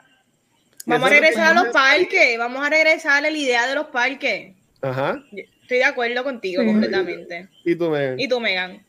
[0.86, 4.54] Vamos a regresar a los parques, vamos a regresar a la idea de los parques.
[4.80, 5.22] Ajá.
[5.32, 7.48] Estoy de acuerdo contigo completamente.
[7.64, 8.18] ¿Y tú, Megan?
[8.18, 8.82] ¿Y tú, Megan?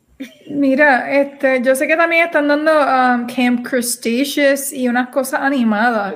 [0.47, 6.15] Mira, este, yo sé que también están dando um, Camp Cretaceous y unas cosas animadas.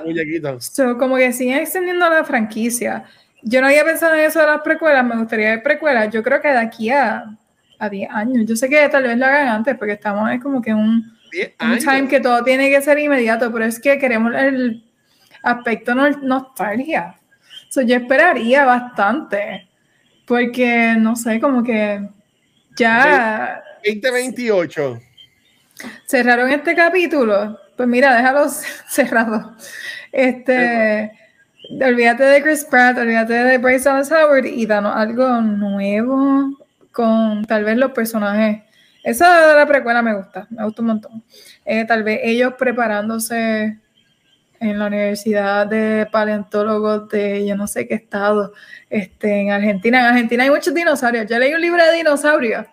[0.60, 3.04] So, como que siguen extendiendo la franquicia.
[3.42, 6.10] Yo no había pensado en eso de las precuelas, me gustaría ver precuelas.
[6.12, 7.36] Yo creo que de aquí a,
[7.78, 8.46] a 10 años.
[8.46, 11.16] Yo sé que tal vez lo hagan antes, porque estamos en como que un,
[11.60, 14.84] un time que todo tiene que ser inmediato, pero es que queremos el
[15.42, 17.16] aspecto no, nostalgia.
[17.68, 19.68] So, yo esperaría bastante,
[20.26, 22.08] porque no sé, como que
[22.76, 23.62] ya.
[23.84, 25.00] 2028.
[26.06, 27.58] Cerraron este capítulo.
[27.76, 28.48] Pues mira, déjalo
[28.88, 29.54] cerrado.
[30.10, 31.12] Este,
[31.80, 36.65] olvídate de Chris Pratt, olvídate de Bryce Dallas Howard y danos algo nuevo
[36.96, 38.62] con tal vez los personajes.
[39.04, 41.22] Esa de la precuela me gusta, me gusta un montón.
[41.66, 43.78] Eh, tal vez ellos preparándose
[44.58, 48.54] en la Universidad de Paleontólogos de yo no sé qué estado,
[48.88, 50.00] este, en Argentina.
[50.00, 51.26] En Argentina hay muchos dinosaurios.
[51.28, 52.64] Yo leí un libro de dinosaurios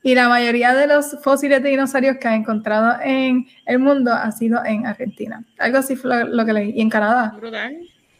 [0.00, 4.30] y la mayoría de los fósiles de dinosaurios que ha encontrado en el mundo ha
[4.30, 5.44] sido en Argentina.
[5.58, 6.70] Algo así fue lo, que leí.
[6.76, 7.36] Y en Canadá.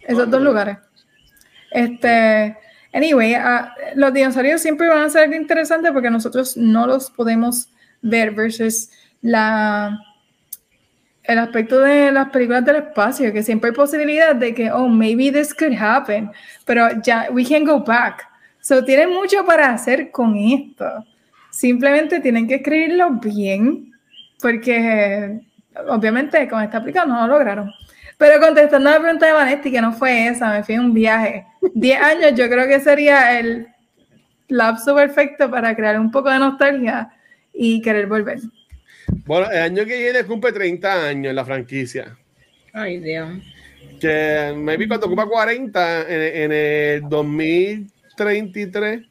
[0.01, 0.79] Esos dos lugares.
[1.71, 2.57] Este,
[2.97, 7.69] anyway, ah, los dinosaurios siempre van a ser interesantes porque nosotros no los podemos
[8.03, 8.91] ver versus
[9.23, 10.01] la
[11.27, 15.33] el aspecto de las películas del espacio, que siempre hay posibilidad de que, oh, maybe
[15.33, 16.31] this could happen,
[16.65, 18.23] pero ya, we can go back.
[18.61, 21.05] So, tienen mucho para hacer con esto.
[21.51, 23.93] Simplemente tienen que escribirlo bien,
[24.41, 25.41] porque
[25.89, 27.73] obviamente con esta aplicación no lo lograron.
[28.19, 30.95] Pero contestando a la pregunta de Vanetti, que no fue esa, me fui en un
[30.95, 31.47] viaje.
[31.75, 33.67] 10 años yo creo que sería el
[34.49, 37.11] lapso perfecto para crear un poco de nostalgia
[37.53, 38.39] y querer volver.
[39.25, 42.17] Bueno, el año que viene cumple 30 años en la franquicia.
[42.73, 43.29] Ay, Dios.
[44.01, 49.03] Que maybe cuando ocupa 40 en, en el 2033,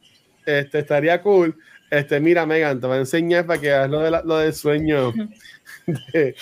[0.46, 1.56] este, estaría cool
[1.90, 5.12] este, mira, Megan, te voy a enseñar para que hagas lo, de lo del sueño
[6.16, 6.34] de,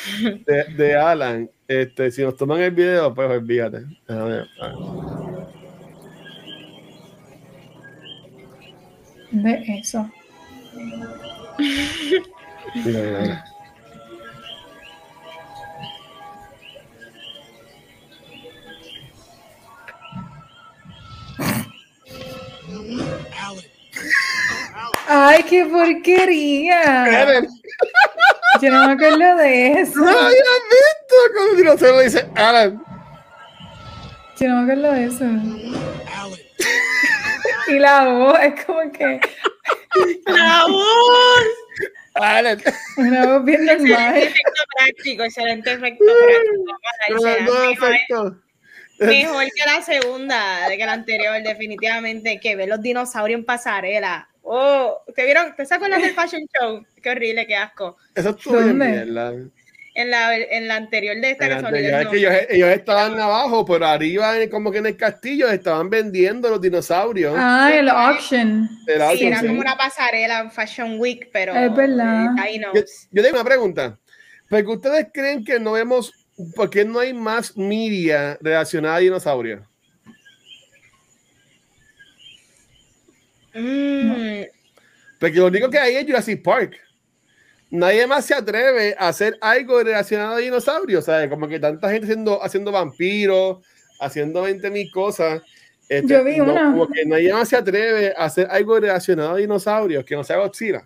[0.77, 1.51] de, Alan.
[1.69, 3.85] Este, si nos toman el video, pues olvídate.
[4.09, 4.49] A ver,
[9.35, 10.09] De eso.
[12.85, 13.45] Mira.
[25.09, 27.27] Ay, qué porquería.
[28.63, 30.01] Yo no me acuerdo de eso.
[30.07, 32.83] Ay, has visto como no se lo dice Alan.
[34.39, 35.25] Yo no me acuerdo de eso.
[37.69, 39.21] Y la voz es como que.
[40.27, 41.45] ¡La voz!
[42.19, 42.57] Vale.
[42.97, 44.17] Una voz bien Excelente normal.
[44.19, 46.79] efecto práctico, excelente efecto práctico.
[47.11, 47.39] Mejor-
[49.55, 54.29] que la segunda, de que la anterior, definitivamente, que ver los dinosaurios en pasarela.
[54.43, 55.57] Oh, ¿te vieron?
[55.57, 56.85] ¿Te sacó del fashion show?
[57.03, 57.97] Qué horrible, qué asco.
[58.15, 58.89] Eso bien ¿Dónde?
[58.89, 59.33] mierda.
[59.97, 63.87] En la, en la anterior de esta que Es que ellos, ellos estaban abajo, pero
[63.87, 67.33] arriba, en- como que en el castillo, estaban vendiendo los dinosaurios.
[67.39, 68.69] Ah, el auction.
[68.89, 71.55] Era Sí, era como una pasarela en Fashion Week, pero.
[71.55, 72.25] Es verdad.
[72.25, 72.75] eh, ahí no.
[72.75, 72.81] Yo,
[73.13, 73.97] yo tengo una pregunta.
[74.51, 76.13] Porque ustedes creen que no vemos,
[76.57, 79.63] ¿por qué no hay más media relacionada a dinosaurios?
[83.55, 84.43] Mm,
[85.21, 86.81] Porque lo único que hay es Jurassic Park.
[87.75, 91.29] Nadie más se atreve a hacer algo relacionado a dinosaurios, ¿sabes?
[91.29, 93.59] Como que tanta gente haciendo, haciendo vampiros,
[94.01, 95.43] haciendo 20 mil cosas.
[95.89, 96.71] Este, Yo vi no, una.
[96.71, 100.37] Como que nadie más se atreve a hacer algo relacionado a dinosaurios, que no sea
[100.37, 100.83] Godzilla.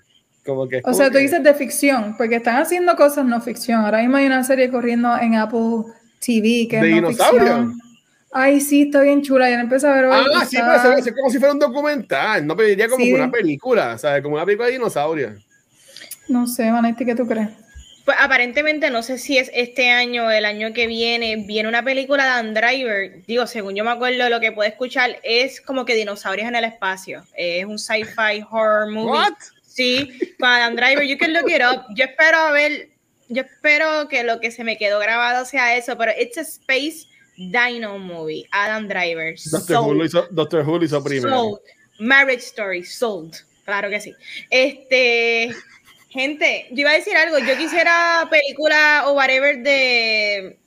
[0.46, 3.84] Como que, O sea, tú dices de ficción, porque están haciendo cosas no ficción.
[3.84, 5.92] Ahora mismo hay una serie corriendo en Apple
[6.24, 7.40] TV que es ¿De no dinosaurio?
[7.40, 7.74] ficción.
[8.32, 9.50] Ay, sí, está bien chula.
[9.50, 10.24] Ya la empecé a ver hoy.
[10.34, 12.46] Ah, sí, está- pero se ve- se ve como si fuera un documental.
[12.46, 13.12] No pediría como Sí.
[13.12, 14.22] una película, ¿sabes?
[14.22, 15.32] Como una película de dinosaurios.
[16.28, 17.48] No sé, Vanetti, ¿qué tú crees?
[18.04, 21.82] Pues aparentemente, no sé si es este año o el año que viene, viene una
[21.82, 23.24] película de Dan Driver.
[23.26, 26.64] Digo, según yo me acuerdo, lo que puedo escuchar es como que dinosaurios en el
[26.64, 27.22] espacio.
[27.34, 29.10] Es un sci-fi horror movie.
[29.10, 29.34] ¿What?
[29.62, 31.84] Sí, con Adam Driver, you can look it up.
[31.94, 32.88] Yo espero ver,
[33.28, 37.06] yo espero que lo que se me quedó grabado sea eso, pero it's a space
[37.36, 38.46] dino movie.
[38.50, 39.34] Adam Driver.
[39.50, 41.30] Doctor Who hizo, Doctor Who hizo primero.
[41.30, 41.60] Sold.
[41.98, 43.36] Marriage Story, sold.
[43.64, 44.14] Claro que sí.
[44.48, 45.54] Este,
[46.08, 47.38] gente, yo iba a decir algo.
[47.38, 50.58] Yo quisiera película o whatever de,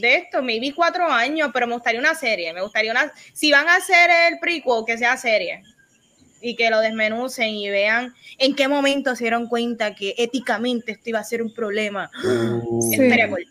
[0.00, 2.52] de esto, maybe cuatro años, pero me gustaría una serie.
[2.52, 3.12] Me gustaría una.
[3.32, 5.62] Si van a hacer el prequel, que sea serie.
[6.40, 11.10] Y que lo desmenucen y vean en qué momento se dieron cuenta que éticamente esto
[11.10, 12.10] iba a ser un problema.
[12.24, 12.96] Uh, Sí.
[12.96, 13.46] Sería cool.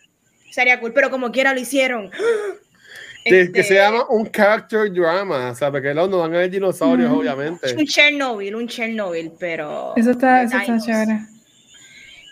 [0.52, 2.10] Sería cool, pero como quiera lo hicieron.
[3.30, 5.72] Que, que Este, se llama un character drama, ¿sabes?
[5.82, 7.20] Porque luego no van a ver dinosaurios, Ujú.
[7.22, 7.76] obviamente.
[7.76, 9.94] Un Chernobyl, un Chernobyl, pero.
[9.96, 11.20] Eso está, eso está chévere.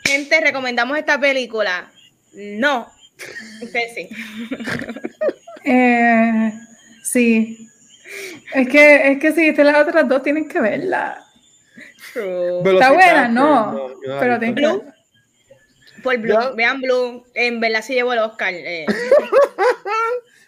[0.06, 1.90] Gente, recomendamos esta película.
[2.34, 2.88] No.
[3.62, 4.10] Ustedes sí.
[5.68, 6.54] Eh,
[7.04, 7.68] sí.
[8.54, 11.20] Es que, es que si viste las otras dos, tienen que verla.
[12.14, 16.02] Velociraptor, Está buena, no, la he pero tienen que.
[16.04, 16.34] Por Blue.
[16.34, 16.52] Ya.
[16.52, 17.26] Vean Blue.
[17.34, 18.54] En verdad se llevó el Oscar.
[18.54, 18.86] eh.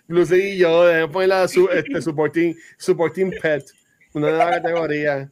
[0.08, 3.66] Lucy y yo, debemos poner la su, este, supporting, supporting pet,
[4.14, 5.30] una nueva categoría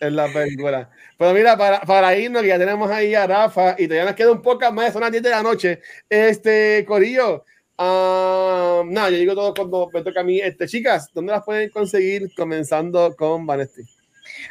[0.00, 0.90] en la película.
[1.18, 4.32] Pero mira, para, para irnos, que ya tenemos ahí a Rafa y todavía nos queda
[4.32, 5.80] un poco más, son las 10 de la noche.
[6.08, 7.44] Este, Corillo,
[7.78, 10.40] ah, no, yo digo todo cuando me toca a mí.
[10.40, 12.32] Este, chicas, ¿dónde las pueden conseguir?
[12.34, 13.82] Comenzando con Vanesti.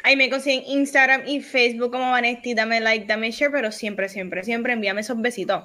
[0.04, 2.54] Ahí me consiguen Instagram y Facebook como Vanesti.
[2.54, 5.64] Dame like, dame share, pero siempre, siempre, siempre envíame esos besitos.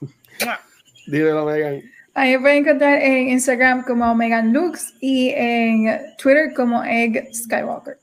[1.06, 1.93] Dímelo, Megan.
[2.14, 7.98] Ahí me pueden encontrar en Instagram como Megan Lux y en Twitter como Egg Skywalker.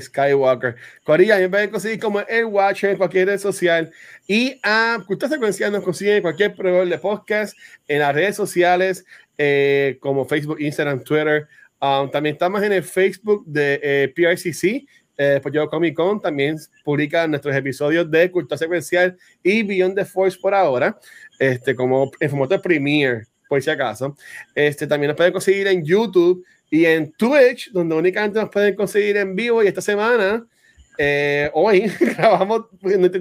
[0.00, 0.74] Skywalker.
[1.04, 3.92] Corilla, me pueden conseguir como el Watcher en cualquier red social.
[4.26, 7.56] Y a Cultura Secuencial nos consiguen en cualquier proveedor de podcast,
[7.86, 9.04] en las redes sociales,
[9.38, 11.46] eh, como Facebook, Instagram, Twitter.
[11.80, 14.86] Um, también estamos en el Facebook de eh, PRCC,
[15.18, 20.04] eh, pues yo Comic Con también publica nuestros episodios de Cultura Secuencial y Beyond the
[20.04, 20.98] Force por ahora,
[21.38, 24.16] este, como en formato Premiere, por si acaso.
[24.54, 29.16] Este, también nos pueden conseguir en YouTube y en Twitch, donde únicamente nos pueden conseguir
[29.16, 29.62] en vivo.
[29.62, 30.46] Y esta semana,
[30.98, 33.20] eh, hoy, grabamos, pues, nuestra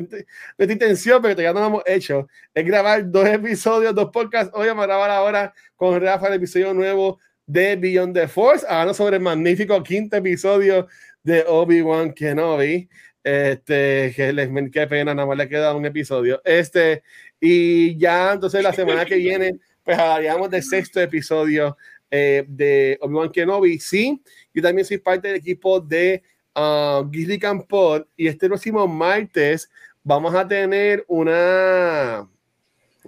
[0.72, 4.52] intención, pero todavía no lo hemos hecho, es grabar dos episodios, dos podcasts.
[4.56, 8.94] Hoy vamos a grabar ahora con Rafa el episodio nuevo de Beyond the Force, hablando
[8.94, 10.88] sobre el magnífico quinto episodio
[11.24, 12.90] de Obi-Wan Kenobi.
[13.24, 16.42] Este, que les qué pena, nada más le queda un episodio.
[16.46, 17.02] Este,
[17.40, 21.78] y ya entonces la semana que viene, pues hablaríamos del sexto episodio
[22.10, 23.80] eh, de Obi-Wan Kenobi.
[23.80, 24.22] Sí,
[24.54, 26.24] yo también soy parte del equipo de
[26.56, 29.70] uh, Gizly Campod y este próximo martes
[30.04, 32.28] vamos a tener una,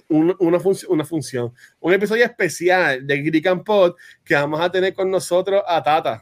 [0.10, 3.96] un- una, func- una función, un episodio especial de Gizly Campod
[4.26, 6.22] que vamos a tener con nosotros a Tata.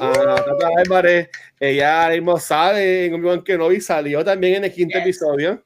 [0.00, 1.28] A Tata Álvarez,
[1.60, 5.02] ella mismo sabe en Obi-Wan Kenobi, salió también en el quinto Yes.
[5.06, 5.62] episodio,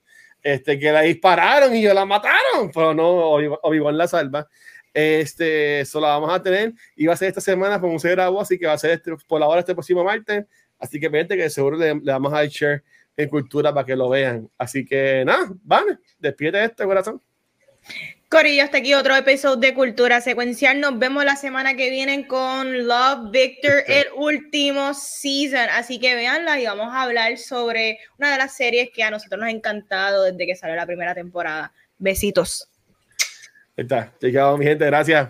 [0.47, 4.47] este, que la dispararon y yo la mataron, pero no, Obi- Obi-Wan la salva.
[4.94, 8.40] Este, eso la vamos a tener y va a ser esta semana como se grabó,
[8.40, 10.47] así que va a ser este, por la hora este próximo martes.
[10.78, 12.85] Así que vente que seguro le, le damos a share
[13.16, 14.48] en cultura para que lo vean.
[14.56, 17.20] Así que nada, van, despídete de este corazón.
[18.28, 20.81] Corillo, hasta aquí otro episodio de Cultura Secuencial.
[20.81, 25.69] Nos vemos la semana que viene con Love Victor, el último season.
[25.70, 29.39] Así que véanla y vamos a hablar sobre una de las series que a nosotros
[29.39, 31.73] nos ha encantado desde que salió la primera temporada.
[31.98, 32.69] Besitos.
[33.77, 34.12] Ahí está.
[34.19, 34.85] Llegado, mi gente.
[34.86, 35.28] Gracias.